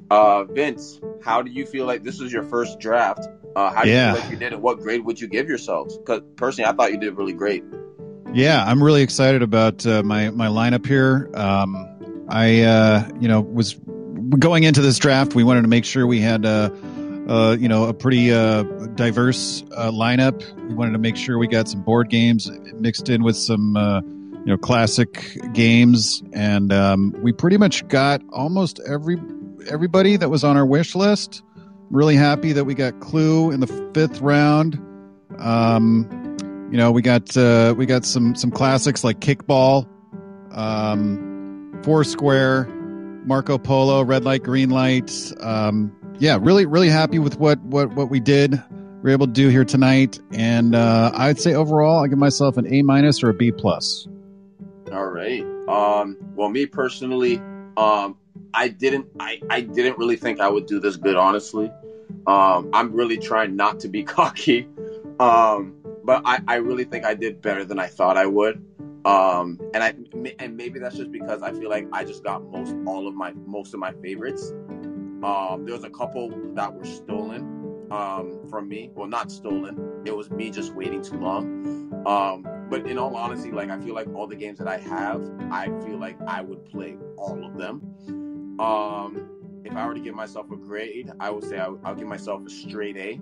Uh, 0.10 0.44
Vince, 0.46 1.00
how 1.24 1.42
do 1.42 1.52
you 1.52 1.66
feel 1.66 1.86
like 1.86 2.04
this 2.04 2.20
was 2.20 2.34
your 2.34 2.44
first 2.44 2.80
draft? 2.80 3.28
Uh, 3.56 3.72
how 3.72 3.84
do 3.84 3.90
Yeah. 3.90 4.10
you 4.10 4.14
feel 4.16 4.22
like 4.24 4.32
you 4.32 4.38
did, 4.38 4.54
and 4.54 4.62
what 4.62 4.80
grade 4.80 5.06
would 5.06 5.20
you 5.20 5.28
give 5.28 5.48
yourselves? 5.48 5.98
Because 5.98 6.22
personally, 6.36 6.70
I 6.70 6.74
thought 6.74 6.92
you 6.92 6.98
did 7.00 7.18
really 7.18 7.34
great. 7.34 7.64
Yeah, 8.34 8.64
I'm 8.66 8.82
really 8.82 9.02
excited 9.02 9.42
about 9.42 9.86
uh, 9.86 10.04
my 10.04 10.30
my 10.30 10.48
lineup 10.48 10.86
here. 10.86 11.30
Um, 11.34 11.88
I 12.32 12.62
uh, 12.62 13.10
you 13.20 13.28
know 13.28 13.42
was 13.42 13.76
going 14.40 14.64
into 14.64 14.82
this 14.82 14.98
draft. 14.98 15.36
We 15.36 15.44
wanted 15.44 15.64
to 15.64 15.68
make 15.68 15.84
sure 15.84 16.08
we 16.08 16.22
had 16.22 16.46
uh, 16.46 16.70
uh, 17.28 17.58
you 17.60 17.68
know 17.68 17.86
a 17.86 17.94
pretty 17.94 18.32
uh, 18.32 18.64
diverse 18.96 19.64
uh, 19.76 19.92
lineup. 19.92 20.42
We 20.68 20.74
wanted 20.74 20.94
to 20.94 21.00
make 21.00 21.18
sure 21.18 21.38
we 21.38 21.48
got 21.48 21.68
some 21.68 21.82
board 21.82 22.10
games 22.10 22.50
mixed 22.74 23.10
in 23.10 23.24
with 23.24 23.36
some 23.36 23.76
uh, 23.76 24.02
you 24.02 24.46
know 24.46 24.58
classic 24.58 25.38
games, 25.54 26.24
and 26.32 26.72
um, 26.72 27.16
we 27.22 27.34
pretty 27.34 27.58
much 27.58 27.86
got 27.90 28.22
almost 28.32 28.80
every 28.88 29.18
everybody 29.70 30.16
that 30.16 30.30
was 30.30 30.44
on 30.44 30.58
our 30.58 30.66
wish 30.66 30.96
list. 30.96 31.44
Really 31.90 32.16
happy 32.16 32.54
that 32.54 32.64
we 32.64 32.74
got 32.74 33.02
Clue 33.02 33.52
in 33.52 33.60
the 33.60 33.68
fifth 33.94 34.22
round. 34.22 34.80
Um, 35.38 36.08
you 36.72 36.78
know, 36.78 36.94
we 36.94 37.02
got 37.02 37.36
uh, 37.36 37.76
we 37.78 37.86
got 37.86 38.06
some 38.06 38.36
some 38.36 38.52
classics 38.52 39.04
like 39.04 39.20
Kickball, 39.20 39.86
um, 40.52 41.31
Foursquare, 41.84 42.66
Marco 43.26 43.58
Polo, 43.58 44.04
Red 44.04 44.24
Light, 44.24 44.44
Green 44.44 44.70
Light. 44.70 45.32
Um, 45.40 45.96
yeah, 46.20 46.38
really 46.40 46.66
really 46.66 46.90
happy 46.90 47.20
with 47.20 47.38
what 47.40 47.60
what 47.62 47.94
what 47.94 48.10
we 48.10 48.20
did. 48.20 48.62
We 49.02 49.10
are 49.10 49.14
able 49.14 49.26
to 49.26 49.34
do 49.34 49.50
here 49.50 49.66
tonight, 49.66 50.20
and 50.32 50.76
uh, 50.76 51.12
I'd 51.16 51.40
say 51.40 51.56
overall, 51.56 52.04
I 52.04 52.08
give 52.08 52.20
myself 52.20 52.58
an 52.58 52.72
A 52.72 52.84
minus 52.84 53.24
or 53.24 53.30
a 53.30 53.34
B 53.34 53.52
plus. 53.52 54.08
All 54.92 55.08
right. 55.08 55.42
Um, 55.68 56.18
well, 56.36 56.50
me 56.50 56.68
personally, 56.68 57.42
um, 57.78 58.18
I 58.54 58.68
didn't, 58.68 59.08
I, 59.20 59.42
I 59.50 59.62
didn't 59.62 59.98
really 59.98 60.18
think 60.18 60.40
I 60.40 60.50
would 60.50 60.68
do 60.68 60.80
this 60.80 60.98
good, 60.98 61.16
honestly. 61.16 61.72
Um, 62.28 62.70
I'm 62.74 62.94
really 62.94 63.18
trying 63.18 63.56
not 63.56 63.80
to 63.80 63.88
be 63.88 64.04
cocky. 64.04 64.68
Um, 65.20 65.78
but 66.04 66.24
I, 66.26 66.42
I 66.48 66.56
really 66.56 66.84
think 66.84 67.06
I 67.06 67.14
did 67.14 67.42
better 67.42 67.64
than 67.64 67.80
I 67.80 67.88
thought 67.88 68.18
I 68.18 68.26
would. 68.26 68.64
Um, 69.06 69.60
and 69.74 69.84
I, 69.84 69.93
and 70.39 70.56
maybe 70.56 70.80
that's 70.80 70.95
just 70.95 71.12
because 71.12 71.41
I 71.41 71.52
feel 71.54 71.70
like 71.70 71.88
I 71.91 72.04
just 72.04 72.24
got 72.24 72.43
most, 72.52 72.76
all 72.86 73.08
of 73.08 73.16
my, 73.16 73.34
most 73.45 73.74
of 73.74 73.80
my 73.80 73.93
favorites. 73.93 74.52
Um, 75.24 75.64
there 75.66 75.76
was 75.76 75.84
a 75.84 75.89
couple 75.89 76.32
that 76.56 76.74
were 76.74 76.86
stolen, 76.86 77.88
um, 77.91 78.47
from 78.49 78.68
me. 78.68 78.91
Well, 78.93 79.08
not 79.08 79.32
stolen. 79.32 80.02
It 80.06 80.16
was 80.16 80.30
me 80.32 80.49
just 80.49 80.74
waiting 80.74 81.02
too 81.02 81.20
long. 81.20 82.04
Um, 82.06 82.45
but 82.70 82.88
in 82.88 82.97
all 82.97 83.16
honesty, 83.16 83.52
like 83.52 83.70
I 83.70 83.78
feel 83.80 83.93
like 83.93 84.08
all 84.16 84.28
the 84.28 84.36
games 84.36 84.58
that 84.60 84.68
I 84.68 84.78
have, 84.78 85.30
I 85.52 85.66
feel 85.86 85.99
like 85.99 86.20
I 86.26 86.41
would 86.41 86.66
play 86.66 86.97
all 87.18 87.45
of 87.45 87.58
them. 87.58 87.82
Um, 88.60 89.28
if 89.66 89.76
I 89.76 89.86
were 89.86 89.93
to 89.93 89.99
give 89.99 90.16
myself 90.16 90.49
a 90.52 90.56
grade, 90.56 91.12
I 91.20 91.30
would 91.30 91.43
say 91.43 91.58
I, 91.58 91.68
will 91.68 91.95
give 91.95 92.08
myself 92.08 92.45
a 92.45 92.49
straight 92.49 92.97
A, 92.97 93.20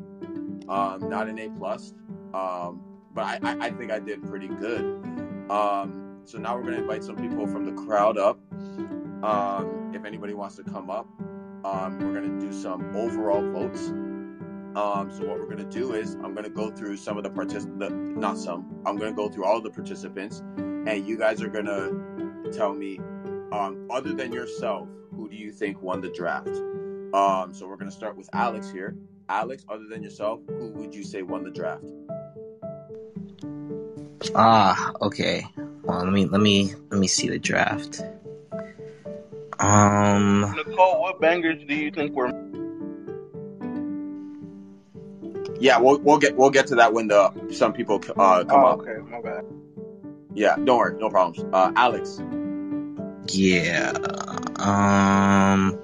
um, 0.69 1.09
not 1.09 1.27
an 1.27 1.39
A 1.39 1.49
plus. 1.49 1.93
Um, 2.33 2.81
but 3.11 3.23
I, 3.25 3.39
I, 3.43 3.57
I 3.65 3.71
think 3.71 3.91
I 3.91 3.99
did 3.99 4.23
pretty 4.25 4.47
good. 4.47 5.18
Um, 5.49 6.21
so 6.25 6.37
now 6.37 6.55
we're 6.55 6.63
gonna 6.63 6.77
invite 6.77 7.03
some 7.03 7.15
people 7.15 7.47
from 7.47 7.65
the 7.65 7.71
crowd 7.83 8.17
up. 8.17 8.39
Um, 9.23 9.91
if 9.93 10.05
anybody 10.05 10.33
wants 10.33 10.55
to 10.57 10.63
come 10.63 10.89
up, 10.89 11.07
um, 11.65 11.99
we're 11.99 12.13
gonna 12.13 12.39
do 12.39 12.51
some 12.51 12.95
overall 12.95 13.41
votes. 13.51 13.89
Um, 14.75 15.11
so 15.11 15.27
what 15.27 15.39
we're 15.39 15.49
gonna 15.49 15.69
do 15.69 15.93
is 15.93 16.13
I'm 16.15 16.35
gonna 16.35 16.49
go 16.49 16.69
through 16.69 16.97
some 16.97 17.17
of 17.17 17.23
the 17.23 17.29
participants, 17.29 18.11
not 18.15 18.37
some. 18.37 18.81
I'm 18.85 18.97
gonna 18.97 19.13
go 19.13 19.27
through 19.27 19.45
all 19.45 19.59
the 19.59 19.71
participants, 19.71 20.41
and 20.57 21.05
you 21.07 21.17
guys 21.17 21.41
are 21.41 21.49
gonna 21.49 22.51
tell 22.51 22.73
me, 22.73 22.99
um, 23.51 23.87
other 23.89 24.13
than 24.13 24.31
yourself, 24.31 24.87
who 25.15 25.27
do 25.27 25.35
you 25.35 25.51
think 25.51 25.81
won 25.81 25.99
the 26.01 26.11
draft? 26.11 26.49
Um, 27.13 27.53
so 27.53 27.67
we're 27.67 27.77
gonna 27.77 27.91
start 27.91 28.15
with 28.15 28.29
Alex 28.33 28.69
here. 28.69 28.95
Alex, 29.27 29.65
other 29.67 29.85
than 29.87 30.03
yourself, 30.03 30.41
who 30.47 30.69
would 30.73 30.93
you 30.93 31.03
say 31.03 31.23
won 31.23 31.43
the 31.43 31.51
draft? 31.51 31.83
Ah, 34.35 34.91
okay. 35.01 35.45
Well, 35.83 36.03
let 36.03 36.11
me 36.11 36.25
let 36.25 36.41
me 36.41 36.73
let 36.89 36.99
me 36.99 37.07
see 37.07 37.29
the 37.29 37.39
draft. 37.39 38.01
Um, 39.59 40.53
Nicole, 40.55 41.01
what 41.01 41.19
bangers 41.19 41.63
do 41.67 41.75
you 41.75 41.91
think 41.91 42.15
were? 42.15 42.31
Yeah, 45.59 45.79
we'll 45.79 45.99
we'll 45.99 46.19
get 46.19 46.37
we'll 46.37 46.49
get 46.49 46.67
to 46.67 46.75
that 46.75 46.93
when 46.93 47.07
the 47.07 47.33
some 47.51 47.73
people 47.73 47.95
uh, 47.95 48.43
come 48.43 48.63
oh, 48.63 48.67
up. 48.67 48.79
okay, 48.79 48.97
my 49.09 49.21
bad. 49.21 49.45
Yeah, 50.33 50.55
don't 50.55 50.77
worry, 50.77 50.97
no 50.97 51.09
problems. 51.09 51.45
Uh, 51.53 51.71
Alex, 51.75 52.21
yeah. 53.27 53.93
Um. 54.57 55.77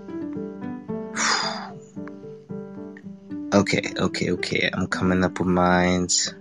Okay, 3.54 3.94
okay, 3.98 4.32
okay. 4.32 4.70
I'm 4.74 4.88
coming 4.88 5.24
up 5.24 5.40
with 5.40 5.48
mines. 5.48 6.34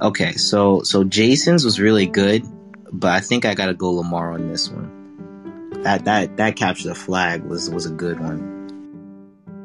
Okay, 0.00 0.32
so 0.32 0.82
so 0.82 1.04
Jason's 1.04 1.64
was 1.64 1.80
really 1.80 2.06
good, 2.06 2.44
but 2.92 3.10
I 3.12 3.20
think 3.20 3.44
I 3.44 3.54
gotta 3.54 3.74
go 3.74 3.92
Lamar 3.92 4.32
on 4.32 4.48
this 4.48 4.68
one. 4.68 4.92
That 5.82 6.04
that 6.04 6.36
that 6.36 6.56
capture 6.56 6.88
the 6.88 6.94
flag 6.94 7.42
was 7.44 7.70
was 7.70 7.86
a 7.86 7.90
good 7.90 8.20
one. 8.20 8.54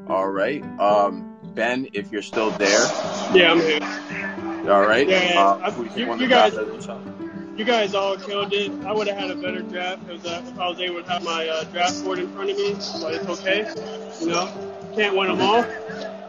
all 0.07 0.27
right. 0.29 0.63
Um, 0.79 1.27
Ben, 1.55 1.87
if 1.93 2.11
you're 2.11 2.21
still 2.21 2.49
there, 2.51 2.85
Yeah, 3.33 3.51
I'm 3.51 3.59
here. 3.59 4.71
all 4.71 4.81
right. 4.81 5.07
Yeah, 5.07 5.33
Uh, 5.37 5.59
I- 5.63 5.69
you 5.77 5.89
you- 5.95 6.07
won 6.07 6.19
you 6.19 6.27
the 6.27 6.33
draft? 6.33 6.55
guys- 6.55 6.97
You 7.57 7.65
guys 7.65 7.93
all 7.93 8.15
killed 8.17 8.53
it. 8.53 8.71
I 8.85 8.93
would 8.93 9.07
have 9.07 9.17
had 9.17 9.29
a 9.31 9.35
better 9.35 9.61
draft 9.61 10.07
because 10.07 10.25
uh, 10.25 10.41
if 10.47 10.57
I 10.59 10.67
was 10.69 10.79
able 10.79 11.03
to 11.03 11.09
have 11.11 11.23
my 11.23 11.47
uh, 11.47 11.63
draft 11.65 12.03
board 12.03 12.19
in 12.19 12.29
front 12.29 12.49
of 12.49 12.57
me, 12.57 12.73
but 13.01 13.13
it's 13.13 13.27
okay. 13.27 13.67
You 14.21 14.27
know, 14.27 14.49
can't 14.95 15.15
win 15.17 15.27
them 15.27 15.41
all. 15.41 15.65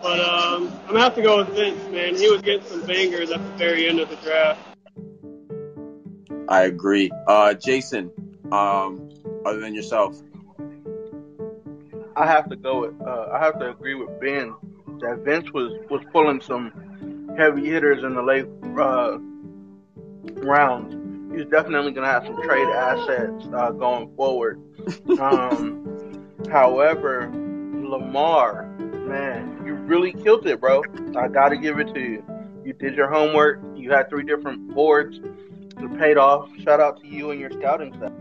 But 0.03 0.21
um, 0.21 0.73
I'm 0.83 0.87
gonna 0.89 1.01
have 1.01 1.15
to 1.15 1.23
go 1.23 1.39
with 1.39 1.51
Vince, 1.55 1.81
man. 1.91 2.17
He 2.17 2.29
was 2.29 2.43
getting 2.43 2.67
some 2.67 2.85
bangers 2.85 3.31
at 3.31 3.39
the 3.39 3.51
very 3.57 3.89
end 3.89 4.01
of 4.01 4.11
the 4.11 4.17
draft. 4.17 4.61
I 6.49 6.65
agree. 6.65 7.11
Uh, 7.29 7.55
Jason, 7.55 8.11
um, 8.51 9.09
other 9.47 9.61
than 9.61 9.75
yourself, 9.75 10.21
I 12.17 12.27
have 12.27 12.49
to 12.51 12.57
go 12.57 12.81
with. 12.81 13.01
Uh, 13.01 13.29
I 13.33 13.39
have 13.39 13.59
to 13.61 13.71
agree 13.71 13.95
with 13.95 14.09
Ben 14.21 14.55
that 15.01 15.21
Vince 15.25 15.51
was 15.53 15.73
was 15.89 16.03
pulling 16.13 16.41
some 16.41 16.73
heavy 17.39 17.67
hitters 17.67 18.03
in 18.03 18.15
the 18.15 18.23
late 18.23 18.47
uh, 18.79 19.19
rounds. 20.45 20.95
he's 21.35 21.47
definitely 21.47 21.93
going 21.93 22.07
to 22.07 22.13
have 22.13 22.25
some 22.27 22.43
trade 22.43 22.69
assets 22.69 23.47
uh, 23.55 23.71
going 23.71 24.15
forward. 24.17 24.61
Um, 25.21 26.27
however, 26.51 27.31
Lamar, 27.33 28.67
man, 28.79 29.62
you 29.62 29.62
really 29.83 30.13
killed 30.13 30.47
it, 30.47 30.61
bro. 30.61 30.83
I 31.17 31.29
got 31.29 31.51
to 31.51 31.57
give 31.57 31.79
it 31.79 31.93
to 31.95 32.01
you. 32.01 32.25
You 32.65 32.73
did 32.73 32.95
your 32.95 33.11
homework. 33.11 33.61
You 33.77 33.91
had 33.91 34.09
three 34.09 34.25
different 34.25 34.75
boards. 34.75 35.19
It 35.19 35.99
paid 35.99 36.17
off. 36.17 36.49
Shout 36.61 36.81
out 36.81 37.01
to 37.01 37.07
you 37.07 37.31
and 37.31 37.41
your 37.41 37.51
scouting 37.51 37.93
staff. 37.95 38.13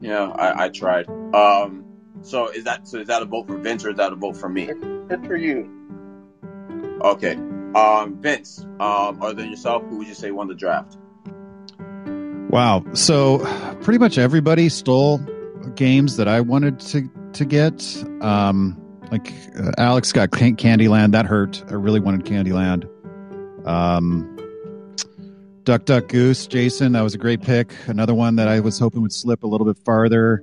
Yeah, 0.00 0.28
I, 0.30 0.64
I 0.64 0.68
tried. 0.68 1.08
Um, 1.34 1.84
so 2.22 2.48
is 2.48 2.64
that 2.64 2.88
so? 2.88 2.98
Is 2.98 3.08
that 3.08 3.22
a 3.22 3.24
vote 3.24 3.46
for 3.46 3.56
Vince 3.58 3.84
or 3.84 3.90
is 3.90 3.96
that 3.96 4.12
a 4.12 4.16
vote 4.16 4.36
for 4.36 4.48
me? 4.48 4.68
It's 5.10 5.26
for 5.26 5.36
you. 5.36 5.70
Okay. 7.02 7.34
Um, 7.74 8.20
Vince, 8.20 8.64
um, 8.80 9.22
other 9.22 9.34
than 9.34 9.50
yourself, 9.50 9.82
who 9.84 9.98
would 9.98 10.08
you 10.08 10.14
say 10.14 10.30
won 10.30 10.48
the 10.48 10.54
draft? 10.54 10.96
Wow. 12.50 12.84
So 12.94 13.38
pretty 13.82 13.98
much 13.98 14.18
everybody 14.18 14.68
stole 14.68 15.18
games 15.74 16.16
that 16.16 16.28
I 16.28 16.40
wanted 16.40 16.80
to 16.80 17.08
to 17.34 17.44
get. 17.44 18.04
Um, 18.20 18.80
like 19.10 19.32
uh, 19.58 19.72
Alex 19.78 20.12
got 20.12 20.30
Can- 20.30 20.56
Candyland. 20.56 21.12
That 21.12 21.26
hurt. 21.26 21.64
I 21.68 21.74
really 21.74 22.00
wanted 22.00 22.24
Candyland. 22.24 22.88
Um, 23.66 24.34
Duck 25.64 25.84
Duck 25.84 26.08
Goose, 26.08 26.46
Jason. 26.46 26.92
That 26.92 27.02
was 27.02 27.14
a 27.14 27.18
great 27.18 27.42
pick. 27.42 27.72
Another 27.86 28.14
one 28.14 28.36
that 28.36 28.48
I 28.48 28.60
was 28.60 28.78
hoping 28.78 29.02
would 29.02 29.12
slip 29.12 29.42
a 29.42 29.46
little 29.46 29.66
bit 29.66 29.76
farther. 29.84 30.42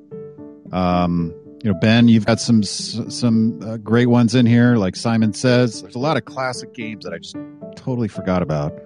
Um, 0.71 1.33
you 1.63 1.71
know, 1.71 1.79
Ben, 1.79 2.07
you've 2.07 2.27
got 2.27 2.39
some 2.39 2.61
some 2.61 3.59
uh, 3.63 3.77
great 3.77 4.05
ones 4.07 4.35
in 4.35 4.45
here, 4.45 4.75
like 4.75 4.95
Simon 4.95 5.33
says. 5.33 5.81
There's 5.81 5.95
a 5.95 5.99
lot 5.99 6.15
of 6.15 6.25
classic 6.25 6.73
games 6.75 7.05
that 7.05 7.13
I 7.13 7.17
just 7.17 7.35
totally 7.75 8.07
forgot 8.07 8.43
about. 8.43 8.79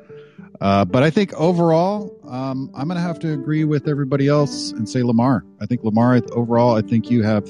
Uh, 0.62 0.86
but 0.86 1.04
I 1.04 1.10
think 1.10 1.34
overall, 1.34 2.18
um, 2.28 2.70
I'm 2.74 2.88
going 2.88 2.96
to 2.98 3.02
have 3.02 3.20
to 3.20 3.34
agree 3.34 3.64
with 3.64 3.88
everybody 3.88 4.28
else 4.28 4.72
and 4.72 4.88
say 4.90 5.04
Lamar. 5.04 5.46
I 5.62 5.66
think 5.66 5.84
Lamar, 5.84 6.22
overall, 6.32 6.76
I 6.78 6.82
think 6.82 7.10
you 7.10 7.24
have 7.24 7.46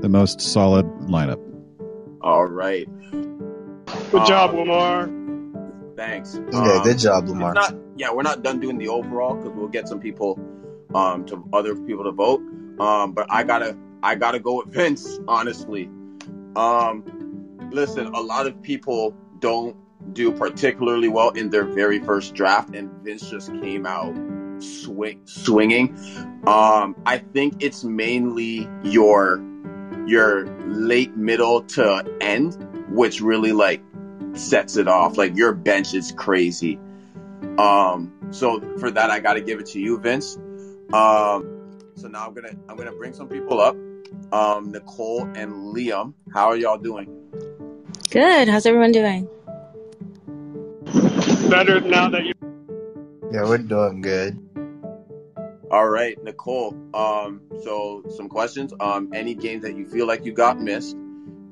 the 0.00 0.08
most 0.08 0.40
solid 0.40 0.86
lineup. 1.02 1.40
All 2.20 2.46
right. 2.46 2.88
Good 3.10 4.20
Um, 4.20 4.26
job, 4.26 4.54
Lamar. 4.54 5.08
Thanks. 5.96 6.38
Yeah, 6.52 6.58
Um, 6.76 6.82
good 6.82 6.98
job, 6.98 7.28
Lamar. 7.28 7.54
Not, 7.54 7.74
yeah, 7.96 8.12
we're 8.12 8.22
not 8.22 8.42
done 8.42 8.60
doing 8.60 8.78
the 8.78 8.88
overall 8.88 9.34
because 9.34 9.52
we'll 9.52 9.68
get 9.68 9.88
some 9.88 10.00
people, 10.00 10.38
um, 10.94 11.24
to 11.26 11.42
other 11.52 11.74
people 11.74 12.04
to 12.04 12.12
vote. 12.12 12.40
Um, 12.78 13.12
but 13.12 13.26
I 13.30 13.42
gotta, 13.44 13.76
I 14.02 14.14
gotta 14.14 14.38
go 14.38 14.58
with 14.58 14.68
Vince. 14.74 15.18
Honestly, 15.28 15.88
um, 16.56 17.04
listen, 17.70 18.06
a 18.06 18.20
lot 18.20 18.46
of 18.46 18.60
people 18.62 19.14
don't 19.40 19.76
do 20.14 20.32
particularly 20.32 21.08
well 21.08 21.30
in 21.30 21.50
their 21.50 21.64
very 21.64 21.98
first 21.98 22.34
draft, 22.34 22.74
and 22.74 22.90
Vince 23.04 23.28
just 23.28 23.52
came 23.60 23.84
out 23.86 24.14
swing, 24.60 25.20
swinging. 25.24 25.96
Um, 26.46 26.96
I 27.06 27.18
think 27.18 27.62
it's 27.62 27.84
mainly 27.84 28.68
your, 28.82 29.38
your 30.08 30.46
late 30.66 31.16
middle 31.16 31.62
to 31.62 32.04
end, 32.20 32.56
which 32.90 33.20
really 33.20 33.52
like 33.52 33.82
sets 34.32 34.76
it 34.76 34.88
off. 34.88 35.18
Like 35.18 35.36
your 35.36 35.52
bench 35.52 35.94
is 35.94 36.12
crazy. 36.12 36.78
Um, 37.58 38.12
so 38.30 38.60
for 38.78 38.90
that, 38.90 39.10
I 39.10 39.20
got 39.20 39.34
to 39.34 39.40
give 39.40 39.60
it 39.60 39.66
to 39.66 39.80
you, 39.80 39.98
Vince. 39.98 40.36
Um, 40.92 41.76
so 41.94 42.08
now 42.08 42.26
I'm 42.26 42.34
gonna 42.34 42.52
I'm 42.68 42.76
gonna 42.76 42.92
bring 42.92 43.12
some 43.12 43.28
people 43.28 43.60
up. 43.60 43.76
Um, 44.32 44.72
Nicole 44.72 45.24
and 45.34 45.74
Liam, 45.74 46.14
how 46.32 46.48
are 46.48 46.56
y'all 46.56 46.78
doing? 46.78 47.14
Good. 48.10 48.48
How's 48.48 48.64
everyone 48.64 48.92
doing? 48.92 49.28
Better 51.50 51.80
now 51.80 52.08
that 52.08 52.24
you. 52.24 52.32
Yeah, 53.30 53.44
we're 53.44 53.58
doing 53.58 54.00
good. 54.00 54.47
All 55.70 55.88
right, 55.88 56.22
Nicole. 56.24 56.74
Um, 56.94 57.42
so 57.62 58.02
some 58.16 58.28
questions. 58.28 58.72
Um, 58.80 59.10
any 59.12 59.34
games 59.34 59.62
that 59.62 59.76
you 59.76 59.86
feel 59.86 60.06
like 60.06 60.24
you 60.24 60.32
got 60.32 60.60
missed, 60.60 60.96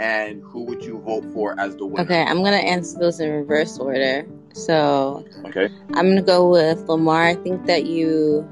and 0.01 0.43
who 0.43 0.63
would 0.65 0.83
you 0.85 0.99
vote 1.01 1.25
for 1.35 1.59
as 1.61 1.77
the 1.77 1.87
winner? 1.87 2.05
Okay, 2.05 2.23
I'm 2.23 2.43
gonna 2.43 2.57
answer 2.57 2.99
those 2.99 3.21
in 3.21 3.31
reverse 3.31 3.79
order. 3.79 4.27
So 4.55 5.25
Okay. 5.45 5.69
I'm 5.95 6.09
gonna 6.09 6.23
go 6.23 6.49
with 6.51 6.89
Lamar. 6.89 7.23
I 7.25 7.35
think 7.35 7.67
that 7.67 7.85
you 7.85 8.49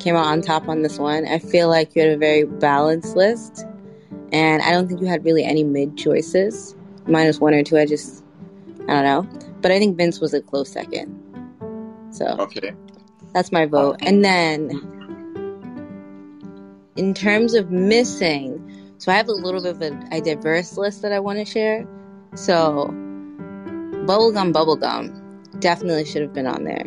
came 0.00 0.16
out 0.16 0.26
on 0.26 0.42
top 0.42 0.68
on 0.68 0.82
this 0.82 0.98
one. 0.98 1.26
I 1.26 1.38
feel 1.38 1.68
like 1.68 1.94
you 1.94 2.02
had 2.02 2.10
a 2.10 2.18
very 2.18 2.44
balanced 2.44 3.14
list, 3.14 3.64
and 4.32 4.62
I 4.62 4.72
don't 4.72 4.88
think 4.88 5.00
you 5.00 5.06
had 5.06 5.24
really 5.24 5.44
any 5.44 5.62
mid 5.62 5.96
choices. 5.96 6.74
Minus 7.06 7.38
one 7.38 7.54
or 7.54 7.62
two. 7.62 7.76
I 7.76 7.84
just, 7.86 8.24
I 8.88 9.02
don't 9.02 9.04
know. 9.04 9.40
But 9.60 9.70
I 9.70 9.78
think 9.78 9.96
Vince 9.96 10.20
was 10.20 10.34
a 10.34 10.40
close 10.40 10.70
second. 10.70 11.14
So 12.10 12.26
Okay. 12.40 12.72
that's 13.34 13.52
my 13.52 13.66
vote. 13.66 13.98
And 14.00 14.24
then, 14.24 14.70
in 16.96 17.14
terms 17.14 17.54
of 17.54 17.70
missing, 17.70 18.60
so 18.98 19.10
I 19.12 19.16
have 19.16 19.28
a 19.28 19.32
little 19.32 19.62
bit 19.62 19.76
of 19.76 19.82
a, 19.82 20.16
a 20.16 20.20
diverse 20.20 20.76
list 20.76 21.02
that 21.02 21.12
I 21.12 21.18
want 21.20 21.38
to 21.38 21.44
share. 21.44 21.86
So, 22.34 22.88
bubblegum, 24.06 24.52
bubblegum 24.52 25.60
definitely 25.60 26.04
should 26.04 26.22
have 26.22 26.32
been 26.32 26.46
on 26.46 26.64
there. 26.64 26.86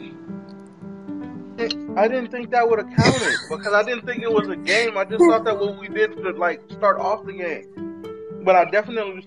I 1.98 2.08
didn't 2.08 2.30
think 2.30 2.52
that 2.52 2.70
would 2.70 2.78
have 2.78 2.96
counted 2.96 3.36
because 3.50 3.74
I 3.74 3.82
didn't 3.82 4.06
think 4.06 4.22
it 4.22 4.32
was 4.32 4.48
a 4.48 4.56
game. 4.56 4.96
I 4.98 5.04
just 5.06 5.24
thought 5.24 5.44
that 5.46 5.58
what 5.60 5.80
we 5.80 5.88
did 5.88 6.16
to 6.18 6.30
like 6.32 6.62
start 6.72 7.00
off 7.00 7.26
the 7.26 7.34
game. 7.34 8.44
But 8.44 8.56
I 8.56 8.66
definitely 8.66 9.16
was 9.16 9.26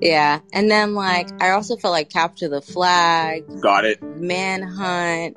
Yeah, 0.00 0.40
and 0.52 0.68
then 0.68 0.94
like 0.94 1.28
I 1.40 1.50
also 1.50 1.76
felt 1.76 1.92
like 1.92 2.10
capture 2.10 2.48
the 2.48 2.60
flag, 2.60 3.44
Got 3.60 3.84
it. 3.84 4.02
manhunt, 4.02 5.36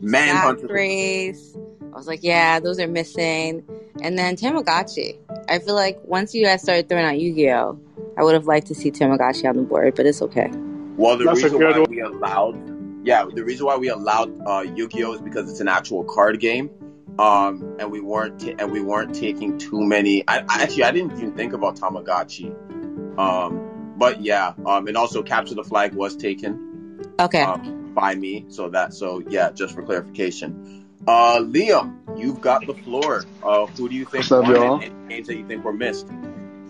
Manhunt. 0.00 0.60
Sack 0.60 0.70
race. 0.70 1.56
I 1.92 1.96
was 1.96 2.06
like, 2.06 2.20
yeah, 2.22 2.58
those 2.60 2.78
are 2.80 2.88
missing. 2.88 3.62
And 4.00 4.18
then 4.18 4.36
Tamagotchi. 4.36 5.18
I 5.48 5.58
feel 5.58 5.74
like 5.74 6.00
once 6.04 6.34
you 6.34 6.44
guys 6.44 6.62
started 6.62 6.88
throwing 6.88 7.04
out 7.04 7.18
Yu-Gi-Oh, 7.18 7.78
I 8.16 8.22
would 8.22 8.34
have 8.34 8.46
liked 8.46 8.68
to 8.68 8.74
see 8.74 8.90
Tamagotchi 8.90 9.48
on 9.48 9.56
the 9.56 9.62
board, 9.62 9.94
but 9.94 10.06
it's 10.06 10.22
okay. 10.22 10.50
Well, 10.96 11.18
the 11.18 11.24
That's 11.24 11.42
reason 11.42 11.60
why 11.60 11.78
one. 11.78 11.90
we 11.90 12.00
allowed, 12.00 13.06
yeah, 13.06 13.26
the 13.32 13.44
reason 13.44 13.66
why 13.66 13.76
we 13.76 13.88
allowed 13.88 14.32
uh, 14.46 14.60
Yu-Gi-Oh 14.60 15.14
is 15.14 15.20
because 15.20 15.50
it's 15.50 15.60
an 15.60 15.68
actual 15.68 16.04
card 16.04 16.40
game, 16.40 16.70
um, 17.18 17.76
and 17.78 17.90
we 17.90 18.00
weren't 18.00 18.40
ta- 18.40 18.54
and 18.58 18.72
we 18.72 18.80
weren't 18.80 19.14
taking 19.14 19.58
too 19.58 19.82
many. 19.82 20.26
I, 20.26 20.38
I 20.48 20.62
actually 20.62 20.84
I 20.84 20.92
didn't 20.92 21.12
even 21.18 21.32
think 21.34 21.52
about 21.52 21.76
Tamagotchi, 21.76 23.18
um, 23.18 23.94
but 23.98 24.22
yeah, 24.22 24.54
um, 24.64 24.86
and 24.86 24.96
also 24.96 25.22
Capture 25.22 25.54
the 25.54 25.64
Flag 25.64 25.94
was 25.94 26.16
taken 26.16 27.00
Okay. 27.18 27.42
um, 27.42 27.92
by 27.94 28.14
me, 28.14 28.46
so 28.48 28.68
that 28.70 28.94
so 28.94 29.22
yeah, 29.28 29.50
just 29.50 29.74
for 29.74 29.82
clarification. 29.82 30.81
Uh, 31.06 31.38
Liam, 31.40 32.18
you've 32.18 32.40
got 32.40 32.66
the 32.66 32.74
floor. 32.74 33.24
Uh, 33.42 33.66
who 33.66 33.88
do 33.88 33.94
you 33.94 34.04
think 34.04 34.30
What's 34.30 34.32
up, 34.32 34.44
won 34.44 34.54
y'all? 34.54 34.78
games 35.08 35.26
that 35.26 35.36
you 35.36 35.46
think 35.46 35.64
were 35.64 35.72
missed? 35.72 36.08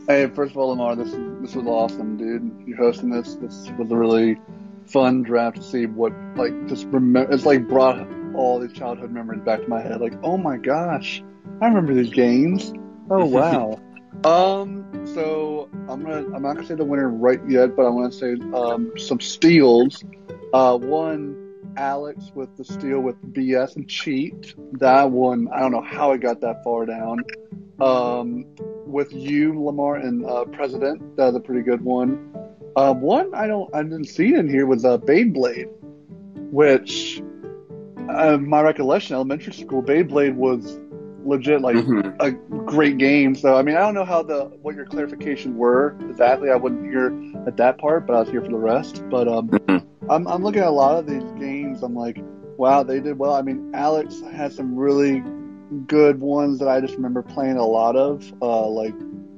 Hey, 0.09 0.27
first 0.29 0.53
of 0.53 0.57
all, 0.57 0.69
Lamar, 0.69 0.97
this 0.97 1.11
this 1.43 1.55
was 1.55 1.67
awesome, 1.67 2.17
dude. 2.17 2.67
You 2.67 2.77
hosting 2.77 3.11
this. 3.11 3.35
This 3.37 3.71
was 3.79 3.91
a 3.91 3.97
really 3.97 4.39
fun 4.87 5.23
draft 5.23 5.57
to 5.57 5.63
see 5.63 5.87
what 5.87 6.13
like 6.35 6.67
just 6.67 6.87
remember. 6.87 7.33
It's 7.33 7.45
like 7.45 7.69
brought 7.69 8.07
all 8.35 8.59
these 8.59 8.73
childhood 8.73 9.11
memories 9.13 9.43
back 9.43 9.63
to 9.63 9.69
my 9.69 9.81
head. 9.81 10.01
Like, 10.01 10.15
oh 10.23 10.37
my 10.39 10.57
gosh, 10.57 11.23
I 11.61 11.67
remember 11.67 11.95
these 11.95 12.13
games. 12.13 12.73
Oh 13.11 13.25
wow. 13.27 13.81
um. 14.25 15.07
So 15.15 15.69
I'm 15.89 16.03
gonna. 16.03 16.25
I'm 16.35 16.43
not 16.43 16.55
gonna 16.55 16.67
say 16.67 16.75
the 16.75 16.85
winner 16.85 17.09
right 17.09 17.41
yet, 17.49 17.77
but 17.77 17.85
I 17.85 17.91
want 17.91 18.13
to 18.13 18.19
say 18.19 18.33
um 18.55 18.93
some 18.97 19.21
steals. 19.21 20.03
Uh, 20.55 20.79
one. 20.79 21.42
Alex 21.77 22.31
with 22.35 22.55
the 22.57 22.65
steal 22.65 23.01
with 23.01 23.17
BS 23.33 23.77
and 23.77 23.89
cheat. 23.89 24.55
That 24.75 25.11
one, 25.11 25.49
I 25.53 25.61
don't 25.61 25.73
know 25.73 25.83
how 25.83 26.13
it 26.13 26.21
got 26.21 26.41
that 26.41 26.63
far 26.65 26.87
down. 26.87 27.25
Um, 27.81 28.45
with 28.87 29.13
you, 29.13 29.59
Lamar, 29.65 29.97
and 29.97 30.25
uh, 30.27 30.45
President. 30.47 31.17
That 31.17 31.27
was 31.27 31.37
a 31.37 31.41
pretty 31.41 31.63
good 31.63 31.83
one. 31.83 32.35
Uh, 32.77 32.95
one 32.95 33.35
I 33.35 33.47
don't 33.47 33.73
I 33.75 33.83
didn't 33.83 34.05
see 34.07 34.35
in 34.35 34.49
here 34.49 34.67
was 34.67 34.85
uh, 34.85 34.99
Beyblade, 34.99 35.69
which 36.51 37.23
uh, 38.09 38.37
my 38.39 38.61
recollection, 38.63 39.15
elementary 39.15 39.53
school, 39.53 39.83
Beyblade 39.83 40.35
was 40.35 40.79
legit 41.25 41.61
like 41.61 41.77
Mhm. 41.77 42.17
a 42.21 42.33
great 42.65 42.99
game. 42.99 43.35
So 43.35 43.57
I 43.57 43.63
mean 43.63 43.77
I 43.77 43.81
don't 43.81 43.95
know 43.95 44.05
how 44.05 44.23
the 44.23 44.45
what 44.63 44.75
your 44.75 44.87
clarifications 44.87 45.55
were 45.55 45.97
exactly. 46.09 46.51
I 46.51 46.57
wasn't 46.57 46.85
here 46.87 47.13
at 47.47 47.57
that 47.59 47.79
part, 47.79 48.07
but 48.07 48.15
I 48.17 48.21
was 48.21 48.29
here 48.29 48.43
for 48.43 48.49
the 48.51 48.57
rest. 48.57 49.03
But 49.11 49.29
um, 49.29 49.49
Mhm. 49.51 49.85
I'm 50.09 50.27
I'm 50.27 50.43
looking 50.43 50.63
at 50.63 50.69
a 50.69 50.71
lot 50.71 50.99
of 50.99 51.07
these 51.07 51.23
games. 51.39 51.62
I'm 51.81 51.95
like, 51.95 52.19
wow, 52.57 52.83
they 52.83 53.01
did 53.01 53.19
well. 53.19 53.35
I 53.35 53.43
mean, 53.43 53.71
Alex 53.73 54.21
had 54.33 54.53
some 54.53 54.77
really 54.77 55.23
good 55.87 56.21
ones 56.21 56.59
that 56.59 56.69
I 56.69 56.81
just 56.81 56.95
remember 56.95 57.23
playing 57.23 57.57
a 57.57 57.65
lot 57.65 57.97
of, 57.97 58.31
uh, 58.43 58.67
like 58.67 58.95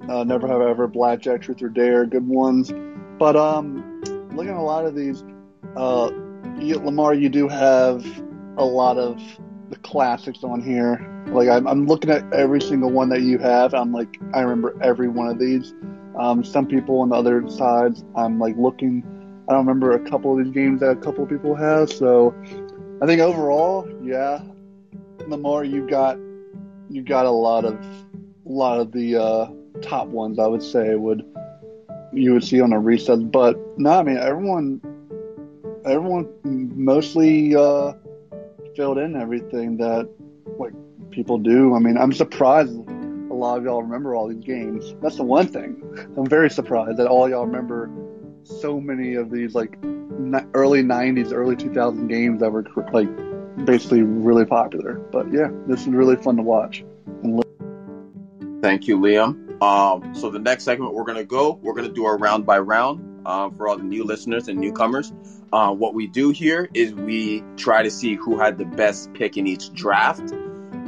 uh, 0.09 0.25
Never 0.25 0.49
Have 0.49 0.61
I 0.61 0.71
Ever, 0.71 0.89
Blackjack, 0.89 1.43
Truth 1.43 1.63
or 1.63 1.69
Dare, 1.69 2.07
good 2.07 2.27
ones. 2.27 2.73
But 3.19 3.37
um, 3.37 4.01
looking 4.33 4.51
at 4.51 4.57
a 4.57 4.63
lot 4.63 4.85
of 4.85 4.95
these, 4.95 5.23
uh, 5.77 6.11
you, 6.59 6.79
Lamar, 6.79 7.15
you 7.15 7.29
do 7.29 7.47
have 7.49 8.05
a 8.57 8.65
lot 8.65 8.99
of 8.99 9.21
the 9.71 9.77
classics 9.77 10.43
on 10.43 10.61
here. 10.63 11.11
Like 11.29 11.49
I'm, 11.49 11.67
I'm 11.67 11.87
looking 11.87 12.11
at 12.11 12.31
every 12.33 12.61
single 12.61 12.91
one 12.91 13.09
that 13.11 13.23
you 13.23 13.39
have. 13.39 13.75
I'm 13.75 13.93
like, 13.93 14.19
I 14.35 14.41
remember 14.41 14.77
every 14.83 15.09
one 15.09 15.29
of 15.29 15.39
these. 15.39 15.73
Um, 16.19 16.45
some 16.45 16.67
people 16.67 17.01
on 17.01 17.09
the 17.09 17.17
other 17.17 17.49
sides, 17.49 18.05
I'm 18.17 18.39
like 18.39 18.57
looking. 18.57 19.03
I 19.49 19.53
don't 19.53 19.67
remember 19.67 19.93
a 19.93 20.11
couple 20.11 20.39
of 20.39 20.43
these 20.43 20.55
games 20.55 20.81
that 20.81 20.91
a 20.91 20.97
couple 20.97 21.25
of 21.25 21.31
people 21.31 21.55
have. 21.55 21.93
So 21.93 22.35
I 23.03 23.07
think 23.07 23.21
overall, 23.21 23.89
yeah, 24.03 24.41
Lamar, 25.27 25.65
you 25.65 25.87
got 25.87 26.19
you 26.89 27.03
got 27.03 27.27
a 27.27 27.31
lot 27.31 27.65
of 27.65 27.75
a 27.75 28.49
lot 28.51 28.81
of 28.81 28.93
the 28.93 29.17
uh, 29.17 29.51
top 29.83 30.09
ones. 30.09 30.39
I 30.39 30.47
would 30.47 30.63
say 30.63 30.95
would 30.95 31.25
you 32.13 32.33
would 32.33 32.45
see 32.45 32.61
on 32.61 32.73
a 32.73 32.81
reset, 32.81 33.31
but 33.31 33.59
no, 33.79 33.99
I 33.99 34.03
mean 34.03 34.17
everyone 34.17 34.81
everyone 35.85 36.29
mostly 36.45 37.55
uh, 37.55 37.93
filled 38.77 38.99
in 38.99 39.17
everything 39.17 39.77
that 39.79 40.09
like 40.59 40.73
people 41.11 41.39
do. 41.39 41.75
I 41.75 41.79
mean, 41.79 41.99
I'm 41.99 42.13
surprised 42.13 42.73
a 42.75 43.35
lot 43.35 43.59
of 43.59 43.65
y'all 43.65 43.83
remember 43.83 44.15
all 44.15 44.29
these 44.29 44.45
games. 44.45 44.95
That's 45.03 45.17
the 45.17 45.25
one 45.25 45.49
thing. 45.49 45.83
I'm 46.17 46.27
very 46.27 46.51
surprised 46.51 46.99
that 46.99 47.07
all 47.07 47.29
y'all 47.29 47.47
remember 47.47 47.91
so 48.45 48.81
many 48.81 49.15
of 49.15 49.31
these 49.31 49.55
like 49.55 49.79
early 50.55 50.83
90s, 50.83 51.33
early 51.33 51.57
2000 51.57 52.09
games 52.09 52.41
that 52.41 52.51
were 52.51 52.65
like 52.93 53.09
basically 53.65 54.03
really 54.03 54.45
popular. 54.45 54.95
But 54.95 55.33
yeah, 55.33 55.49
this 55.67 55.83
is 55.83 55.89
really 55.89 56.17
fun 56.17 56.37
to 56.37 56.43
watch. 56.43 56.85
Thank 58.63 58.87
you, 58.89 58.99
Liam. 58.99 59.63
Um, 59.63 60.15
so 60.15 60.31
the 60.31 60.39
next 60.39 60.65
segment 60.65 60.95
we're 60.95 61.05
gonna 61.05 61.25
go, 61.25 61.59
we're 61.63 61.75
gonna 61.75 61.89
do 61.89 62.05
our 62.07 62.17
round 62.19 62.45
by 62.47 62.59
round 62.59 63.27
um, 63.27 63.57
for 63.57 63.69
all 63.69 63.77
the 63.77 63.85
new 63.85 64.05
listeners 64.05 64.49
and 64.49 64.59
newcomers. 64.59 65.13
Uh, 65.53 65.73
what 65.73 65.95
we 65.95 66.07
do 66.07 66.31
here 66.31 66.69
is 66.75 66.93
we 66.93 67.43
try 67.57 67.83
to 67.83 67.91
see 67.91 68.15
who 68.15 68.39
had 68.39 68.59
the 68.59 68.65
best 68.65 69.13
pick 69.15 69.37
in 69.37 69.47
each 69.47 69.73
draft. 69.73 70.33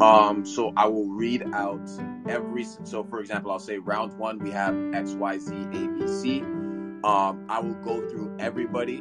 Um, 0.01 0.45
so 0.45 0.73
I 0.77 0.87
will 0.89 1.07
read 1.07 1.43
out 1.55 1.89
every. 2.29 2.65
So 2.85 3.05
for 3.05 3.21
example, 3.21 3.51
I'll 3.51 3.59
say 3.59 3.79
round 3.79 4.19
one 4.19 4.39
we 4.41 4.51
have 4.51 4.75
X, 4.95 5.13
Y, 5.13 5.39
Z, 5.39 5.55
A, 5.55 5.89
B, 5.89 6.09
C. 6.09 6.45
Um, 7.07 7.47
I 7.49 7.61
will 7.61 7.75
go 7.85 8.07
through 8.09 8.35
everybody 8.41 8.99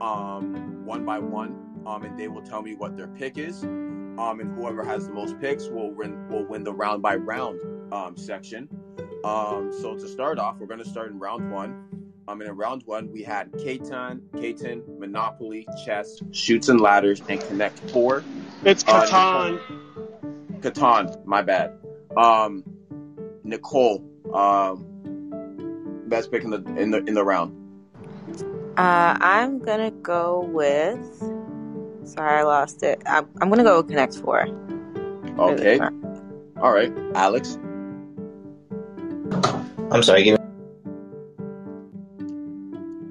um, 0.00 0.84
one 0.86 1.04
by 1.04 1.18
one, 1.18 1.82
um, 1.86 2.02
and 2.02 2.18
they 2.18 2.26
will 2.28 2.42
tell 2.42 2.62
me 2.62 2.74
what 2.74 2.96
their 2.96 3.08
pick 3.08 3.36
is. 3.36 3.62
Um, 3.64 4.38
and 4.40 4.56
whoever 4.56 4.82
has 4.82 5.06
the 5.08 5.12
most 5.12 5.38
picks 5.40 5.68
will 5.68 5.90
win 5.90 6.26
will 6.28 6.44
win 6.46 6.64
the 6.64 6.72
round 6.72 7.02
by 7.02 7.16
round 7.16 7.60
um, 7.92 8.16
section. 8.16 8.68
Um, 9.24 9.70
so 9.82 9.94
to 9.94 10.08
start 10.08 10.38
off, 10.38 10.56
we're 10.58 10.66
going 10.66 10.82
to 10.82 10.88
start 10.88 11.10
in 11.10 11.18
round 11.18 11.50
one. 11.50 11.84
Um, 12.26 12.40
and 12.40 12.48
in 12.48 12.56
round 12.56 12.82
one, 12.86 13.12
we 13.12 13.22
had 13.22 13.52
Katan, 13.52 14.20
Katan, 14.32 14.82
Monopoly, 14.98 15.66
Chess, 15.84 16.18
Chutes 16.30 16.70
and 16.70 16.80
Ladders, 16.80 17.20
and 17.28 17.38
Connect 17.40 17.90
Four. 17.90 18.24
It's 18.64 18.84
Uh, 18.88 19.02
Catan. 19.04 19.60
Catan, 20.60 21.26
my 21.26 21.42
bad. 21.42 21.74
Um, 22.16 22.64
Nicole, 23.42 24.02
um, 24.32 24.86
best 26.08 26.30
pick 26.30 26.44
in 26.44 26.50
the 26.50 26.62
in 26.76 26.90
the 26.90 26.98
in 27.04 27.14
the 27.14 27.24
round. 27.24 27.52
Uh, 28.76 29.16
I'm 29.20 29.58
gonna 29.60 29.90
go 29.90 30.40
with. 30.40 30.98
Sorry, 32.04 32.40
I 32.40 32.42
lost 32.42 32.82
it. 32.82 33.02
I'm, 33.06 33.28
I'm 33.40 33.48
gonna 33.48 33.64
go 33.64 33.78
with 33.78 33.88
Connect 33.88 34.16
Four. 34.16 34.46
Okay, 35.38 35.80
all 36.60 36.72
right, 36.72 36.92
Alex. 37.14 37.58
I'm 39.90 40.02
sorry. 40.02 40.22
Give 40.24 40.38
me, 40.38 40.44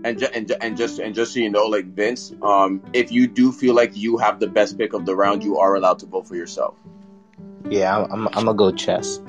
And, 0.05 0.19
ju- 0.19 0.27
and, 0.33 0.47
ju- 0.47 0.55
and 0.59 0.75
just 0.75 0.99
and 0.99 1.15
just 1.15 1.33
so 1.33 1.39
you 1.39 1.49
know, 1.49 1.65
like 1.65 1.85
Vince, 1.85 2.33
um, 2.41 2.81
if 2.93 3.11
you 3.11 3.25
do 3.25 3.51
feel 3.53 3.73
like 3.73 3.95
you 3.95 4.17
have 4.17 4.39
the 4.39 4.47
best 4.47 4.77
pick 4.77 4.93
of 4.93 5.05
the 5.05 5.15
round, 5.15 5.43
you 5.43 5.57
are 5.59 5.75
allowed 5.75 5.99
to 5.99 6.05
vote 6.05 6.27
for 6.27 6.35
yourself. 6.35 6.75
yeah, 7.69 7.97
I'm, 7.97 8.11
I'm, 8.11 8.27
I'm 8.27 8.45
gonna 8.45 8.53
go 8.53 8.71
chess. 8.71 9.19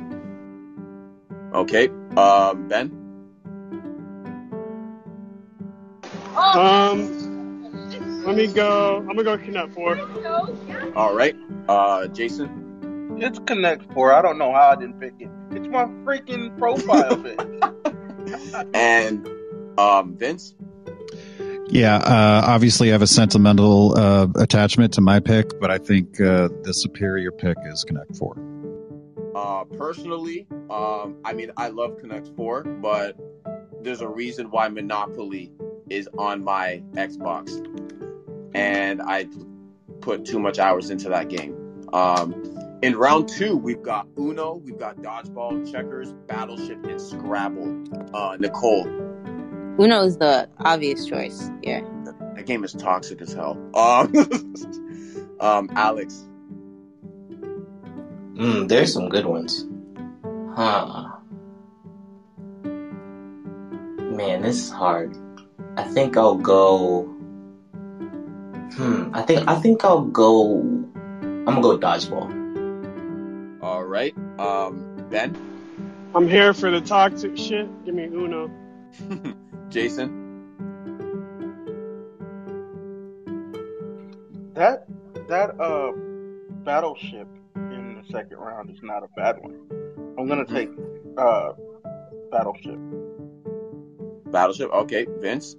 Okay, 1.55 1.89
um, 2.17 2.67
Ben. 2.69 2.91
Um, 6.53 8.23
let 8.25 8.37
me 8.37 8.47
go. 8.47 8.99
I'm 8.99 9.07
gonna 9.09 9.25
go 9.25 9.39
Connect 9.39 9.73
Four. 9.75 9.99
All 10.95 11.15
right, 11.15 11.37
uh, 11.69 12.07
Jason. 12.09 13.17
It's 13.19 13.39
Connect 13.47 13.93
Four. 13.93 14.13
I 14.13 14.23
don't 14.23 14.39
know 14.39 14.53
how 14.53 14.71
I 14.71 14.77
didn't 14.77 15.01
pick 15.01 15.15
it. 15.21 15.31
It's 15.53 15.69
my 15.69 15.85
freaking 16.05 16.57
profile 16.59 17.17
pic. 17.17 17.39
and 18.75 19.29
um, 19.79 20.17
Vince. 20.17 20.55
Yeah, 21.69 21.97
uh, 21.97 22.43
obviously, 22.47 22.91
I 22.91 22.93
have 22.93 23.03
a 23.03 23.07
sentimental 23.07 23.99
uh, 23.99 24.29
attachment 24.37 24.95
to 24.95 25.01
my 25.01 25.21
pick, 25.21 25.59
but 25.61 25.71
I 25.71 25.79
think 25.79 26.21
uh, 26.21 26.49
the 26.63 26.73
superior 26.73 27.33
pick 27.33 27.57
is 27.67 27.85
Connect 27.85 28.17
Four. 28.17 28.37
Uh, 29.35 29.65
personally, 29.65 30.47
um, 30.71 31.17
I 31.25 31.33
mean, 31.33 31.51
I 31.57 31.69
love 31.69 31.99
Connect 31.99 32.29
Four, 32.37 32.65
but 32.65 33.17
there's 33.83 34.03
a 34.03 34.09
reason 34.09 34.51
why 34.51 34.69
Monopoly 34.69 35.53
is 35.91 36.09
on 36.19 36.43
my 36.45 36.83
Xbox, 36.93 37.51
and 38.55 39.03
I 39.03 39.27
put 40.01 40.25
too 40.25 40.39
much 40.39 40.59
hours 40.59 40.91
into 40.91 41.09
that 41.11 41.29
game. 41.29 41.87
Um, 41.93 42.79
in 42.83 42.97
round 42.97 43.29
two, 43.29 43.57
we've 43.57 43.83
got 43.83 44.07
Uno, 44.19 44.55
we've 44.57 44.79
got 44.79 44.97
Dodgeball, 44.99 45.71
Checkers, 45.71 46.13
Battleship, 46.27 46.85
and 46.85 47.01
Scrabble. 47.01 47.85
Uh, 48.15 48.37
Nicole, 48.39 48.87
Uno 49.81 50.05
is 50.05 50.19
the 50.19 50.49
obvious 50.59 51.07
choice. 51.07 51.51
Yeah. 51.63 51.81
that 52.35 52.47
game 52.47 52.63
is 52.65 52.73
toxic 52.73 53.21
as 53.23 53.33
hell. 53.33 53.59
Um, 53.75 54.13
um, 55.41 55.71
Alex, 55.75 56.25
Mm, 58.35 58.69
there's 58.69 58.93
some 58.93 59.09
good 59.11 59.27
ones. 59.27 59.65
Huh. 60.57 61.09
Man, 62.65 64.43
this 64.43 64.57
is 64.57 64.71
hard. 64.71 65.17
I 65.77 65.83
think 65.85 66.17
I'll 66.17 66.37
go. 66.37 67.05
Hmm. 68.77 69.11
I 69.13 69.23
think 69.23 69.49
I 69.49 69.55
think 69.57 69.85
I'll 69.85 70.03
go. 70.03 70.61
I'm 70.61 71.45
gonna 71.45 71.61
go 71.61 71.79
dodgeball. 71.79 73.63
all 73.63 73.85
right, 73.85 74.17
um, 74.39 75.07
Ben, 75.11 75.37
I'm 76.15 76.29
here 76.29 76.55
for 76.55 76.71
the 76.71 76.81
toxic 76.81 77.37
shit. 77.37 77.69
Give 77.85 77.95
me 77.95 78.05
Uno. 78.05 78.51
Jason. 79.69 80.25
that 84.55 84.87
that 85.29 85.61
uh 85.61 85.91
battleship 86.65 87.27
in 87.57 88.01
the 88.01 88.13
second 88.13 88.39
round 88.39 88.71
is 88.71 88.79
not 88.83 89.03
a 89.03 89.09
bad 89.17 89.37
one. 89.41 89.59
I'm 90.19 90.27
gonna 90.29 90.45
take 90.47 90.71
uh 91.19 91.53
battleship. 92.31 92.79
Battleship. 94.27 94.71
Okay, 94.73 95.07
Vince. 95.21 95.57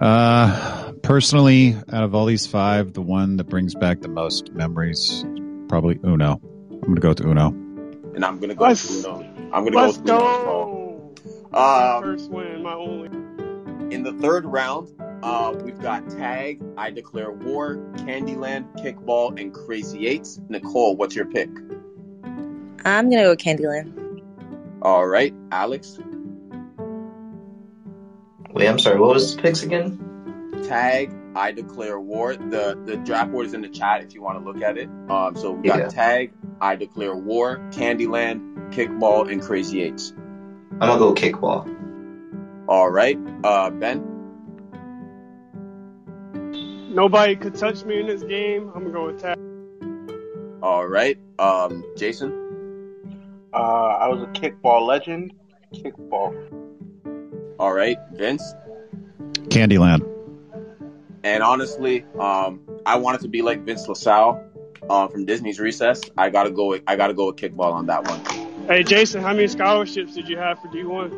Uh, 0.00 0.92
personally, 1.02 1.74
out 1.92 2.04
of 2.04 2.14
all 2.14 2.26
these 2.26 2.46
five, 2.46 2.92
the 2.92 3.02
one 3.02 3.36
that 3.38 3.44
brings 3.44 3.74
back 3.74 4.00
the 4.00 4.08
most 4.08 4.52
memories, 4.52 5.24
probably 5.68 5.98
Uno. 6.04 6.40
I'm 6.70 6.80
gonna 6.80 7.00
go 7.00 7.08
with 7.10 7.20
Uno. 7.22 7.48
And 8.14 8.24
I'm 8.24 8.38
gonna 8.38 8.54
go 8.54 8.64
Let's- 8.64 8.88
with 8.88 9.04
Uno. 9.06 9.24
I'm 9.52 9.64
gonna 9.64 9.76
Let's 9.76 9.98
go 9.98 10.02
with 10.02 10.10
Uno 10.22 10.30
as 10.38 10.44
well. 10.46 11.14
go. 11.52 11.58
Um, 11.58 12.02
First 12.04 12.30
win, 12.30 12.62
my 12.62 12.74
only. 12.74 13.08
in 13.94 14.04
the 14.04 14.12
third 14.12 14.44
round, 14.46 14.88
uh, 15.24 15.52
we've 15.64 15.80
got 15.80 16.08
Tag, 16.10 16.62
I 16.76 16.90
Declare 16.90 17.32
War, 17.32 17.76
Candyland, 17.96 18.66
Kickball, 18.80 19.38
and 19.40 19.52
Crazy 19.52 20.06
Eights. 20.06 20.40
Nicole, 20.48 20.94
what's 20.96 21.16
your 21.16 21.24
pick? 21.26 21.50
I'm 22.84 23.10
gonna 23.10 23.24
go 23.24 23.30
with 23.30 23.40
Candyland. 23.40 24.22
All 24.82 25.06
right, 25.06 25.34
Alex. 25.50 25.98
Wait, 28.52 28.68
I'm 28.68 28.78
sorry. 28.78 28.98
What 28.98 29.14
was 29.14 29.36
the 29.36 29.42
picks 29.42 29.62
again? 29.62 30.62
Tag, 30.66 31.12
I 31.36 31.52
Declare 31.52 32.00
War. 32.00 32.34
The 32.36 32.80
the 32.84 32.96
draft 32.96 33.30
board 33.30 33.46
is 33.46 33.54
in 33.54 33.62
the 33.62 33.68
chat 33.68 34.02
if 34.02 34.14
you 34.14 34.22
want 34.22 34.38
to 34.38 34.44
look 34.44 34.62
at 34.62 34.76
it. 34.76 34.88
Um, 35.08 35.36
so 35.36 35.52
we 35.52 35.68
got 35.68 35.78
Yeah. 35.78 35.88
Tag, 35.88 36.32
I 36.60 36.76
Declare 36.76 37.14
War, 37.16 37.58
Candyland, 37.70 38.72
Kickball, 38.72 39.30
and 39.30 39.40
Crazy 39.40 39.82
Eights. 39.82 40.12
I'm 40.80 40.88
gonna 40.88 40.98
go 40.98 41.14
kickball. 41.14 41.68
All 42.68 42.90
right, 42.90 43.18
uh, 43.44 43.70
Ben. 43.70 44.06
Nobody 46.92 47.36
could 47.36 47.54
touch 47.54 47.84
me 47.84 48.00
in 48.00 48.06
this 48.06 48.22
game. 48.22 48.70
I'm 48.74 48.82
gonna 48.82 48.92
go 48.92 49.06
with 49.06 49.20
Tag. 49.20 49.38
All 50.62 50.86
right, 50.86 51.18
um, 51.38 51.84
Jason. 51.96 52.32
Uh, 53.52 53.56
I 53.56 54.08
was 54.08 54.22
a 54.22 54.26
kickball 54.26 54.86
legend. 54.86 55.32
Kickball. 55.74 56.59
All 57.60 57.74
right, 57.74 57.98
Vince. 58.12 58.54
Candyland. 59.50 60.00
And 61.22 61.42
honestly, 61.42 62.06
um, 62.18 62.62
I 62.86 62.96
wanted 62.96 63.20
to 63.20 63.28
be 63.28 63.42
like 63.42 63.66
Vince 63.66 63.86
LaSalle 63.86 64.42
um, 64.88 65.10
from 65.10 65.26
Disney's 65.26 65.60
Recess. 65.60 66.00
I 66.16 66.30
gotta 66.30 66.50
go. 66.50 66.68
With, 66.68 66.82
I 66.86 66.96
gotta 66.96 67.12
go 67.12 67.26
with 67.26 67.36
kickball 67.36 67.74
on 67.74 67.84
that 67.84 68.08
one. 68.08 68.18
Hey 68.66 68.82
Jason, 68.82 69.20
how 69.20 69.34
many 69.34 69.46
scholarships 69.46 70.14
did 70.14 70.26
you 70.26 70.38
have 70.38 70.58
for 70.58 70.68
D1? 70.68 71.10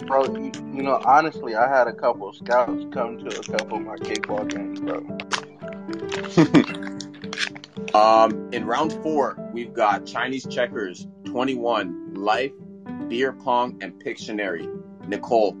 Bro, 0.08 0.24
you, 0.38 0.50
you 0.74 0.82
know, 0.82 1.00
honestly, 1.04 1.54
I 1.54 1.68
had 1.68 1.86
a 1.86 1.92
couple 1.92 2.28
of 2.28 2.34
scouts 2.34 2.84
come 2.92 3.18
to 3.18 3.26
a 3.26 3.42
couple 3.44 3.76
of 3.76 3.84
my 3.84 3.94
kickball 3.96 4.50
games, 4.50 4.80
bro. 4.80 5.06
Um, 7.94 8.50
in 8.52 8.66
round 8.66 8.92
four, 9.04 9.38
we've 9.52 9.72
got 9.72 10.04
Chinese 10.04 10.44
checkers, 10.50 11.06
21, 11.26 12.14
life, 12.14 12.50
beer 13.08 13.32
pong, 13.32 13.78
and 13.80 13.92
Pictionary. 14.02 14.68
Nicole. 15.08 15.56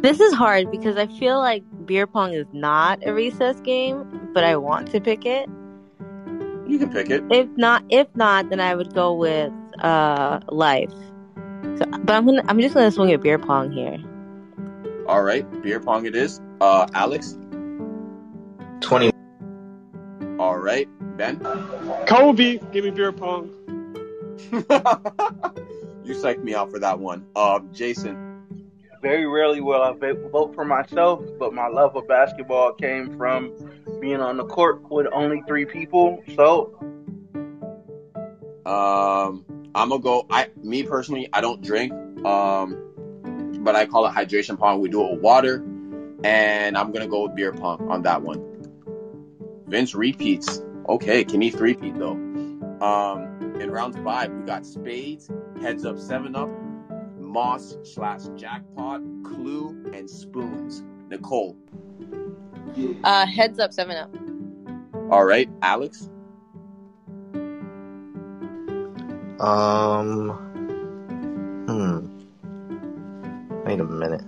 This 0.00 0.20
is 0.20 0.34
hard 0.34 0.70
because 0.70 0.96
I 0.96 1.06
feel 1.06 1.38
like 1.38 1.64
beer 1.86 2.06
pong 2.06 2.32
is 2.32 2.46
not 2.52 3.04
a 3.06 3.12
recess 3.12 3.58
game, 3.60 4.30
but 4.34 4.44
I 4.44 4.56
want 4.56 4.90
to 4.92 5.00
pick 5.00 5.24
it. 5.24 5.48
You 6.66 6.78
can 6.78 6.90
pick 6.90 7.10
it. 7.10 7.24
If 7.30 7.48
not, 7.56 7.82
if 7.88 8.06
not, 8.14 8.50
then 8.50 8.60
I 8.60 8.74
would 8.74 8.94
go 8.94 9.14
with 9.14 9.52
uh 9.80 10.40
life. 10.48 10.92
So, 11.78 11.84
but 11.86 12.10
I'm 12.10 12.26
gonna, 12.26 12.44
I'm 12.46 12.60
just 12.60 12.74
gonna 12.74 12.90
swing 12.90 13.12
at 13.12 13.22
beer 13.22 13.38
pong 13.38 13.72
here. 13.72 13.98
All 15.06 15.22
right, 15.22 15.46
beer 15.62 15.80
pong 15.80 16.04
it 16.06 16.14
is. 16.14 16.40
Uh, 16.60 16.86
Alex. 16.92 17.38
20. 18.80 19.10
All 20.38 20.58
right, 20.58 20.88
Ben. 21.16 21.40
Kobe, 22.06 22.58
give 22.72 22.84
me 22.84 22.90
beer 22.90 23.12
pong. 23.12 23.50
you 26.08 26.14
psyched 26.14 26.42
me 26.42 26.54
out 26.54 26.70
for 26.70 26.78
that 26.78 26.98
one. 26.98 27.26
Um, 27.36 27.70
Jason. 27.72 28.24
Very 29.00 29.26
rarely 29.26 29.60
will 29.60 29.80
I 29.80 29.92
vote 29.92 30.54
for 30.54 30.64
myself, 30.64 31.22
but 31.38 31.52
my 31.54 31.68
love 31.68 31.94
of 31.94 32.08
basketball 32.08 32.72
came 32.72 33.16
from 33.16 33.52
being 34.00 34.20
on 34.20 34.36
the 34.36 34.44
court 34.44 34.82
with 34.90 35.06
only 35.12 35.42
three 35.46 35.64
people. 35.64 36.22
So 36.34 36.74
Um, 38.68 39.44
I'm 39.74 39.88
gonna 39.88 40.02
go. 40.02 40.26
I, 40.28 40.48
me 40.62 40.82
personally, 40.82 41.28
I 41.32 41.40
don't 41.40 41.62
drink. 41.62 41.92
Um, 42.24 42.76
but 43.60 43.74
I 43.74 43.86
call 43.86 44.04
it 44.06 44.10
hydration 44.12 44.58
pong. 44.58 44.80
We 44.80 44.90
do 44.90 45.02
it 45.06 45.12
with 45.12 45.20
water, 45.20 45.64
and 46.22 46.76
I'm 46.76 46.92
gonna 46.92 47.06
go 47.06 47.22
with 47.22 47.34
beer 47.34 47.52
pong 47.52 47.88
on 47.88 48.02
that 48.02 48.22
one. 48.22 48.44
Vince 49.66 49.94
repeats. 49.94 50.60
Okay, 50.88 51.24
can 51.24 51.40
he 51.40 51.50
repeat 51.50 51.98
though? 51.98 52.12
Um, 52.80 53.47
in 53.60 53.70
round 53.70 53.94
five, 54.04 54.32
we 54.32 54.42
got 54.44 54.64
spades, 54.64 55.30
heads 55.60 55.84
up, 55.84 55.98
seven 55.98 56.36
up, 56.36 56.50
moss 57.18 57.76
slash 57.82 58.22
jackpot, 58.36 59.00
clue, 59.24 59.90
and 59.92 60.08
spoons. 60.08 60.82
Nicole. 61.08 61.56
Uh, 63.04 63.26
heads 63.26 63.58
up, 63.58 63.72
seven 63.72 63.96
up. 63.96 64.14
All 65.10 65.24
right, 65.24 65.48
Alex. 65.62 66.10
Um. 69.40 70.30
Hmm. 71.66 72.08
Wait 73.64 73.80
a 73.80 73.84
minute. 73.84 74.22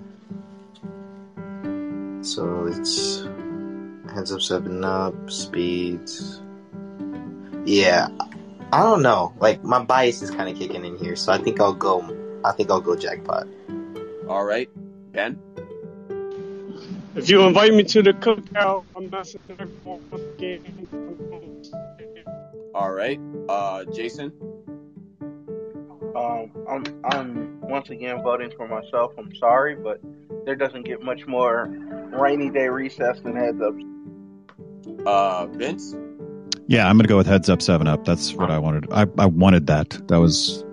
So 2.22 2.66
it's 2.66 3.26
heads 4.12 4.32
up, 4.32 4.40
seven 4.40 4.84
up, 4.84 5.30
speeds. 5.30 6.42
Yeah, 7.64 8.08
I 8.72 8.82
don't 8.82 9.02
know. 9.02 9.34
Like 9.38 9.64
my 9.64 9.82
bias 9.84 10.22
is 10.22 10.30
kind 10.30 10.48
of 10.48 10.56
kicking 10.56 10.84
in 10.84 10.96
here, 10.96 11.16
so 11.16 11.32
I 11.32 11.38
think 11.38 11.60
I'll 11.60 11.74
go. 11.74 12.40
I 12.44 12.52
think 12.52 12.70
I'll 12.70 12.80
go 12.80 12.94
jackpot. 12.96 13.48
All 14.28 14.44
right, 14.44 14.68
Ben. 15.12 15.38
If 17.16 17.28
you 17.28 17.42
invite 17.42 17.74
me 17.74 17.82
to 17.84 18.02
the 18.02 18.12
cookout, 18.12 18.84
I'm 18.96 19.10
not 19.10 19.26
sitting 19.26 19.56
there 19.56 19.66
going 19.66 20.00
to 20.10 20.18
the 20.18 20.34
game. 20.38 20.88
All 22.74 22.92
right, 22.92 23.20
uh, 23.48 23.84
Jason. 23.86 24.32
um, 26.14 26.52
I'm 26.68 26.84
I'm 27.04 27.60
once 27.62 27.90
again 27.90 28.22
voting 28.22 28.52
for 28.56 28.68
myself. 28.68 29.12
I'm 29.18 29.34
sorry, 29.34 29.74
but 29.74 30.00
there 30.44 30.54
doesn't 30.54 30.84
get 30.84 31.02
much 31.02 31.26
more 31.26 31.66
rainy 32.12 32.50
day 32.50 32.68
recess 32.68 33.18
than 33.20 33.34
heads 33.34 33.60
up. 33.60 33.74
Uh, 35.04 35.46
Vince. 35.46 35.96
Yeah, 36.70 36.88
I'm 36.88 36.96
gonna 36.96 37.08
go 37.08 37.16
with 37.16 37.26
heads 37.26 37.50
up, 37.50 37.60
seven 37.60 37.88
up. 37.88 38.04
That's 38.04 38.32
what 38.32 38.48
I 38.48 38.56
wanted. 38.60 38.92
I, 38.92 39.04
I 39.18 39.26
wanted 39.26 39.66
that. 39.66 39.90
That 40.06 40.20
was 40.20 40.64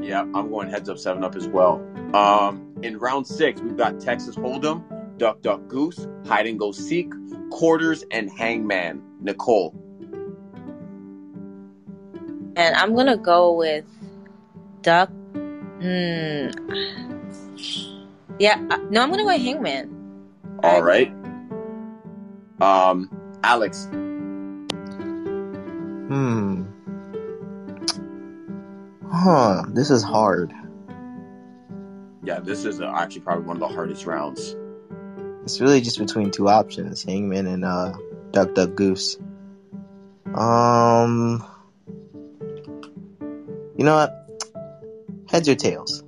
Yeah, 0.00 0.20
I'm 0.20 0.48
going 0.48 0.70
heads 0.70 0.88
up, 0.88 0.96
seven 0.96 1.24
up 1.24 1.34
as 1.34 1.48
well. 1.48 1.84
Um, 2.14 2.72
in 2.80 2.96
round 2.96 3.26
six, 3.26 3.60
we've 3.60 3.76
got 3.76 3.98
Texas 3.98 4.36
Hold'em, 4.36 5.18
Duck 5.18 5.42
Duck 5.42 5.66
Goose, 5.66 6.06
Hide 6.24 6.46
and 6.46 6.56
Go 6.56 6.70
Seek, 6.70 7.12
Quarters, 7.50 8.04
and 8.12 8.30
Hangman. 8.30 9.02
Nicole. 9.20 9.74
And 12.54 12.76
I'm 12.76 12.94
gonna 12.94 13.16
go 13.16 13.52
with 13.54 13.84
duck. 14.82 15.10
Hmm. 15.32 16.50
Yeah, 18.38 18.64
uh, 18.70 18.76
no, 18.88 19.02
I'm 19.02 19.10
gonna 19.10 19.24
go 19.24 19.26
with 19.26 19.42
hangman. 19.42 19.90
All 20.62 20.80
right. 20.80 21.12
Um, 22.60 23.10
Alex. 23.42 23.88
Hmm. 26.10 26.64
Huh. 29.08 29.62
This 29.68 29.90
is 29.90 30.02
hard. 30.02 30.52
Yeah, 32.24 32.40
this 32.40 32.64
is 32.64 32.80
uh, 32.80 32.92
actually 32.92 33.20
probably 33.20 33.44
one 33.44 33.58
of 33.58 33.60
the 33.60 33.68
hardest 33.68 34.06
rounds. 34.06 34.56
It's 35.44 35.60
really 35.60 35.80
just 35.80 36.00
between 36.00 36.32
two 36.32 36.48
options: 36.48 37.04
Hangman 37.04 37.46
and 37.46 37.64
uh, 37.64 37.92
Duck 38.32 38.54
Duck 38.54 38.74
Goose. 38.74 39.18
Um. 40.34 41.46
You 43.76 43.84
know 43.84 43.94
what? 43.94 44.12
Heads 45.30 45.48
or 45.48 45.54
tails? 45.54 46.02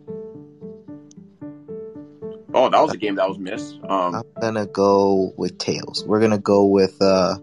Oh, 2.53 2.69
that 2.69 2.81
was 2.81 2.91
a 2.93 2.97
game 2.97 3.15
that 3.15 3.29
was 3.29 3.39
missed. 3.39 3.79
Um, 3.85 4.17
I'm 4.17 4.25
gonna 4.41 4.67
go 4.67 5.33
with 5.37 5.59
tails. 5.59 6.05
We're 6.05 6.19
gonna 6.19 6.39
go 6.39 6.65
with 6.65 7.01
uh, 7.01 7.37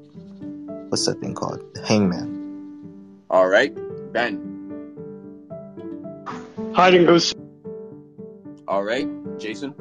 what's 0.90 1.06
that 1.06 1.22
thing 1.22 1.36
called? 1.36 1.64
Hangman. 1.88 2.39
All 3.30 3.48
right, 3.48 3.74
Ben. 4.12 4.50
Hide 6.74 6.96
and 6.96 7.08
go. 7.08 7.20
All 8.68 8.84
right, 8.84 9.08
Jason. 9.38 9.74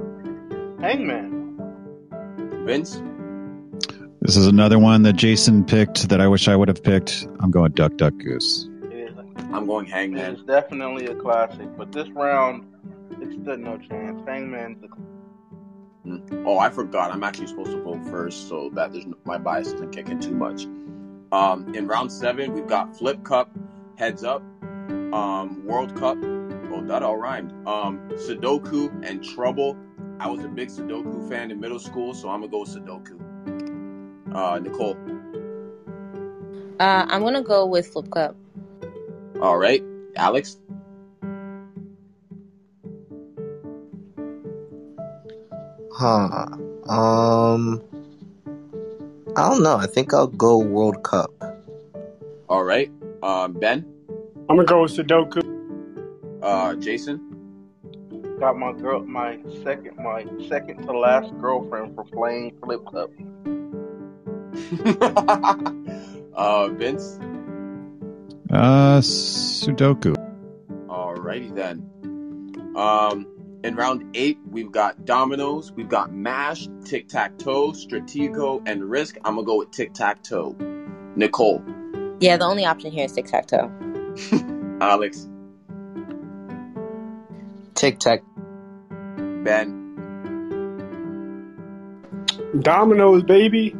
Hangman. 0.80 1.38
Vince. 2.64 3.00
this 4.20 4.36
is 4.36 4.46
another 4.46 4.78
one 4.78 5.02
that 5.02 5.14
Jason 5.14 5.64
picked 5.64 6.10
that 6.10 6.20
I 6.20 6.28
wish 6.28 6.48
I 6.48 6.56
would 6.56 6.68
have 6.68 6.82
picked. 6.82 7.26
I'm 7.40 7.50
going 7.50 7.72
duck 7.72 7.96
duck 7.96 8.14
goose. 8.18 8.68
I'm 9.52 9.66
going 9.66 9.86
Hangman. 9.86 10.34
It's 10.34 10.42
definitely 10.42 11.06
a 11.06 11.14
classic, 11.14 11.74
but 11.76 11.90
this 11.90 12.08
round, 12.10 12.70
it 13.20 13.32
stood 13.42 13.60
no 13.60 13.78
chance. 13.78 14.20
Hangman's 14.26 14.80
the 14.82 14.88
mm. 16.06 16.44
Oh, 16.46 16.58
I 16.58 16.68
forgot. 16.68 17.12
I'm 17.12 17.24
actually 17.24 17.46
supposed 17.46 17.70
to 17.70 17.82
vote 17.82 18.04
first, 18.10 18.48
so 18.48 18.68
that 18.74 18.92
there's 18.92 19.06
no, 19.06 19.16
my 19.24 19.38
bias 19.38 19.72
doesn't 19.72 19.90
kick 19.92 20.10
in 20.10 20.20
too 20.20 20.34
much. 20.34 20.66
Um, 21.30 21.74
in 21.74 21.86
round 21.86 22.10
seven, 22.10 22.54
we've 22.54 22.66
got 22.66 22.96
Flip 22.96 23.22
Cup, 23.22 23.50
Heads 23.96 24.24
Up, 24.24 24.42
um, 25.12 25.64
World 25.66 25.94
Cup. 25.96 26.16
Oh, 26.70 26.82
that 26.86 27.02
all 27.02 27.16
rhymed. 27.16 27.52
Um, 27.66 28.08
Sudoku 28.14 28.90
and 29.06 29.22
Trouble. 29.22 29.76
I 30.20 30.28
was 30.28 30.44
a 30.44 30.48
big 30.48 30.68
Sudoku 30.68 31.28
fan 31.28 31.50
in 31.50 31.60
middle 31.60 31.78
school, 31.78 32.14
so 32.14 32.28
I'm 32.28 32.40
gonna 32.40 32.50
go 32.50 32.60
with 32.60 32.70
Sudoku. 32.70 33.18
Uh, 34.34 34.58
Nicole. 34.58 34.96
Uh, 36.80 37.06
I'm 37.08 37.22
gonna 37.22 37.42
go 37.42 37.66
with 37.66 37.88
flip 37.88 38.10
cup. 38.10 38.36
All 39.40 39.58
right, 39.58 39.82
Alex. 40.16 40.58
Huh. 45.92 46.46
Um. 46.88 47.82
I 49.38 49.50
don't 49.50 49.62
know. 49.62 49.76
I 49.76 49.86
think 49.86 50.12
I'll 50.12 50.26
go 50.26 50.58
World 50.58 51.04
Cup. 51.04 51.30
All 52.48 52.64
right, 52.64 52.90
um, 53.22 53.52
Ben. 53.52 53.86
I'm 54.48 54.56
gonna 54.56 54.64
go 54.64 54.82
with 54.82 54.96
Sudoku. 54.96 55.44
Uh, 56.42 56.74
Jason. 56.74 57.20
got 58.40 58.56
my 58.56 58.72
girl, 58.72 59.04
my 59.04 59.38
second, 59.62 59.96
my 59.96 60.26
second 60.48 60.84
to 60.86 60.92
last 60.92 61.32
girlfriend 61.38 61.94
for 61.94 62.02
playing 62.04 62.58
Flip 62.64 62.80
Cup. 62.90 63.10
uh, 66.34 66.68
Vince. 66.70 67.20
Uh, 68.50 68.98
Sudoku. 69.00 70.16
Alrighty 70.88 71.54
then. 71.54 71.84
Um, 72.74 73.37
in 73.64 73.76
round 73.76 74.04
eight, 74.14 74.38
we've 74.50 74.72
got 74.72 75.04
dominoes, 75.04 75.72
we've 75.72 75.88
got 75.88 76.12
mash, 76.12 76.68
tic 76.84 77.08
tac 77.08 77.38
toe, 77.38 77.72
stratego, 77.72 78.62
and 78.66 78.84
risk. 78.84 79.16
I'm 79.24 79.34
gonna 79.36 79.46
go 79.46 79.58
with 79.58 79.70
tic 79.72 79.94
tac 79.94 80.22
toe. 80.22 80.56
Nicole, 81.16 81.64
Yeah, 82.20 82.36
the 82.38 82.46
only 82.46 82.64
option 82.66 82.92
here 82.92 83.06
is 83.06 83.12
tic 83.12 83.26
tac 83.26 83.46
toe. 83.46 83.72
Alex, 84.80 85.28
Tic 87.74 87.98
Tac. 88.00 88.22
Ben, 89.44 89.74
Dominoes, 92.60 93.24
baby. 93.24 93.74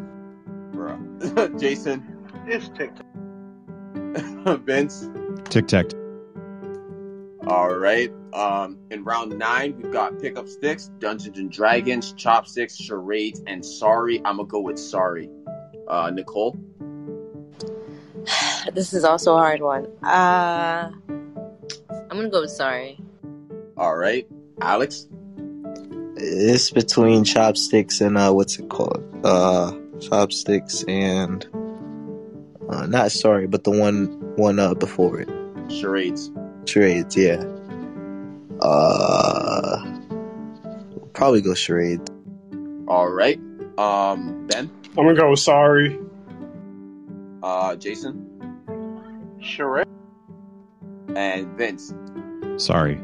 bruh. 0.72 1.00
Jason, 1.60 2.04
It's 2.46 2.68
TikTok. 2.70 3.06
Vince. 4.64 5.10
Tic 5.50 5.68
tac. 5.68 5.86
All 7.48 7.74
right. 7.74 8.12
Um, 8.34 8.78
in 8.90 9.04
round 9.04 9.38
nine, 9.38 9.74
we've 9.80 9.90
got 9.90 10.20
pickup 10.20 10.48
sticks, 10.48 10.90
Dungeons 10.98 11.38
and 11.38 11.50
Dragons, 11.50 12.12
chopsticks, 12.12 12.76
charades, 12.76 13.42
and 13.46 13.64
sorry. 13.64 14.18
I'm 14.18 14.36
gonna 14.36 14.46
go 14.46 14.60
with 14.60 14.78
sorry. 14.78 15.30
Uh, 15.88 16.10
Nicole. 16.10 16.58
This 18.74 18.92
is 18.92 19.02
also 19.02 19.34
a 19.34 19.38
hard 19.38 19.62
one. 19.62 19.86
Uh, 20.04 20.90
I'm 21.08 22.08
gonna 22.10 22.28
go 22.28 22.42
with 22.42 22.50
sorry. 22.50 23.00
All 23.78 23.96
right. 23.96 24.28
Alex. 24.60 25.08
It's 26.16 26.70
between 26.70 27.24
chopsticks 27.24 28.02
and 28.02 28.18
uh, 28.18 28.30
what's 28.32 28.58
it 28.58 28.68
called? 28.68 29.02
Uh, 29.24 29.72
chopsticks 30.00 30.84
and 30.86 31.46
uh, 32.68 32.84
not 32.86 33.10
sorry, 33.10 33.46
but 33.46 33.64
the 33.64 33.70
one 33.70 34.06
one 34.36 34.58
uh 34.58 34.74
before 34.74 35.20
it. 35.20 35.30
Charades. 35.70 36.30
Charades, 36.68 37.16
yeah. 37.16 37.42
Uh, 38.60 39.98
probably 41.14 41.40
go 41.40 41.54
charades. 41.54 42.10
All 42.86 43.08
right. 43.08 43.38
Um, 43.78 44.46
Ben, 44.48 44.70
I'm 44.90 44.94
gonna 44.94 45.14
go 45.14 45.30
with 45.30 45.38
sorry. 45.38 45.98
uh, 47.42 47.76
Jason, 47.76 48.26
Charade. 49.40 49.86
and 51.16 51.46
Vince. 51.56 51.94
Sorry. 52.56 53.00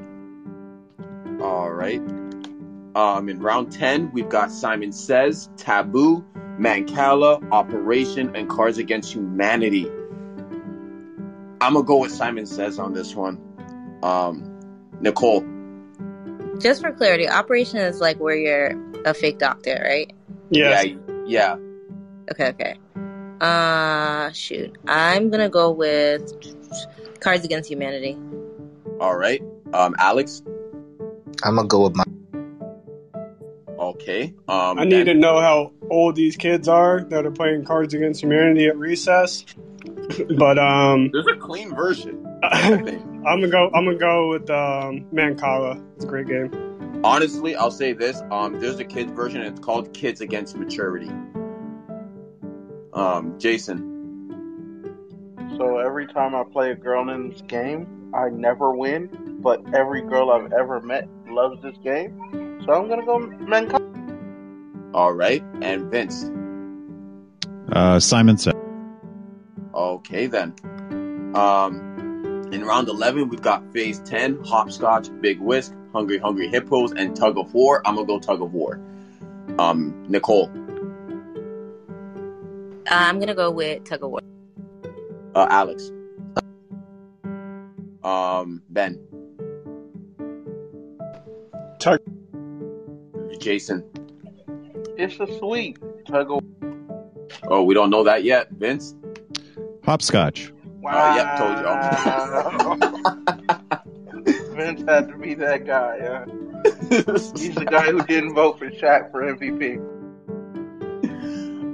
All 1.40 1.70
right. 1.70 2.00
Um, 2.96 3.28
in 3.28 3.40
round 3.40 3.72
10, 3.72 4.12
we've 4.12 4.28
got 4.28 4.50
Simon 4.52 4.92
Says, 4.92 5.48
Taboo, 5.56 6.24
Mancala, 6.58 7.42
Operation, 7.50 8.34
and 8.36 8.48
Cards 8.48 8.78
Against 8.78 9.12
Humanity. 9.12 9.88
I'm 11.60 11.72
going 11.72 11.84
to 11.84 11.88
go 11.88 11.96
with 11.98 12.12
Simon 12.12 12.46
Says 12.46 12.78
on 12.78 12.92
this 12.92 13.14
one. 13.16 13.40
Um, 14.04 14.60
Nicole. 15.00 15.44
Just 16.60 16.82
for 16.82 16.92
clarity, 16.92 17.28
operation 17.28 17.78
is 17.78 18.00
like 18.00 18.18
where 18.20 18.36
you're 18.36 19.02
a 19.04 19.14
fake 19.14 19.38
doctor, 19.38 19.82
right? 19.84 20.12
Yes. 20.50 20.86
Yeah. 20.86 20.96
Yeah. 21.26 21.56
Okay, 22.30 22.48
okay. 22.48 22.74
Uh, 23.40 24.30
shoot. 24.32 24.76
I'm 24.86 25.30
gonna 25.30 25.48
go 25.48 25.70
with 25.70 26.32
Cards 27.20 27.44
Against 27.44 27.70
Humanity. 27.70 28.16
All 29.00 29.16
right. 29.16 29.42
Um, 29.72 29.96
Alex. 29.98 30.42
I'm 31.42 31.56
gonna 31.56 31.66
go 31.66 31.84
with 31.84 31.96
my. 31.96 32.04
Okay. 33.78 34.34
Um, 34.48 34.78
I 34.78 34.84
need 34.84 35.04
to 35.04 35.14
know 35.14 35.40
how 35.40 35.72
old 35.90 36.14
these 36.14 36.36
kids 36.36 36.68
are 36.68 37.04
that 37.04 37.26
are 37.26 37.30
playing 37.30 37.64
Cards 37.64 37.94
Against 37.94 38.22
Humanity 38.22 38.66
at 38.66 38.76
recess. 38.76 39.44
But 40.36 40.58
um, 40.58 41.10
There's 41.12 41.26
a 41.26 41.36
clean 41.36 41.74
version. 41.74 42.26
I 43.24 43.30
I'm 43.30 43.40
gonna 43.40 43.52
go. 43.52 43.70
I'm 43.74 43.84
gonna 43.84 43.96
go 43.96 44.28
with 44.28 44.50
um, 44.50 45.06
Mancala. 45.12 45.82
It's 45.96 46.04
a 46.04 46.08
great 46.08 46.26
game. 46.26 47.00
Honestly, 47.04 47.56
I'll 47.56 47.70
say 47.70 47.92
this. 47.92 48.22
Um, 48.30 48.60
there's 48.60 48.78
a 48.78 48.84
kids 48.84 49.12
version. 49.12 49.40
And 49.42 49.50
it's 49.50 49.64
called 49.64 49.92
Kids 49.94 50.20
Against 50.20 50.56
Maturity. 50.56 51.10
Um, 52.92 53.34
Jason. 53.38 53.92
So 55.56 55.78
every 55.78 56.06
time 56.06 56.34
I 56.34 56.44
play 56.44 56.70
a 56.70 56.74
girl 56.74 57.08
in 57.10 57.30
this 57.30 57.40
game, 57.42 58.10
I 58.14 58.28
never 58.30 58.74
win. 58.74 59.38
But 59.40 59.74
every 59.74 60.02
girl 60.02 60.30
I've 60.30 60.52
ever 60.52 60.80
met 60.80 61.08
loves 61.28 61.62
this 61.62 61.76
game. 61.82 62.62
So 62.64 62.72
I'm 62.72 62.88
gonna 62.88 63.04
go 63.04 63.18
Mancala. 63.18 64.94
All 64.94 65.12
right. 65.12 65.42
And 65.60 65.90
Vince. 65.90 66.30
Uh, 67.72 67.98
Simon 68.00 68.38
said. 68.38 68.54
Okay 69.74 70.26
then. 70.26 70.54
Um, 71.34 71.93
in 72.54 72.64
round 72.64 72.88
eleven, 72.88 73.28
we've 73.28 73.42
got 73.42 73.70
phase 73.72 73.98
ten: 74.00 74.42
hopscotch, 74.44 75.08
Bid 75.20 75.40
Whist, 75.40 75.74
hungry 75.92 76.18
hungry 76.18 76.48
hippos, 76.48 76.92
and 76.92 77.14
tug 77.16 77.36
of 77.36 77.52
war. 77.52 77.82
I'm 77.84 77.96
gonna 77.96 78.06
go 78.06 78.18
tug 78.20 78.40
of 78.40 78.52
war. 78.52 78.80
Um, 79.58 80.04
Nicole, 80.08 80.50
Uh, 82.86 82.94
I'm 82.94 83.18
gonna 83.18 83.34
go 83.34 83.50
with 83.50 83.84
Tug 83.84 84.02
of 84.04 84.10
War. 84.10 84.20
uh, 85.34 85.46
Alex, 85.50 85.90
um, 88.02 88.62
Ben, 88.70 88.98
Tug. 91.78 91.98
Jason. 93.40 93.84
It's 94.96 95.18
a 95.20 95.26
sweet 95.38 95.78
tug 96.06 96.30
of 96.30 96.40
Oh, 97.48 97.62
we 97.62 97.74
don't 97.74 97.90
know 97.90 98.04
that 98.04 98.24
yet. 98.24 98.50
Vince. 98.52 98.94
Hopscotch. 99.84 100.50
Oh, 100.86 101.14
yep, 101.16 101.38
told 101.38 101.58
you. 104.26 104.54
Vince 104.54 104.82
had 104.86 105.08
to 105.08 105.16
be 105.18 105.34
that 105.34 105.66
guy. 105.66 105.96
Yeah. 105.98 106.24
He's 107.36 107.54
the 107.54 107.66
guy 107.68 107.90
who 107.90 108.02
didn't 108.04 108.34
vote 108.34 108.58
for 108.58 108.70
Shaq 108.70 109.10
for 109.10 109.22
MVP. 109.22 109.78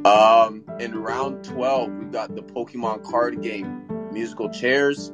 Um, 0.06 0.64
in 0.78 0.96
round 0.98 1.44
12, 1.44 1.92
we've 1.92 2.10
got 2.10 2.34
the 2.34 2.42
Pokemon 2.42 3.04
card 3.04 3.42
game, 3.42 3.84
musical 4.12 4.48
chairs, 4.48 5.12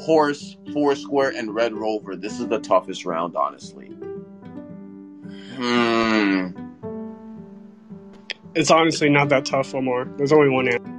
horse, 0.00 0.56
foursquare, 0.72 1.30
and 1.30 1.54
red 1.54 1.72
rover. 1.72 2.16
This 2.16 2.38
is 2.38 2.48
the 2.48 2.58
toughest 2.58 3.06
round, 3.06 3.34
honestly. 3.34 3.86
Hmm. 5.56 6.48
It's 8.54 8.70
honestly 8.70 9.08
not 9.08 9.30
that 9.30 9.46
tough, 9.46 9.72
Lamar. 9.74 10.06
There's 10.16 10.32
only 10.32 10.50
one 10.50 10.68
answer. 10.68 10.95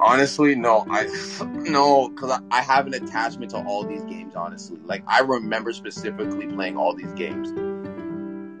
Honestly, 0.00 0.54
no. 0.54 0.86
I 0.90 1.04
no, 1.68 2.08
because 2.08 2.30
I, 2.30 2.40
I 2.58 2.62
have 2.62 2.86
an 2.86 2.94
attachment 2.94 3.50
to 3.52 3.58
all 3.64 3.84
these 3.84 4.02
games. 4.04 4.34
Honestly, 4.34 4.78
like 4.84 5.02
I 5.06 5.20
remember 5.20 5.72
specifically 5.72 6.46
playing 6.46 6.76
all 6.76 6.94
these 6.94 7.12
games. 7.12 7.52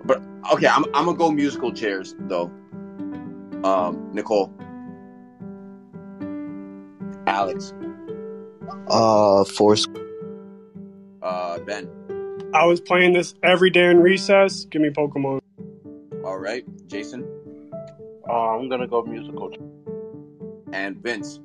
But 0.04 0.22
okay, 0.52 0.66
I'm 0.66 0.84
I'm 0.94 1.04
gonna 1.06 1.16
go 1.16 1.30
musical 1.30 1.72
chairs 1.72 2.14
though. 2.20 2.50
Um, 3.64 4.10
Nicole, 4.12 4.52
Alex, 7.26 7.72
Uh, 8.88 9.44
force. 9.44 9.86
uh, 11.22 11.58
Ben. 11.60 11.88
I 12.54 12.64
was 12.64 12.80
playing 12.80 13.12
this 13.12 13.34
every 13.42 13.68
day 13.70 13.90
in 13.90 14.00
recess. 14.00 14.64
Give 14.70 14.80
me 14.80 14.88
Pokemon. 14.90 15.40
All 16.24 16.38
right, 16.38 16.64
Jason 16.86 17.26
Uh, 18.28 18.56
I'm 18.56 18.68
gonna 18.68 18.86
go 18.86 19.02
musical. 19.02 19.50
And 20.72 20.96
Vince. 20.96 21.40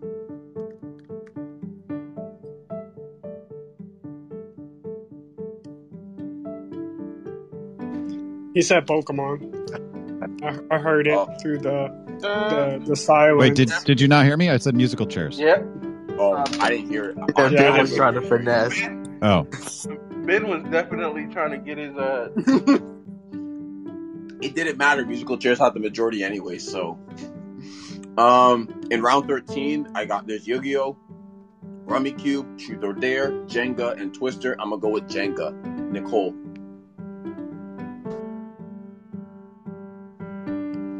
He 8.54 8.62
said 8.62 8.86
Pokemon. 8.86 9.50
I, 10.43 10.75
I 10.75 10.78
heard 10.78 11.08
it 11.08 11.13
Oh. 11.13 11.25
through 11.41 11.58
the, 11.59 11.86
Uh, 12.24 12.78
the 12.79 12.86
the 12.89 12.95
silence. 12.95 13.41
Wait, 13.41 13.55
did 13.55 13.71
did 13.86 14.00
you 14.00 14.08
not 14.08 14.25
hear 14.25 14.37
me? 14.37 14.50
I 14.51 14.58
said 14.58 14.75
musical 14.75 15.08
chairs. 15.08 15.39
Yep. 15.39 15.66
Oh, 16.20 16.43
I 16.59 16.70
didn't 16.70 16.89
hear 16.89 17.09
it. 17.09 17.17
Yeah, 17.17 17.50
Ben 17.50 17.74
I 17.74 17.82
was 17.82 17.95
trying 17.95 18.13
to 18.13 18.21
finesse. 18.21 18.79
Oh, 19.24 19.43
Ben 20.25 20.47
was 20.47 20.63
definitely 20.70 21.25
trying 21.33 21.50
to 21.51 21.58
get 21.58 21.79
his 21.79 21.95
uh. 21.97 22.29
it 24.41 24.54
didn't 24.54 24.78
matter. 24.78 25.04
Musical 25.05 25.37
chairs 25.39 25.58
had 25.58 25.74
the 25.74 25.79
majority 25.79 26.24
anyway. 26.24 26.59
So, 26.59 27.00
um, 28.17 28.81
in 28.91 29.01
round 29.01 29.27
thirteen, 29.27 29.87
I 29.95 30.05
got 30.05 30.27
there's 30.27 30.47
Yu-Gi-Oh, 30.47 30.97
Rummikub, 31.85 32.57
Truth 32.59 32.83
or 32.83 32.93
Dare, 32.93 33.31
Jenga, 33.45 33.99
and 33.99 34.13
Twister. 34.13 34.55
I'm 34.59 34.69
gonna 34.69 34.81
go 34.81 34.89
with 34.89 35.09
Jenga. 35.09 35.53
Nicole, 35.91 36.33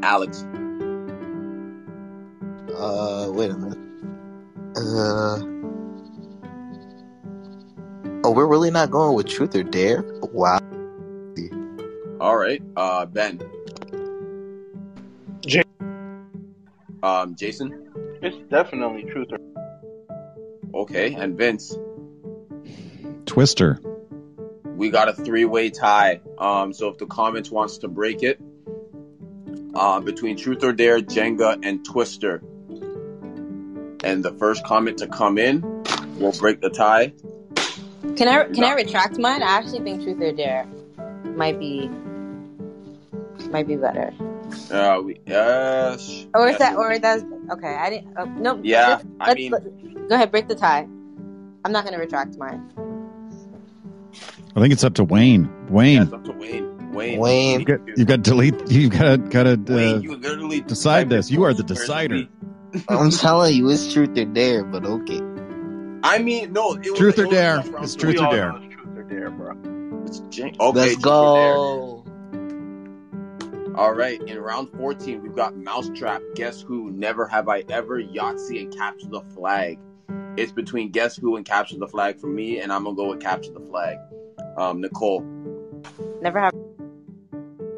Alex, 0.04 0.46
Uh, 2.76 3.30
wait 3.32 3.50
a 3.52 3.58
minute. 3.58 3.78
Uh. 4.76 5.40
Oh, 8.26 8.32
we're 8.32 8.48
really 8.48 8.72
not 8.72 8.90
going 8.90 9.16
with 9.16 9.28
truth 9.28 9.56
or 9.56 9.64
dare? 9.64 10.04
Wow. 10.32 10.60
all 12.20 12.38
right. 12.38 12.62
Uh, 12.76 13.06
Ben, 13.06 13.40
um, 17.04 17.36
Jason, 17.36 17.92
It's 18.22 18.38
definitely 18.50 19.04
truth 19.04 19.28
or 19.32 20.82
okay, 20.82 21.14
and 21.14 21.38
Vince. 21.38 21.76
Twister. 23.26 23.80
we 24.64 24.90
got 24.90 25.08
a 25.10 25.14
three-way 25.14 25.70
tie. 25.70 26.22
Um, 26.38 26.74
so 26.74 26.90
if 26.90 26.98
the 26.98 27.06
comments 27.06 27.52
wants 27.52 27.80
to 27.80 27.88
break 27.88 28.24
it, 28.24 28.40
uh, 29.76 30.00
between 30.00 30.38
Truth 30.38 30.64
or 30.64 30.72
Dare, 30.72 31.00
Jenga, 31.00 31.60
and 31.64 31.84
Twister, 31.84 32.42
and 34.04 34.24
the 34.24 34.34
first 34.38 34.64
comment 34.66 34.98
to 35.00 35.08
come 35.08 35.38
in 35.38 35.62
will 36.20 36.34
break 36.34 36.62
the 36.62 36.70
tie. 36.70 37.14
Can 38.16 38.28
I 38.28 38.46
can 38.46 38.64
I 38.64 38.74
retract 38.74 39.18
mine? 39.18 39.42
I 39.42 39.58
actually 39.58 39.80
think 39.80 40.04
Truth 40.04 40.22
or 40.22 40.32
Dare 40.32 40.66
might 41.24 41.60
be 41.60 41.90
might 43.50 43.68
be 43.68 43.76
better. 43.76 44.14
Uh, 44.72 45.02
we, 45.04 45.20
uh, 45.34 45.98
sh- 45.98 46.26
Or 46.34 46.48
is 46.48 46.54
yes, 46.54 46.60
that 46.60 46.76
or 46.78 46.98
that's 47.00 47.24
okay? 47.52 47.76
I 47.76 47.90
didn't. 47.90 48.18
Uh, 48.18 48.26
no. 48.26 48.60
Yeah, 48.64 48.88
let's- 48.90 49.06
I 49.20 49.28
let's- 49.28 49.38
mean- 49.38 49.52
let- 49.52 50.10
go 50.10 50.16
ahead, 50.16 50.32
break 50.32 50.48
the 50.48 50.56
tie. 50.56 50.88
I'm 51.66 51.72
not 51.72 51.86
gonna 51.86 52.00
retract 52.00 52.38
mine. 52.38 52.62
I 54.56 54.60
think 54.60 54.74
it's 54.74 54.84
up 54.84 54.94
to 54.96 55.04
Wayne. 55.04 55.50
Wayne, 55.70 55.96
Yeah, 55.98 56.04
it's 56.04 56.14
up 56.14 56.24
to 56.26 56.32
Wayne. 56.34 56.92
Wayne. 56.94 57.20
Wayne. 57.20 57.60
you 57.62 57.66
got 57.66 57.80
you 57.98 58.06
got 58.06 58.24
to 58.24 58.30
delete. 58.32 58.70
You 58.72 58.90
got 58.90 59.04
to 59.04 59.18
got 59.18 59.44
to 59.44 59.56
Wayne, 59.74 59.96
uh, 59.96 60.00
you 60.00 60.16
literally 60.16 60.62
decide 60.62 61.10
this. 61.10 61.32
You 61.32 61.44
are 61.44 61.54
the 61.54 61.64
decider. 61.64 62.28
I'm 62.88 63.10
telling 63.10 63.56
you, 63.56 63.70
it's 63.70 63.92
truth 63.92 64.16
or 64.18 64.26
dare, 64.26 64.64
but 64.64 64.86
okay. 64.86 65.22
I 66.04 66.20
mean, 66.20 66.54
no. 66.54 66.74
It 66.74 66.90
was, 66.92 67.00
Truth 67.00 67.18
it 67.18 67.22
or 67.24 67.28
was 67.28 67.34
a 67.34 67.36
dare. 67.36 67.56
tough 67.58 67.72
round 67.72 67.84
It's 67.86 67.96
truth 67.96 68.20
or 68.20 68.30
dare. 68.32 68.50
it's 68.58 68.76
truth 68.76 68.98
or 68.98 69.04
dare, 69.04 69.30
bro. 69.32 70.04
It's 70.06 70.20
Jen- 70.30 70.56
okay, 70.60 70.80
Let's 70.80 70.92
Truth 70.94 71.04
Dare. 71.04 71.54
go. 71.56 72.03
All 73.76 73.92
right, 73.92 74.22
in 74.22 74.40
round 74.40 74.70
14, 74.78 75.24
we've 75.24 75.36
got 75.36 75.58
Mousetrap, 75.58 76.22
Guess 76.36 76.62
Who, 76.62 76.92
Never 76.92 77.26
Have 77.28 77.50
I 77.50 77.64
Ever, 77.70 78.00
Yahtzee, 78.00 78.62
and 78.62 78.76
Capture 78.76 79.08
the 79.08 79.22
Flag. 79.22 79.80
It's 80.38 80.52
between 80.52 80.92
Guess 80.92 81.18
Who 81.18 81.38
and 81.38 81.46
Capture 81.46 81.80
the 81.80 81.88
Flag 81.88 82.20
for 82.20 82.28
me, 82.28 82.60
and 82.60 82.72
I'm 82.72 82.84
gonna 82.84 82.96
go 82.96 83.10
with 83.10 83.20
Capture 83.20 83.52
the 83.52 83.62
Flag. 83.62 83.98
Um, 84.58 84.80
Nicole. 84.80 85.22
Never 86.22 86.40
have. 86.40 86.54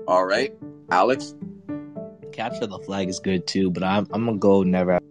All 0.06 0.26
right, 0.26 0.54
Alex. 0.92 1.34
Capture 2.34 2.68
the 2.68 2.80
flag 2.80 3.08
is 3.08 3.20
good 3.20 3.48
too, 3.48 3.72
but 3.72 3.82
I'm 3.82 4.06
I'm 4.12 4.26
gonna 4.26 4.38
go 4.38 4.64
never. 4.64 4.94
Have. 4.94 5.04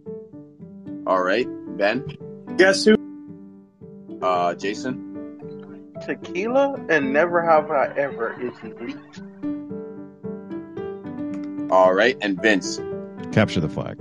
All 1.06 1.22
right, 1.22 1.46
Ben. 1.78 2.04
Guess 2.58 2.84
who? 2.84 2.94
Uh, 4.20 4.54
Jason. 4.54 5.92
Tequila 6.04 6.74
and 6.90 7.14
Never 7.14 7.42
Have 7.42 7.70
I 7.70 7.86
Ever 7.96 8.38
is 8.38 8.52
elite. 8.62 8.96
All 11.70 11.94
right, 11.94 12.16
and 12.20 12.40
Vince. 12.40 12.80
Capture 13.32 13.60
the 13.60 13.68
flag. 13.68 13.98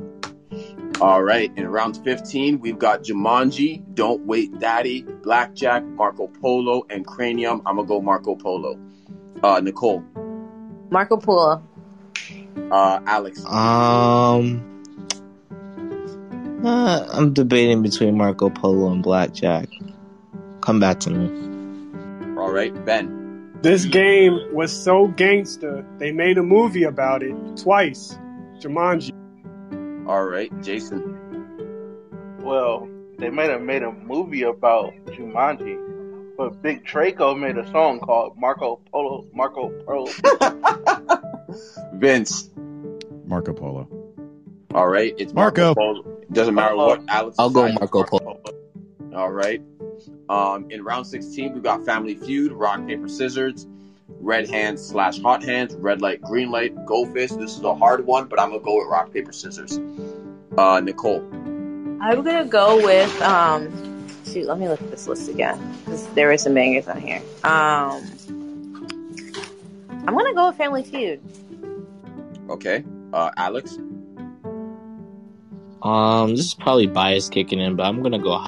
All 1.02 1.24
right, 1.24 1.52
in 1.58 1.68
round 1.68 1.98
15, 2.04 2.60
we've 2.60 2.78
got 2.78 3.04
Jumanji, 3.04 3.84
Don't 3.96 4.26
Wake 4.26 4.60
Daddy, 4.60 5.02
Blackjack, 5.02 5.84
Marco 5.84 6.28
Polo, 6.28 6.86
and 6.90 7.06
Cranium. 7.06 7.62
I'm 7.66 7.76
gonna 7.76 7.88
go 7.88 8.02
Marco 8.02 8.36
Polo. 8.36 8.80
Uh, 9.42 9.60
Nicole. 9.60 10.04
Marco 10.92 11.18
Polo. 11.18 11.64
Uh, 12.72 13.00
Alex. 13.06 13.44
Um, 13.46 14.84
uh, 16.64 17.08
I'm 17.12 17.34
debating 17.34 17.82
between 17.82 18.16
Marco 18.16 18.50
Polo 18.50 18.92
and 18.92 19.04
Blackjack. 19.04 19.70
Come 20.62 20.80
back 20.80 21.00
to 21.02 21.10
me. 21.10 22.38
All 22.38 22.52
right, 22.52 22.74
Ben. 22.86 23.23
This 23.64 23.86
game 23.86 24.54
was 24.54 24.74
so 24.74 25.08
gangster, 25.08 25.86
they 25.98 26.12
made 26.12 26.38
a 26.38 26.44
movie 26.44 26.84
about 26.84 27.24
it 27.24 27.34
twice. 27.56 28.14
Jumanji. 28.60 29.14
All 30.06 30.26
right, 30.26 30.52
Jason. 30.62 31.18
Well, 32.42 32.90
they 33.20 33.30
might 33.30 33.50
have 33.50 33.62
made 33.62 33.84
a 33.84 33.94
movie 33.94 34.42
about 34.42 34.94
Jumanji, 35.06 35.80
but 36.36 36.62
Big 36.62 36.84
Draco 36.84 37.36
made 37.36 37.58
a 37.58 37.66
song 37.72 38.02
called 38.02 38.38
Marco 38.38 38.82
Polo, 38.92 39.26
Marco 39.34 39.70
Polo. 39.86 40.12
Vince. 41.94 42.50
Marco 43.26 43.54
Polo. 43.54 43.88
All 44.74 44.90
right, 44.90 45.16
it's 45.18 45.32
Marco, 45.32 45.68
Marco. 45.68 45.76
Polo. 45.76 46.22
It 46.24 46.34
doesn't 46.34 46.54
matter 46.54 46.76
what 46.76 47.02
Alex. 47.08 47.38
I'll 47.40 47.50
go 47.50 47.62
decides, 47.62 47.80
Marco 47.80 48.02
it's 48.02 48.10
Polo. 48.10 48.42
All 49.16 49.32
right. 49.32 49.62
Um, 50.30 50.70
in 50.72 50.84
round 50.84 51.06
16, 51.08 51.54
we've 51.54 51.64
got 51.64 51.86
Family 51.86 52.16
Feud, 52.16 52.52
Rock 52.54 52.86
Paper 52.88 53.08
Scissors, 53.08 53.68
Red 54.20 54.50
Hands 54.50 54.82
slash 54.82 55.20
Hot 55.22 55.44
Hands, 55.44 55.74
Red 55.76 56.02
Light 56.02 56.22
Green 56.22 56.50
Light, 56.50 56.74
Go 56.86 57.06
Fish. 57.06 57.32
This 57.32 57.58
is 57.58 57.64
a 57.64 57.76
hard 57.76 58.06
one, 58.06 58.28
but 58.28 58.40
I'm 58.40 58.50
gonna 58.50 58.64
go 58.64 58.78
with 58.78 58.88
Rock 58.88 59.12
Paper 59.14 59.34
Scissors. 59.34 59.80
Uh, 60.58 60.80
Nicole. 60.80 61.22
I'm 62.02 62.24
gonna 62.24 62.46
go 62.46 62.84
with 62.84 63.22
um. 63.22 63.72
Shoot, 64.26 64.48
let 64.48 64.58
me 64.58 64.68
look 64.70 64.82
at 64.82 64.90
this 64.90 65.08
list 65.08 65.30
again 65.30 65.60
because 65.84 66.08
there 66.10 66.32
are 66.32 66.38
some 66.38 66.54
bangers 66.54 66.88
on 66.88 67.02
here. 67.02 67.22
Um, 67.44 68.02
I'm 70.08 70.16
gonna 70.16 70.34
go 70.34 70.48
with 70.48 70.58
Family 70.58 70.84
Feud. 70.84 71.22
Okay. 72.50 72.84
Uh, 73.12 73.32
Alex. 73.38 73.78
Um, 75.82 76.32
this 76.32 76.46
is 76.46 76.54
probably 76.54 76.88
bias 76.88 77.30
kicking 77.30 77.60
in, 77.60 77.76
but 77.76 77.86
I'm 77.86 78.02
gonna 78.02 78.20
go. 78.20 78.46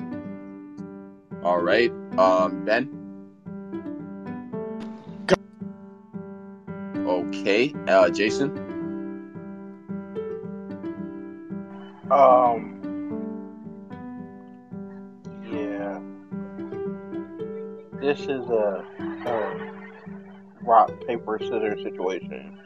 All 1.45 1.61
right. 1.61 1.91
Um, 2.17 2.65
Ben. 2.65 2.89
Okay. 7.05 7.71
Uh, 7.87 8.09
Jason. 8.09 8.49
Um, 12.09 12.81
yeah, 15.51 15.99
this 18.01 18.21
is 18.21 18.49
a, 18.49 18.83
a 19.27 19.71
rock 20.63 20.91
paper 21.05 21.37
scissors 21.39 21.83
situation. 21.83 22.59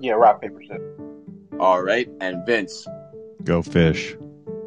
Yeah, 0.00 0.14
rock 0.14 0.42
paper 0.42 0.60
scissors. 0.60 1.00
All 1.60 1.84
right. 1.84 2.08
And 2.20 2.44
Vince. 2.44 2.84
Go 3.44 3.62
fish. 3.62 4.16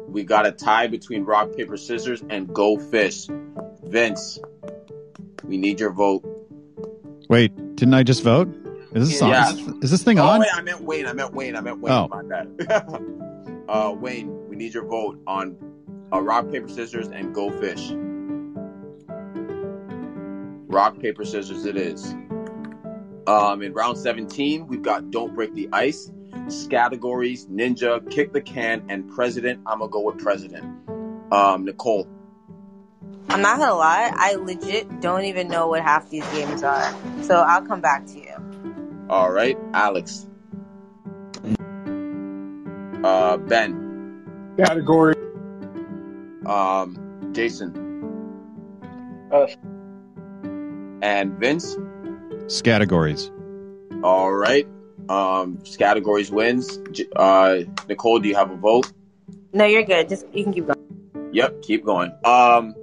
We 0.08 0.24
got 0.24 0.46
a 0.46 0.52
tie 0.52 0.86
between 0.86 1.24
rock, 1.24 1.54
paper, 1.54 1.76
scissors 1.76 2.24
and 2.30 2.52
go 2.52 2.78
fish. 2.78 3.26
Vince, 3.84 4.38
we 5.44 5.56
need 5.58 5.80
your 5.80 5.92
vote. 5.92 6.24
Wait, 7.28 7.54
didn't 7.76 7.94
I 7.94 8.02
just 8.02 8.22
vote? 8.22 8.48
Is 8.94 9.10
this 9.10 9.22
on? 9.22 9.28
Yeah. 9.28 9.50
Is, 9.50 9.66
this, 9.66 9.74
is 9.84 9.90
this 9.90 10.02
thing 10.02 10.18
Oh, 10.18 10.26
on? 10.26 10.40
wait, 10.40 10.48
I 10.54 10.62
meant 10.62 10.80
Wayne. 10.82 11.06
I 11.06 11.12
meant 11.12 11.34
Wayne. 11.34 11.56
I 11.56 11.60
meant 11.60 11.80
Wayne. 11.80 11.92
Oh. 11.92 12.08
My 12.08 12.22
bad. 12.22 12.48
uh, 13.68 13.94
Wayne, 13.98 14.48
we 14.48 14.56
need 14.56 14.72
your 14.72 14.86
vote 14.86 15.20
on 15.26 15.56
uh, 16.10 16.20
rock, 16.22 16.50
paper, 16.50 16.68
scissors 16.68 17.08
and 17.08 17.34
go 17.34 17.50
fish. 17.60 17.92
Rock, 20.70 20.98
paper, 21.00 21.24
scissors 21.24 21.66
it 21.66 21.76
is. 21.76 22.14
Um, 23.26 23.62
in 23.62 23.74
round 23.74 23.98
17, 23.98 24.66
we've 24.66 24.80
got 24.82 25.10
Don't 25.10 25.34
Break 25.34 25.54
the 25.54 25.68
Ice, 25.72 26.10
categories, 26.68 27.46
Ninja, 27.46 28.08
Kick 28.10 28.32
the 28.32 28.40
Can, 28.40 28.84
and 28.88 29.08
President. 29.10 29.60
I'm 29.66 29.78
going 29.78 29.90
to 29.90 29.92
go 29.92 30.00
with 30.00 30.18
President. 30.18 30.64
Um, 31.30 31.64
Nicole. 31.64 32.08
I'm 33.30 33.42
not 33.42 33.58
gonna 33.58 33.74
lie, 33.74 34.10
I 34.14 34.36
legit 34.36 35.00
don't 35.00 35.24
even 35.24 35.48
know 35.48 35.68
what 35.68 35.82
half 35.82 36.08
these 36.08 36.26
games 36.32 36.62
are. 36.62 36.94
So 37.22 37.36
I'll 37.36 37.60
come 37.60 37.82
back 37.82 38.06
to 38.06 38.18
you. 38.18 39.06
All 39.10 39.30
right, 39.30 39.58
Alex. 39.74 40.26
Uh, 43.04 43.36
Ben. 43.36 44.54
Category. 44.56 45.14
Um, 46.46 47.30
Jason. 47.32 47.84
Us. 49.30 49.56
And 51.02 51.38
Vince. 51.38 51.76
Categories. 52.64 53.30
All 54.02 54.32
right. 54.32 54.66
Um, 55.08 55.58
categories 55.78 56.30
wins. 56.30 56.78
Uh, 57.16 57.60
Nicole, 57.88 58.18
do 58.18 58.28
you 58.28 58.34
have 58.34 58.50
a 58.50 58.56
vote? 58.56 58.92
No, 59.52 59.64
you're 59.64 59.82
good. 59.84 60.08
Just 60.08 60.26
you 60.32 60.44
can 60.44 60.52
keep 60.52 60.66
going. 60.66 61.30
Yep, 61.32 61.62
keep 61.62 61.84
going. 61.84 62.12
Um, 62.24 62.74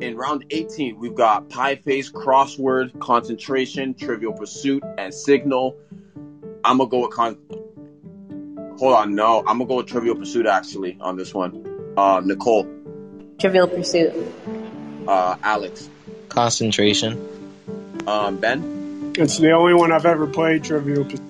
in 0.00 0.16
round 0.16 0.44
18, 0.50 0.98
we've 0.98 1.14
got 1.14 1.48
Pie 1.50 1.76
Face, 1.76 2.10
Crossword, 2.10 2.98
Concentration, 3.00 3.94
Trivial 3.94 4.32
Pursuit, 4.32 4.82
and 4.98 5.12
Signal. 5.12 5.76
I'm 6.64 6.78
gonna 6.78 6.88
go 6.90 7.00
with 7.02 7.10
con. 7.12 7.36
Hold 8.78 8.94
on, 8.94 9.14
no, 9.14 9.40
I'm 9.40 9.58
gonna 9.58 9.66
go 9.66 9.76
with 9.76 9.86
Trivial 9.86 10.14
Pursuit 10.16 10.46
actually 10.46 10.96
on 11.00 11.16
this 11.16 11.32
one. 11.34 11.92
Uh, 11.96 12.20
Nicole, 12.24 12.66
Trivial 13.38 13.68
Pursuit. 13.68 14.12
uh, 15.06 15.36
Alex, 15.42 15.88
Concentration. 16.30 17.20
um, 18.06 18.38
Ben, 18.38 19.12
It's 19.18 19.38
the 19.38 19.52
only 19.52 19.74
one 19.74 19.92
I've 19.92 20.06
ever 20.06 20.26
played. 20.26 20.64
Trivial. 20.64 21.04
Pursuit. 21.04 21.20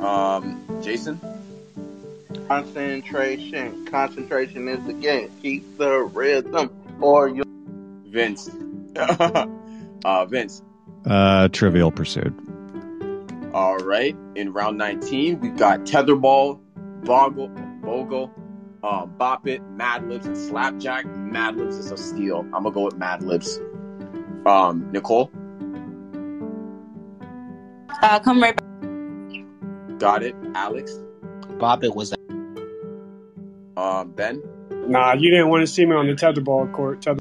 Um, 0.00 0.64
Jason, 0.82 1.20
Concentration. 2.48 3.84
Concentration 3.86 4.68
is 4.68 4.84
the 4.86 4.92
game. 4.94 5.30
Keep 5.42 5.78
the 5.78 6.00
rhythm, 6.00 6.70
or 7.00 7.28
you. 7.28 7.44
Vince, 8.06 8.50
uh, 8.96 10.24
Vince. 10.26 10.62
Uh, 11.06 11.48
Trivial 11.48 11.90
Pursuit. 11.90 12.32
All 13.52 13.76
right. 13.78 14.16
In 14.34 14.52
round 14.52 14.78
19, 14.78 15.40
we've 15.40 15.56
got 15.56 15.80
Tetherball, 15.80 16.58
Boggle, 17.04 17.48
Bogle, 17.82 18.30
um, 18.82 19.12
Bop 19.18 19.46
It, 19.46 19.62
Mad 19.70 20.08
Libs, 20.08 20.26
and 20.26 20.36
Slapjack. 20.36 21.06
Mad 21.06 21.56
Libs 21.56 21.76
is 21.76 21.90
a 21.90 21.96
steal. 21.96 22.40
I'm 22.54 22.62
gonna 22.62 22.70
go 22.70 22.82
with 22.82 22.96
Mad 22.96 23.22
Libs. 23.22 23.60
Um, 24.46 24.90
Nicole, 24.92 25.30
Uh, 28.02 28.20
come 28.20 28.40
right 28.42 28.56
back. 28.56 28.67
Got 29.98 30.22
it. 30.22 30.34
Alex, 30.54 30.98
Bop 31.58 31.84
it 31.84 31.94
was 31.94 32.14
um, 33.76 34.10
Ben, 34.12 34.42
Nah, 34.70 35.12
you 35.14 35.30
didn't 35.30 35.48
want 35.48 35.62
to 35.62 35.66
see 35.66 35.84
me 35.84 35.94
on 35.94 36.06
the 36.06 36.14
tetherball 36.14 36.72
court. 36.72 37.02
Tether- 37.02 37.20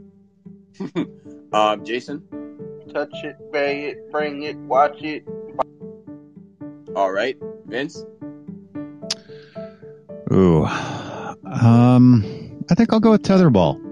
um, 1.54 1.84
Jason. 1.86 2.24
Touch 2.94 3.14
it, 3.24 3.36
bay 3.52 3.90
it, 3.90 4.12
bring 4.12 4.44
it, 4.44 4.56
watch 4.58 5.02
it. 5.02 5.28
All 6.96 7.12
right, 7.12 7.38
Vince. 7.66 8.04
Ooh. 10.32 10.66
Um, 10.66 12.24
I 12.70 12.76
think 12.76 12.92
I'll 12.92 13.00
go 13.00 13.12
with 13.12 13.24
Tetherball. 13.24 13.84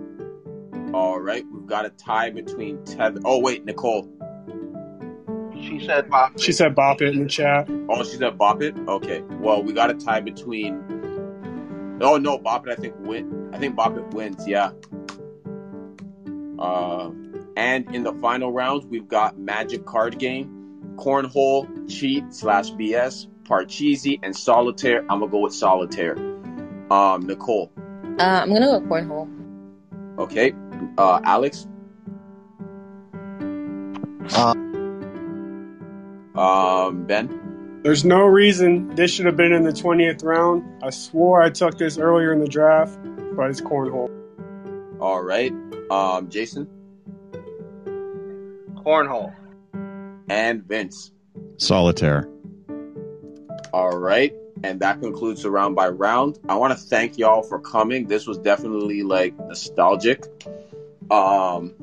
All 0.93 1.19
right, 1.19 1.45
we've 1.51 1.67
got 1.67 1.85
a 1.85 1.89
tie 1.89 2.29
between 2.29 2.83
Tether. 2.85 3.19
Oh 3.25 3.39
wait, 3.39 3.65
Nicole. 3.65 4.09
She 5.65 5.83
said, 5.85 6.09
"Bop." 6.09 6.39
She 6.39 6.51
said 6.51 6.75
bop 6.75 7.01
it 7.01 7.15
in 7.15 7.23
the 7.23 7.29
chat. 7.29 7.67
Oh, 7.89 8.03
she 8.03 8.17
said 8.17 8.37
Bop 8.37 8.61
It. 8.61 8.75
Okay. 8.87 9.21
Well, 9.39 9.63
we 9.63 9.73
got 9.73 9.89
a 9.89 9.95
tie 9.95 10.21
between. 10.21 11.97
Oh 12.01 12.17
no, 12.17 12.37
Bop 12.37 12.67
It. 12.67 12.71
I 12.71 12.75
think 12.75 12.93
win. 12.99 13.49
I 13.53 13.57
think 13.57 13.75
Bop 13.75 13.97
It 13.97 14.07
wins. 14.13 14.47
Yeah. 14.47 14.71
Uh, 16.59 17.11
and 17.57 17.93
in 17.95 18.03
the 18.03 18.13
final 18.21 18.51
round, 18.51 18.85
we've 18.89 19.07
got 19.07 19.37
Magic 19.39 19.85
Card 19.85 20.19
Game, 20.19 20.95
cornhole, 20.97 21.67
cheat 21.89 22.33
slash 22.33 22.69
BS, 22.71 23.27
parcheesi, 23.43 24.19
and 24.21 24.35
solitaire. 24.35 25.01
I'm 25.09 25.19
gonna 25.19 25.27
go 25.27 25.39
with 25.39 25.53
solitaire. 25.53 26.17
Um, 26.91 27.25
Nicole. 27.25 27.71
Uh, 28.19 28.23
I'm 28.23 28.53
gonna 28.53 28.67
go 28.67 28.79
with 28.79 28.89
cornhole. 28.89 29.29
Okay. 30.19 30.53
Uh, 30.97 31.19
Alex. 31.23 31.67
Uh, 34.35 34.53
Um, 36.37 37.05
Ben. 37.05 37.79
There's 37.83 38.03
no 38.03 38.25
reason 38.25 38.95
this 38.95 39.11
should 39.11 39.25
have 39.27 39.37
been 39.37 39.53
in 39.53 39.63
the 39.63 39.71
20th 39.71 40.23
round. 40.23 40.83
I 40.83 40.89
swore 40.89 41.41
I 41.41 41.49
took 41.51 41.77
this 41.77 41.97
earlier 41.97 42.33
in 42.33 42.39
the 42.39 42.47
draft, 42.47 42.97
but 43.35 43.49
it's 43.49 43.61
cornhole. 43.61 44.09
All 44.99 45.21
right. 45.21 45.53
Um, 45.91 46.29
Jason 46.29 46.67
Cornhole. 48.75 49.33
and 50.29 50.63
Vince. 50.63 51.11
solitaire. 51.57 52.27
All 53.71 53.97
right. 53.97 54.33
And 54.63 54.79
that 54.79 55.01
concludes 55.01 55.43
the 55.43 55.51
round 55.51 55.75
by 55.75 55.89
round. 55.89 56.39
I 56.49 56.55
want 56.55 56.71
to 56.77 56.79
thank 56.83 57.17
y'all 57.17 57.43
for 57.43 57.59
coming. 57.59 58.07
This 58.07 58.25
was 58.25 58.37
definitely 58.37 59.03
like 59.03 59.37
nostalgic. 59.37 60.23
Um, 61.11 61.73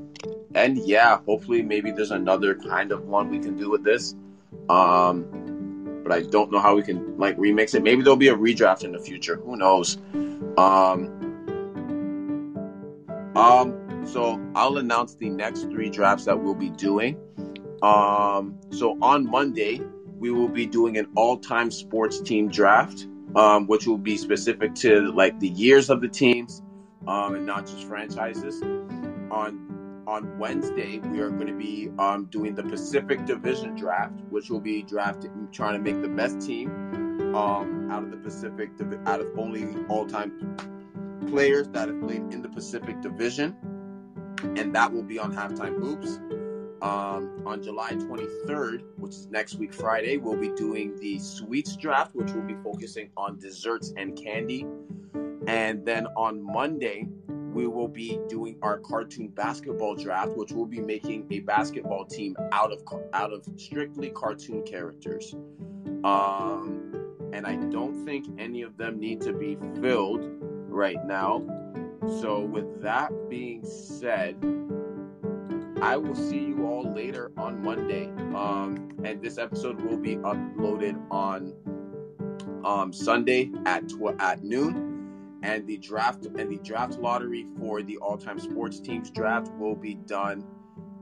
and 0.54 0.78
yeah, 0.78 1.20
hopefully 1.26 1.62
maybe 1.62 1.92
there's 1.92 2.10
another 2.10 2.54
kind 2.54 2.90
of 2.92 3.04
one 3.04 3.28
we 3.28 3.38
can 3.38 3.56
do 3.56 3.70
with 3.70 3.84
this. 3.84 4.14
Um, 4.68 6.00
but 6.02 6.12
I 6.12 6.22
don't 6.22 6.50
know 6.50 6.58
how 6.58 6.74
we 6.76 6.82
can 6.82 7.16
like 7.18 7.36
remix 7.36 7.74
it. 7.74 7.82
Maybe 7.82 8.02
there'll 8.02 8.16
be 8.16 8.28
a 8.28 8.34
redraft 8.34 8.84
in 8.84 8.92
the 8.92 8.98
future. 8.98 9.36
Who 9.36 9.56
knows? 9.56 9.98
Um, 10.58 11.22
um, 13.36 14.06
so 14.06 14.40
I'll 14.54 14.78
announce 14.78 15.14
the 15.14 15.30
next 15.30 15.62
three 15.62 15.90
drafts 15.90 16.24
that 16.26 16.40
we'll 16.40 16.54
be 16.54 16.70
doing. 16.70 17.16
Um, 17.82 18.58
so 18.70 18.98
on 19.00 19.28
Monday, 19.28 19.80
we 20.18 20.30
will 20.30 20.48
be 20.48 20.66
doing 20.66 20.98
an 20.98 21.08
all-time 21.16 21.70
sports 21.70 22.20
team 22.20 22.48
draft, 22.48 23.06
um, 23.34 23.66
which 23.66 23.86
will 23.86 23.98
be 23.98 24.16
specific 24.16 24.74
to 24.76 25.10
like 25.12 25.38
the 25.40 25.48
years 25.48 25.90
of 25.90 26.00
the 26.00 26.08
teams, 26.08 26.62
um, 27.06 27.34
and 27.34 27.46
not 27.46 27.66
just 27.66 27.84
franchises. 27.84 28.62
On 29.30 29.81
on 30.06 30.38
Wednesday, 30.38 30.98
we 30.98 31.20
are 31.20 31.30
going 31.30 31.46
to 31.46 31.54
be 31.54 31.90
um, 31.98 32.26
doing 32.26 32.54
the 32.54 32.62
Pacific 32.62 33.24
Division 33.24 33.74
draft, 33.74 34.14
which 34.30 34.50
will 34.50 34.60
be 34.60 34.82
drafting, 34.82 35.48
trying 35.52 35.74
to 35.74 35.78
make 35.78 36.02
the 36.02 36.08
best 36.08 36.40
team 36.40 36.70
um, 37.34 37.90
out 37.90 38.02
of 38.02 38.10
the 38.10 38.16
Pacific, 38.16 38.70
out 39.06 39.20
of 39.20 39.28
only 39.38 39.66
all-time 39.88 40.56
players 41.28 41.68
that 41.68 41.88
have 41.88 42.00
played 42.00 42.22
in 42.32 42.42
the 42.42 42.48
Pacific 42.48 43.00
Division, 43.00 43.56
and 44.56 44.74
that 44.74 44.92
will 44.92 45.02
be 45.02 45.18
on 45.18 45.34
halftime 45.34 45.78
hoops. 45.80 46.18
Um, 46.82 47.40
on 47.46 47.62
July 47.62 47.92
23rd, 47.92 48.82
which 48.96 49.12
is 49.12 49.28
next 49.28 49.54
week 49.54 49.72
Friday, 49.72 50.16
we'll 50.16 50.36
be 50.36 50.50
doing 50.56 50.98
the 50.98 51.16
sweets 51.20 51.76
draft, 51.76 52.12
which 52.12 52.32
will 52.32 52.42
be 52.42 52.56
focusing 52.64 53.08
on 53.16 53.38
desserts 53.38 53.92
and 53.96 54.20
candy. 54.20 54.66
And 55.46 55.86
then 55.86 56.08
on 56.16 56.42
Monday, 56.42 57.06
we 57.52 57.66
will 57.66 57.88
be 57.88 58.18
doing 58.28 58.56
our 58.62 58.78
cartoon 58.78 59.28
basketball 59.28 59.94
draft, 59.94 60.32
which 60.36 60.52
will 60.52 60.66
be 60.66 60.80
making 60.80 61.26
a 61.30 61.40
basketball 61.40 62.04
team 62.04 62.36
out 62.52 62.72
of 62.72 62.82
out 63.12 63.32
of 63.32 63.46
strictly 63.56 64.10
cartoon 64.10 64.62
characters. 64.62 65.34
Um, 66.04 66.92
and 67.32 67.46
I 67.46 67.56
don't 67.56 68.04
think 68.04 68.26
any 68.38 68.62
of 68.62 68.76
them 68.76 68.98
need 68.98 69.20
to 69.22 69.32
be 69.32 69.56
filled 69.80 70.22
right 70.68 71.04
now. 71.04 71.42
So, 72.20 72.40
with 72.40 72.82
that 72.82 73.10
being 73.30 73.64
said, 73.64 74.36
I 75.80 75.96
will 75.96 76.14
see 76.14 76.38
you 76.38 76.66
all 76.66 76.92
later 76.92 77.32
on 77.36 77.62
Monday. 77.62 78.06
Um, 78.34 78.90
and 79.04 79.22
this 79.22 79.38
episode 79.38 79.80
will 79.80 79.98
be 79.98 80.16
uploaded 80.16 81.00
on 81.10 81.54
um, 82.64 82.92
Sunday 82.92 83.50
at 83.66 83.88
tw- 83.88 84.18
at 84.18 84.42
noon. 84.42 84.91
And 85.43 85.66
the 85.66 85.77
draft 85.77 86.27
and 86.27 86.51
the 86.51 86.59
draft 86.59 86.98
lottery 86.98 87.47
for 87.59 87.82
the 87.82 87.97
all-time 87.98 88.39
sports 88.39 88.78
teams 88.78 89.10
draft 89.10 89.52
will 89.55 89.74
be 89.74 89.94
done, 89.94 90.44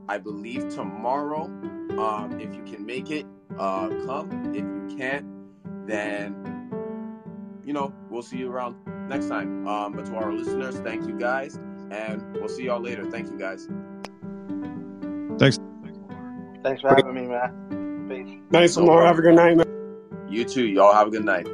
I 0.09 0.17
believe, 0.17 0.69
tomorrow. 0.69 1.43
Um, 1.43 2.39
if 2.39 2.55
you 2.55 2.63
can 2.63 2.85
make 2.85 3.11
it, 3.11 3.25
uh, 3.59 3.89
come. 4.05 4.53
If 4.55 4.63
you 4.63 4.97
can't, 4.97 5.25
then 5.87 6.69
you 7.63 7.73
know 7.73 7.93
we'll 8.09 8.23
see 8.23 8.37
you 8.37 8.51
around 8.51 8.75
next 9.07 9.27
time. 9.27 9.67
Um, 9.67 9.93
but 9.93 10.05
to 10.05 10.15
our 10.15 10.33
listeners, 10.33 10.79
thank 10.79 11.07
you 11.07 11.17
guys, 11.19 11.55
and 11.91 12.33
we'll 12.33 12.49
see 12.49 12.63
y'all 12.63 12.81
later. 12.81 13.09
Thank 13.11 13.27
you 13.27 13.37
guys. 13.37 13.67
Thanks. 15.37 15.59
Thanks 16.63 16.81
for 16.81 16.89
having 16.89 17.13
me, 17.13 17.27
man. 17.27 18.07
Peace. 18.09 18.39
Nice, 18.51 18.77
No 18.77 18.85
Lamar. 18.85 19.05
Have 19.05 19.19
a 19.19 19.21
good 19.21 19.35
night, 19.35 19.57
man. 19.57 19.65
You 20.29 20.45
too. 20.45 20.67
Y'all 20.67 20.93
have 20.93 21.07
a 21.07 21.11
good 21.11 21.25
night. 21.25 21.47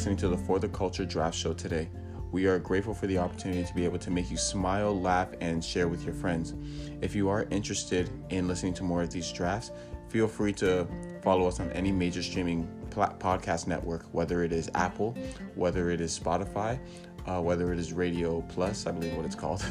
Listening 0.00 0.16
to 0.16 0.28
the 0.28 0.38
For 0.46 0.58
the 0.58 0.68
Culture 0.70 1.04
Draft 1.04 1.36
Show 1.36 1.52
today. 1.52 1.86
We 2.32 2.46
are 2.46 2.58
grateful 2.58 2.94
for 2.94 3.06
the 3.06 3.18
opportunity 3.18 3.62
to 3.62 3.74
be 3.74 3.84
able 3.84 3.98
to 3.98 4.10
make 4.10 4.30
you 4.30 4.38
smile, 4.38 4.98
laugh, 4.98 5.28
and 5.42 5.62
share 5.62 5.88
with 5.88 6.06
your 6.06 6.14
friends. 6.14 6.54
If 7.02 7.14
you 7.14 7.28
are 7.28 7.46
interested 7.50 8.08
in 8.30 8.48
listening 8.48 8.72
to 8.74 8.82
more 8.82 9.02
of 9.02 9.10
these 9.10 9.30
drafts, 9.30 9.72
feel 10.08 10.26
free 10.26 10.54
to 10.54 10.88
follow 11.20 11.46
us 11.46 11.60
on 11.60 11.70
any 11.72 11.92
major 11.92 12.22
streaming 12.22 12.66
podcast 12.88 13.66
network, 13.66 14.06
whether 14.12 14.42
it 14.42 14.54
is 14.54 14.70
Apple, 14.74 15.18
whether 15.54 15.90
it 15.90 16.00
is 16.00 16.18
Spotify, 16.18 16.80
uh, 17.26 17.42
whether 17.42 17.70
it 17.70 17.78
is 17.78 17.92
Radio 17.92 18.40
Plus, 18.48 18.86
I 18.86 18.92
believe 18.92 19.14
what 19.14 19.26
it's 19.26 19.34
called. 19.34 19.62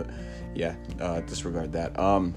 yeah, 0.54 0.76
uh, 0.98 1.20
disregard 1.20 1.72
that. 1.72 1.98
Um, 1.98 2.34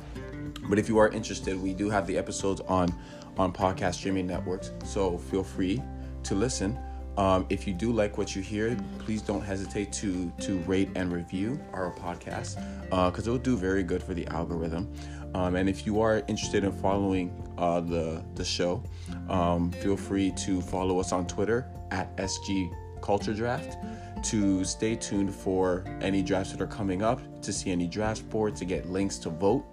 but 0.67 0.79
if 0.79 0.89
you 0.89 0.97
are 0.97 1.07
interested, 1.07 1.57
we 1.63 1.73
do 1.73 1.89
have 1.89 2.07
the 2.07 2.17
episodes 2.17 2.59
on 2.67 2.93
on 3.37 3.53
podcast 3.53 3.93
streaming 3.93 4.27
networks, 4.27 4.71
so 4.83 5.17
feel 5.17 5.45
free 5.45 5.81
to 6.23 6.35
listen. 6.35 6.77
Um, 7.17 7.45
if 7.49 7.67
you 7.67 7.73
do 7.73 7.91
like 7.91 8.17
what 8.17 8.35
you 8.35 8.41
hear, 8.41 8.77
please 8.99 9.21
don't 9.21 9.41
hesitate 9.41 9.91
to 9.93 10.31
to 10.39 10.59
rate 10.59 10.89
and 10.95 11.11
review 11.11 11.59
our 11.73 11.91
podcast 11.93 12.55
because 12.89 13.27
it 13.27 13.31
will 13.31 13.37
do 13.37 13.57
very 13.57 13.83
good 13.83 14.03
for 14.03 14.13
the 14.13 14.27
algorithm. 14.27 14.91
Um, 15.33 15.55
and 15.55 15.67
if 15.67 15.85
you 15.85 15.99
are 16.01 16.23
interested 16.27 16.63
in 16.63 16.71
following 16.71 17.31
uh, 17.57 17.81
the 17.81 18.23
the 18.35 18.45
show, 18.45 18.83
um, 19.29 19.71
feel 19.71 19.97
free 19.97 20.31
to 20.45 20.61
follow 20.61 20.99
us 20.99 21.11
on 21.11 21.25
Twitter 21.27 21.67
at 21.91 22.15
SG 22.17 22.71
Culture 23.01 23.33
Draft 23.33 23.77
to 24.23 24.63
stay 24.63 24.95
tuned 24.95 25.33
for 25.33 25.83
any 26.01 26.21
drafts 26.21 26.51
that 26.51 26.61
are 26.61 26.67
coming 26.67 27.01
up, 27.01 27.19
to 27.41 27.53
see 27.53 27.71
any 27.71 27.87
draft 27.87 28.27
boards, 28.29 28.59
to 28.59 28.65
get 28.65 28.89
links 28.89 29.17
to 29.19 29.29
vote. 29.29 29.65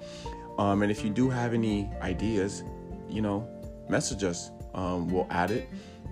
Um, 0.59 0.83
and 0.83 0.91
if 0.91 1.03
you 1.05 1.11
do 1.11 1.29
have 1.31 1.55
any 1.55 1.91
ideas, 2.01 2.63
you 3.09 3.23
know, 3.23 3.49
message 3.89 4.25
us. 4.25 4.51
Um, 4.75 5.09
we'll 5.09 5.27
add 5.31 5.51
it, 5.51 5.69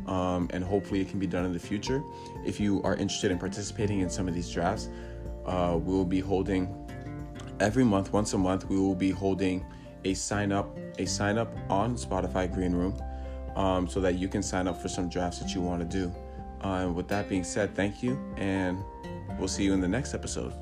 um, 0.06 0.48
and 0.52 0.64
hopefully 0.64 1.00
it 1.00 1.08
can 1.08 1.18
be 1.18 1.26
done 1.26 1.44
in 1.44 1.52
the 1.52 1.58
future. 1.58 2.02
If 2.44 2.60
you 2.60 2.82
are 2.82 2.94
interested 2.96 3.30
in 3.30 3.38
participating 3.38 4.00
in 4.00 4.10
some 4.10 4.28
of 4.28 4.34
these 4.34 4.50
drafts, 4.50 4.88
uh, 5.46 5.78
we 5.82 5.92
will 5.92 6.04
be 6.04 6.20
holding 6.20 6.74
every 7.60 7.84
month, 7.84 8.12
once 8.12 8.32
a 8.32 8.38
month, 8.38 8.68
we 8.68 8.78
will 8.78 8.94
be 8.94 9.10
holding 9.10 9.64
a 10.04 10.14
sign 10.14 10.52
up, 10.52 10.76
a 10.98 11.06
sign 11.06 11.38
up 11.38 11.52
on 11.68 11.96
Spotify 11.96 12.52
Green 12.52 12.72
Room, 12.72 13.00
um, 13.56 13.88
so 13.88 14.00
that 14.00 14.14
you 14.14 14.28
can 14.28 14.42
sign 14.42 14.66
up 14.66 14.80
for 14.80 14.88
some 14.88 15.08
drafts 15.08 15.38
that 15.38 15.54
you 15.54 15.60
want 15.60 15.80
to 15.80 15.86
do. 15.86 16.12
Uh, 16.62 16.90
with 16.92 17.08
that 17.08 17.28
being 17.28 17.44
said, 17.44 17.74
thank 17.74 18.02
you, 18.02 18.18
and 18.36 18.78
we'll 19.38 19.48
see 19.48 19.64
you 19.64 19.72
in 19.72 19.80
the 19.80 19.88
next 19.88 20.14
episode. 20.14 20.52